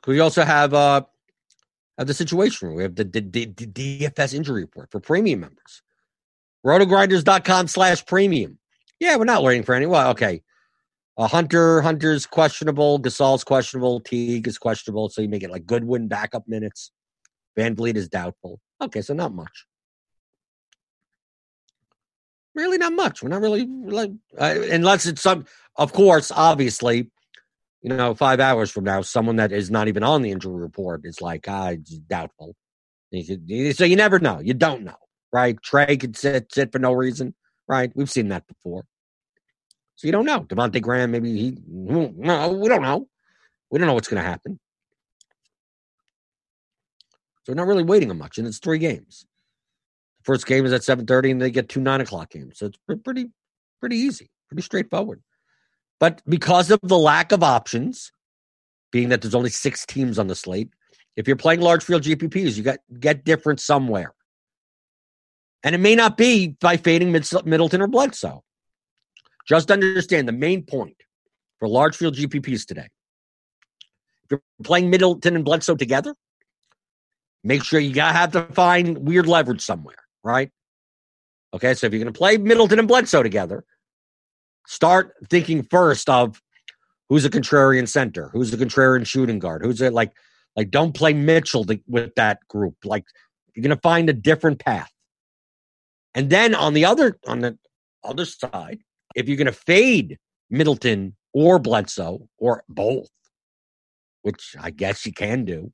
We 0.08 0.20
also 0.20 0.44
have 0.44 0.74
uh 0.74 1.02
have 1.98 2.08
the 2.08 2.14
situation 2.14 2.74
we 2.74 2.84
have 2.84 2.96
the, 2.96 3.04
the, 3.04 3.22
the, 3.22 3.46
the 3.46 3.68
DFS 3.68 4.34
injury 4.34 4.62
report 4.62 4.92
for 4.92 5.00
premium 5.00 5.42
members. 5.42 5.82
Rotogrinders.com 6.66 7.68
slash 7.68 8.06
premium. 8.06 8.58
Yeah, 9.00 9.18
we're 9.18 9.26
not 9.26 9.44
waiting 9.44 9.64
for 9.64 9.76
any. 9.76 9.86
Well, 9.86 10.10
okay. 10.12 10.42
Uh, 11.18 11.28
Hunter, 11.28 11.82
Hunter's 11.82 12.26
questionable. 12.26 13.00
Gasol's 13.00 13.44
questionable. 13.44 14.00
Teague 14.00 14.48
is 14.48 14.58
questionable. 14.58 15.10
So 15.10 15.22
you 15.22 15.30
make 15.30 15.44
it 15.44 15.52
like 15.52 15.66
Goodwin 15.66 16.08
backup 16.08 16.48
minutes. 16.48 16.92
VanVleet 17.58 17.96
is 17.96 18.10
doubtful. 18.10 18.60
Okay, 18.82 19.02
so 19.02 19.14
not 19.14 19.34
much. 19.34 19.66
Really, 22.54 22.78
not 22.78 22.94
much. 22.94 23.22
We're 23.22 23.30
not 23.30 23.42
really 23.42 23.66
like, 23.66 24.12
uh, 24.38 24.56
unless 24.72 25.06
it's 25.06 25.22
some, 25.22 25.46
of 25.78 25.94
course, 25.94 26.32
obviously, 26.34 27.12
you 27.86 27.96
know, 27.96 28.16
five 28.16 28.40
hours 28.40 28.72
from 28.72 28.84
now, 28.84 29.02
someone 29.02 29.36
that 29.36 29.52
is 29.52 29.70
not 29.70 29.88
even 29.88 30.02
on 30.02 30.24
the 30.24 30.32
injury 30.32 30.60
report 30.60 31.02
is 31.04 31.22
like, 31.22 31.46
ah, 31.48 31.68
it's 31.68 31.92
doubtful. 31.92 32.56
So 33.14 33.84
you 33.84 33.96
never 33.96 34.18
know. 34.18 34.40
You 34.40 34.56
don't 34.56 34.84
know, 34.84 34.98
right? 35.32 35.56
Trae 35.62 36.00
could 36.00 36.18
sit 36.18 36.52
sit 36.52 36.72
for 36.72 36.80
no 36.80 36.94
reason, 36.94 37.36
right? 37.68 37.92
We've 37.94 38.10
seen 38.10 38.30
that 38.30 38.48
before. 38.48 38.86
So 39.98 40.08
you 40.08 40.12
don't 40.12 40.26
know. 40.26 40.40
Devonte 40.42 40.82
Graham, 40.82 41.12
maybe 41.12 41.38
he. 41.38 41.58
No, 41.68 42.54
we 42.54 42.70
don't 42.70 42.82
know. 42.82 43.08
We 43.70 43.78
don't 43.78 43.88
know 43.88 43.94
what's 43.94 44.08
going 44.08 44.24
to 44.24 44.28
happen. 44.28 44.60
So 47.44 47.54
we're 47.54 47.58
not 47.58 47.68
really 47.68 47.84
waiting 47.84 48.10
on 48.10 48.18
much, 48.18 48.40
and 48.40 48.48
it's 48.48 48.58
three 48.58 48.80
games. 48.80 49.28
First 50.24 50.48
game 50.48 50.66
is 50.66 50.74
at 50.74 50.84
seven 50.84 51.06
thirty, 51.06 51.30
and 51.30 51.40
they 51.40 51.52
get 51.52 51.70
two 51.70 51.82
nine 51.82 52.02
o'clock 52.02 52.32
games. 52.32 52.58
So 52.58 52.66
it's 52.66 52.80
pretty, 53.04 53.30
pretty 53.80 53.98
easy, 53.98 54.32
pretty 54.50 54.64
straightforward. 54.64 55.22
But 56.00 56.22
because 56.28 56.72
of 56.72 56.80
the 56.84 56.98
lack 56.98 57.32
of 57.32 57.44
options, 57.44 58.12
being 58.92 59.10
that 59.10 59.22
there's 59.22 59.36
only 59.36 59.50
six 59.50 59.86
teams 59.86 60.20
on 60.20 60.28
the 60.28 60.36
slate, 60.36 60.70
if 61.16 61.28
you're 61.28 61.38
playing 61.38 61.62
large 61.62 61.84
field 61.84 62.04
GPPs, 62.04 62.58
you 62.58 62.64
got 62.64 62.80
get 63.00 63.24
different 63.24 63.60
somewhere. 63.60 64.14
And 65.64 65.74
it 65.74 65.80
may 65.80 65.96
not 65.96 66.18
be 66.18 66.50
by 66.60 66.78
fading 66.78 67.12
Middleton 67.12 67.82
or 67.82 67.88
Bledsoe. 67.88 68.44
Just 69.48 69.72
understand 69.72 70.28
the 70.28 70.34
main 70.34 70.64
point 70.64 70.98
for 71.60 71.68
large 71.68 71.96
field 71.96 72.16
GPPs 72.16 72.66
today. 72.68 72.90
If 74.26 74.32
you're 74.32 74.42
playing 74.64 74.90
Middleton 74.90 75.36
and 75.36 75.46
Bledsoe 75.46 75.76
together, 75.76 76.14
make 77.44 77.64
sure 77.64 77.80
you 77.80 77.94
gotta 77.94 78.18
have 78.18 78.32
to 78.34 78.44
find 78.54 79.08
weird 79.08 79.28
leverage 79.28 79.62
somewhere, 79.62 80.04
right? 80.24 80.52
Okay, 81.54 81.74
so 81.74 81.88
if 81.88 81.94
you're 81.94 82.00
gonna 82.00 82.12
play 82.12 82.38
Middleton 82.38 82.80
and 82.80 82.88
Bledsoe 82.88 83.24
together, 83.24 83.64
start 84.68 85.14
thinking 85.30 85.64
first 85.64 86.10
of 86.10 86.42
who's 87.10 87.26
a 87.26 87.30
contrarian 87.30 87.88
center, 87.88 88.30
who's 88.34 88.54
a 88.54 88.58
contrarian 88.58 89.06
shooting 89.06 89.40
guard, 89.40 89.64
who's 89.64 89.82
it 89.82 89.94
like 89.94 90.12
like 90.56 90.72
don't 90.72 90.94
play 90.94 91.14
Mitchell 91.14 91.66
to, 91.66 91.80
with 91.88 92.16
that 92.16 92.40
group. 92.48 92.76
Like 92.84 93.06
you're 93.54 93.64
gonna 93.64 93.80
find 93.82 94.10
a 94.10 94.14
different 94.14 94.60
path. 94.60 94.92
And 96.14 96.30
then 96.30 96.56
on 96.56 96.74
the 96.74 96.86
other 96.86 97.18
on 97.28 97.40
the 97.40 97.58
other 98.04 98.26
side, 98.26 98.80
if 99.16 99.28
you're 99.28 99.38
gonna 99.38 99.52
fade 99.52 100.18
Middleton 100.50 101.16
or 101.34 101.60
Bledsoe 101.60 102.28
or 102.38 102.64
both, 102.70 103.10
which 104.22 104.56
I 104.60 104.72
guess 104.72 105.06
you 105.06 105.14
can 105.14 105.46
do, 105.46 105.72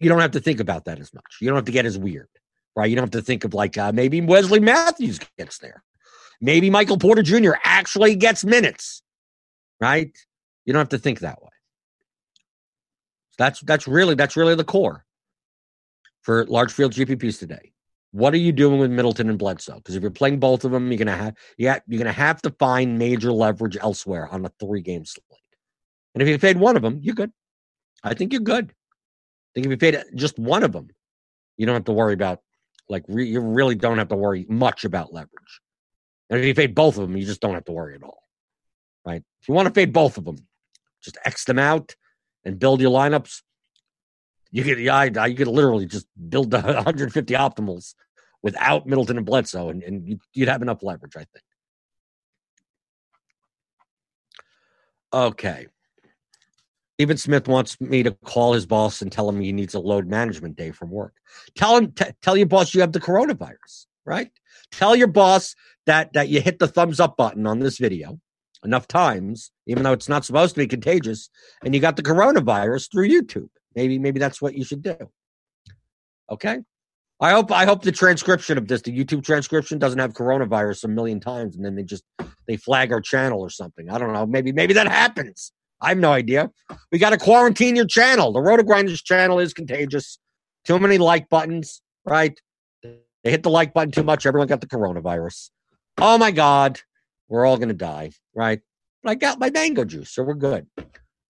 you 0.00 0.08
don't 0.08 0.20
have 0.20 0.32
to 0.32 0.40
think 0.40 0.60
about 0.60 0.86
that 0.86 0.98
as 0.98 1.12
much. 1.14 1.36
You 1.40 1.48
don't 1.48 1.56
have 1.56 1.66
to 1.66 1.72
get 1.72 1.86
as 1.86 1.98
weird, 1.98 2.28
right? 2.74 2.88
You 2.88 2.96
don't 2.96 3.04
have 3.04 3.22
to 3.22 3.22
think 3.22 3.44
of 3.44 3.54
like 3.54 3.76
uh, 3.78 3.92
maybe 3.92 4.20
Wesley 4.20 4.60
Matthews 4.60 5.20
gets 5.38 5.58
there. 5.58 5.82
Maybe 6.40 6.70
Michael 6.70 6.98
Porter 6.98 7.22
Jr. 7.22 7.52
actually 7.64 8.16
gets 8.16 8.44
minutes, 8.44 9.02
right? 9.80 10.10
You 10.64 10.72
don't 10.72 10.80
have 10.80 10.88
to 10.90 10.98
think 10.98 11.20
that 11.20 11.42
way. 11.42 11.50
That's 13.38 13.60
that's 13.60 13.88
really 13.88 14.14
that's 14.14 14.36
really 14.36 14.54
the 14.54 14.64
core 14.64 15.04
for 16.22 16.44
large 16.46 16.72
field 16.72 16.92
GPPs 16.92 17.38
today. 17.38 17.72
What 18.12 18.32
are 18.32 18.38
you 18.38 18.52
doing 18.52 18.78
with 18.78 18.90
Middleton 18.90 19.28
and 19.28 19.38
Bledsoe? 19.38 19.76
Because 19.76 19.96
if 19.96 20.02
you're 20.02 20.10
playing 20.10 20.38
both 20.38 20.64
of 20.64 20.70
them, 20.70 20.90
you're 20.90 20.98
gonna 20.98 21.16
have 21.16 21.34
yeah 21.58 21.80
you're 21.86 21.98
gonna 21.98 22.12
have 22.12 22.40
to 22.42 22.50
find 22.58 22.98
major 22.98 23.32
leverage 23.32 23.76
elsewhere 23.80 24.28
on 24.28 24.44
a 24.44 24.52
three 24.60 24.82
game 24.82 25.04
slate. 25.04 25.24
And 26.14 26.22
if 26.22 26.28
you 26.28 26.38
fade 26.38 26.58
one 26.58 26.76
of 26.76 26.82
them, 26.82 27.00
you're 27.02 27.14
good. 27.14 27.32
I 28.04 28.14
think 28.14 28.32
you're 28.32 28.42
good. 28.42 28.70
I 28.70 29.50
think 29.54 29.66
if 29.66 29.72
you 29.72 29.78
fade 29.78 30.02
just 30.14 30.38
one 30.38 30.62
of 30.62 30.72
them, 30.72 30.88
you 31.56 31.66
don't 31.66 31.74
have 31.74 31.84
to 31.84 31.92
worry 31.92 32.14
about 32.14 32.40
like 32.88 33.04
re- 33.08 33.26
you 33.26 33.40
really 33.40 33.74
don't 33.74 33.98
have 33.98 34.08
to 34.08 34.16
worry 34.16 34.46
much 34.48 34.84
about 34.84 35.12
leverage. 35.12 35.60
And 36.30 36.40
if 36.40 36.46
you 36.46 36.54
fade 36.54 36.74
both 36.74 36.96
of 36.96 37.02
them, 37.02 37.16
you 37.16 37.26
just 37.26 37.40
don't 37.40 37.54
have 37.54 37.64
to 37.66 37.72
worry 37.72 37.94
at 37.94 38.02
all. 38.02 38.22
Right? 39.04 39.22
If 39.40 39.48
you 39.48 39.54
want 39.54 39.68
to 39.68 39.74
fade 39.74 39.92
both 39.92 40.16
of 40.16 40.24
them, 40.24 40.36
just 41.02 41.18
X 41.24 41.44
them 41.44 41.58
out 41.58 41.94
and 42.44 42.58
build 42.58 42.80
your 42.80 42.90
lineups. 42.90 43.42
You 44.50 44.64
could, 44.64 44.78
yeah, 44.78 45.04
you 45.26 45.34
could 45.34 45.48
literally 45.48 45.86
just 45.86 46.06
build 46.28 46.50
the 46.50 46.60
150 46.62 47.34
optimals 47.34 47.94
without 48.42 48.86
Middleton 48.86 49.16
and 49.16 49.26
Bledsoe, 49.26 49.70
and, 49.70 49.82
and 49.82 50.20
you'd 50.32 50.48
have 50.48 50.62
enough 50.62 50.82
leverage, 50.82 51.16
I 51.16 51.24
think. 51.24 51.44
Okay. 55.12 55.66
Even 56.98 57.16
Smith 57.16 57.48
wants 57.48 57.80
me 57.80 58.02
to 58.02 58.12
call 58.24 58.52
his 58.52 58.66
boss 58.66 59.00
and 59.00 59.10
tell 59.10 59.28
him 59.28 59.40
he 59.40 59.52
needs 59.52 59.74
a 59.74 59.80
load 59.80 60.06
management 60.06 60.56
day 60.56 60.70
from 60.70 60.90
work. 60.90 61.14
Tell 61.56 61.76
him, 61.76 61.92
t- 61.92 62.12
tell 62.22 62.36
your 62.36 62.46
boss 62.46 62.74
you 62.74 62.82
have 62.82 62.92
the 62.92 63.00
coronavirus, 63.00 63.86
right? 64.04 64.30
Tell 64.70 64.94
your 64.94 65.08
boss 65.08 65.54
that 65.86 66.12
that 66.12 66.28
you 66.28 66.40
hit 66.40 66.58
the 66.58 66.68
thumbs 66.68 67.00
up 67.00 67.16
button 67.16 67.46
on 67.46 67.58
this 67.58 67.78
video 67.78 68.18
enough 68.64 68.88
times, 68.88 69.52
even 69.66 69.82
though 69.82 69.92
it's 69.92 70.08
not 70.08 70.24
supposed 70.24 70.54
to 70.54 70.60
be 70.60 70.66
contagious, 70.66 71.28
and 71.64 71.74
you 71.74 71.80
got 71.80 71.96
the 71.96 72.02
coronavirus 72.02 72.90
through 72.90 73.08
YouTube. 73.08 73.48
Maybe 73.74 73.98
maybe 73.98 74.18
that's 74.18 74.40
what 74.40 74.54
you 74.54 74.64
should 74.64 74.82
do. 74.82 74.96
Okay. 76.30 76.58
I 77.20 77.30
hope 77.30 77.52
I 77.52 77.64
hope 77.64 77.82
the 77.82 77.92
transcription 77.92 78.58
of 78.58 78.66
this, 78.66 78.82
the 78.82 78.96
YouTube 78.96 79.24
transcription, 79.24 79.78
doesn't 79.78 79.98
have 79.98 80.12
coronavirus 80.14 80.84
a 80.84 80.88
million 80.88 81.20
times, 81.20 81.56
and 81.56 81.64
then 81.64 81.74
they 81.76 81.84
just 81.84 82.04
they 82.46 82.56
flag 82.56 82.92
our 82.92 83.00
channel 83.00 83.40
or 83.40 83.50
something. 83.50 83.88
I 83.90 83.98
don't 83.98 84.12
know. 84.12 84.26
Maybe 84.26 84.52
maybe 84.52 84.74
that 84.74 84.88
happens. 84.88 85.52
I 85.80 85.90
have 85.90 85.98
no 85.98 86.12
idea. 86.12 86.50
We 86.90 86.98
got 86.98 87.10
to 87.10 87.18
quarantine 87.18 87.76
your 87.76 87.86
channel. 87.86 88.32
The 88.32 88.40
RotoGrinders 88.40 89.04
channel 89.04 89.38
is 89.38 89.52
contagious. 89.52 90.18
Too 90.64 90.78
many 90.78 90.98
like 90.98 91.28
buttons, 91.28 91.82
right? 92.04 92.38
They 93.24 93.30
hit 93.30 93.42
the 93.42 93.50
like 93.50 93.72
button 93.72 93.90
too 93.90 94.02
much. 94.02 94.26
Everyone 94.26 94.46
got 94.46 94.60
the 94.60 94.66
coronavirus. 94.66 95.50
Oh 95.98 96.18
my 96.18 96.30
God, 96.30 96.80
we're 97.28 97.46
all 97.46 97.56
gonna 97.56 97.72
die, 97.72 98.12
right? 98.34 98.60
But 99.02 99.10
I 99.10 99.14
got 99.14 99.38
my 99.38 99.50
mango 99.50 99.84
juice, 99.84 100.10
so 100.10 100.22
we're 100.22 100.34
good. 100.34 100.66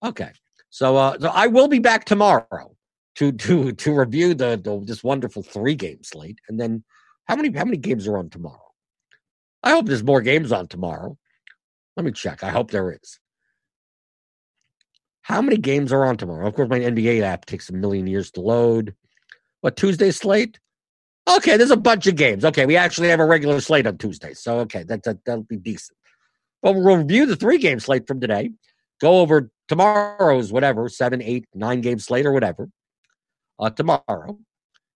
Okay, 0.03 0.31
so 0.69 0.97
uh, 0.97 1.17
so 1.19 1.29
I 1.29 1.47
will 1.47 1.69
be 1.69 1.79
back 1.79 2.05
tomorrow 2.05 2.75
to 3.15 3.31
to 3.31 3.71
to 3.71 3.93
review 3.93 4.33
the, 4.33 4.59
the 4.61 4.79
this 4.85 5.03
wonderful 5.03 5.41
three 5.41 5.75
game 5.75 6.03
slate, 6.03 6.39
and 6.49 6.59
then 6.59 6.83
how 7.27 7.35
many 7.37 7.57
how 7.57 7.65
many 7.65 7.77
games 7.77 8.07
are 8.07 8.17
on 8.17 8.29
tomorrow? 8.29 8.59
I 9.63 9.71
hope 9.71 9.85
there's 9.85 10.03
more 10.03 10.21
games 10.21 10.51
on 10.51 10.67
tomorrow. 10.67 11.17
Let 11.95 12.05
me 12.05 12.11
check. 12.11 12.43
I 12.43 12.49
hope 12.49 12.71
there 12.71 12.91
is. 12.91 13.19
How 15.21 15.41
many 15.41 15.57
games 15.57 15.91
are 15.91 16.05
on 16.05 16.17
tomorrow? 16.17 16.45
Of 16.45 16.55
course, 16.55 16.69
my 16.69 16.79
NBA 16.79 17.21
app 17.21 17.45
takes 17.45 17.69
a 17.69 17.73
million 17.73 18.05
years 18.05 18.29
to 18.31 18.41
load. 18.41 18.93
What 19.61 19.75
Tuesday 19.75 20.11
slate? 20.11 20.59
Okay, 21.27 21.57
there's 21.57 21.71
a 21.71 21.77
bunch 21.77 22.05
of 22.07 22.15
games. 22.15 22.45
Okay, 22.45 22.65
we 22.65 22.77
actually 22.77 23.09
have 23.09 23.19
a 23.19 23.25
regular 23.25 23.59
slate 23.59 23.87
on 23.87 23.97
Tuesday, 23.97 24.33
so 24.33 24.59
okay, 24.59 24.83
that, 24.83 25.03
that 25.03 25.25
that'll 25.25 25.43
be 25.43 25.57
decent. 25.57 25.97
But 26.61 26.75
we'll 26.75 26.97
review 26.97 27.25
the 27.25 27.35
three 27.35 27.57
game 27.57 27.79
slate 27.79 28.07
from 28.07 28.19
today. 28.19 28.51
Go 29.01 29.19
over 29.19 29.49
tomorrow's 29.67 30.51
whatever 30.51 30.87
seven, 30.87 31.21
eight, 31.21 31.45
nine 31.53 31.81
game 31.81 31.99
slate 31.99 32.25
or 32.27 32.31
whatever 32.31 32.69
uh, 33.59 33.71
tomorrow, 33.71 34.37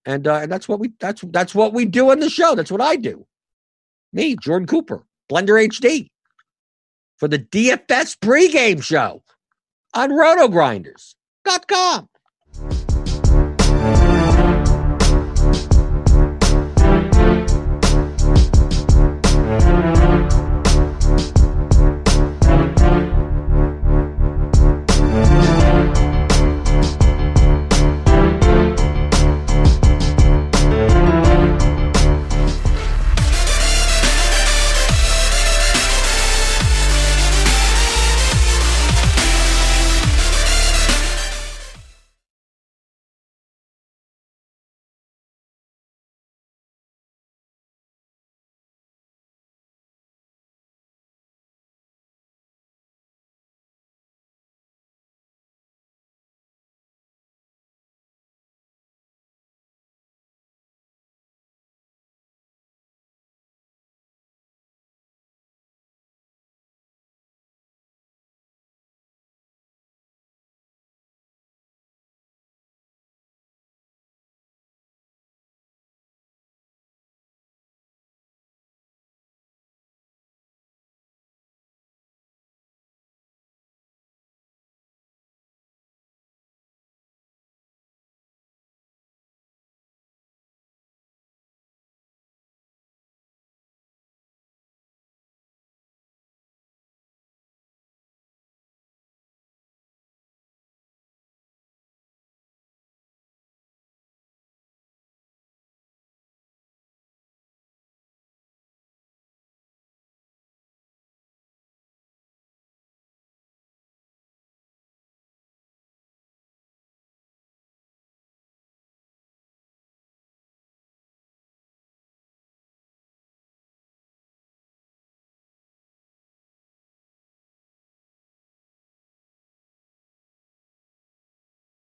and 0.05 0.27
uh, 0.27 0.35
and 0.35 0.51
that's 0.51 0.69
what 0.69 0.79
we 0.79 0.93
that's 0.99 1.21
that's 1.29 1.55
what 1.55 1.73
we 1.73 1.85
do 1.85 2.11
on 2.11 2.19
the 2.19 2.29
show. 2.29 2.53
That's 2.53 2.71
what 2.71 2.81
I 2.81 2.95
do. 2.95 3.25
Me, 4.13 4.35
Jordan 4.35 4.67
Cooper, 4.67 5.05
Blender 5.31 5.67
HD, 5.67 6.09
for 7.17 7.27
the 7.27 7.39
DFS 7.39 8.17
pregame 8.19 8.83
show 8.83 9.23
on 9.93 10.11
RotoGrinders.com. 10.11 12.09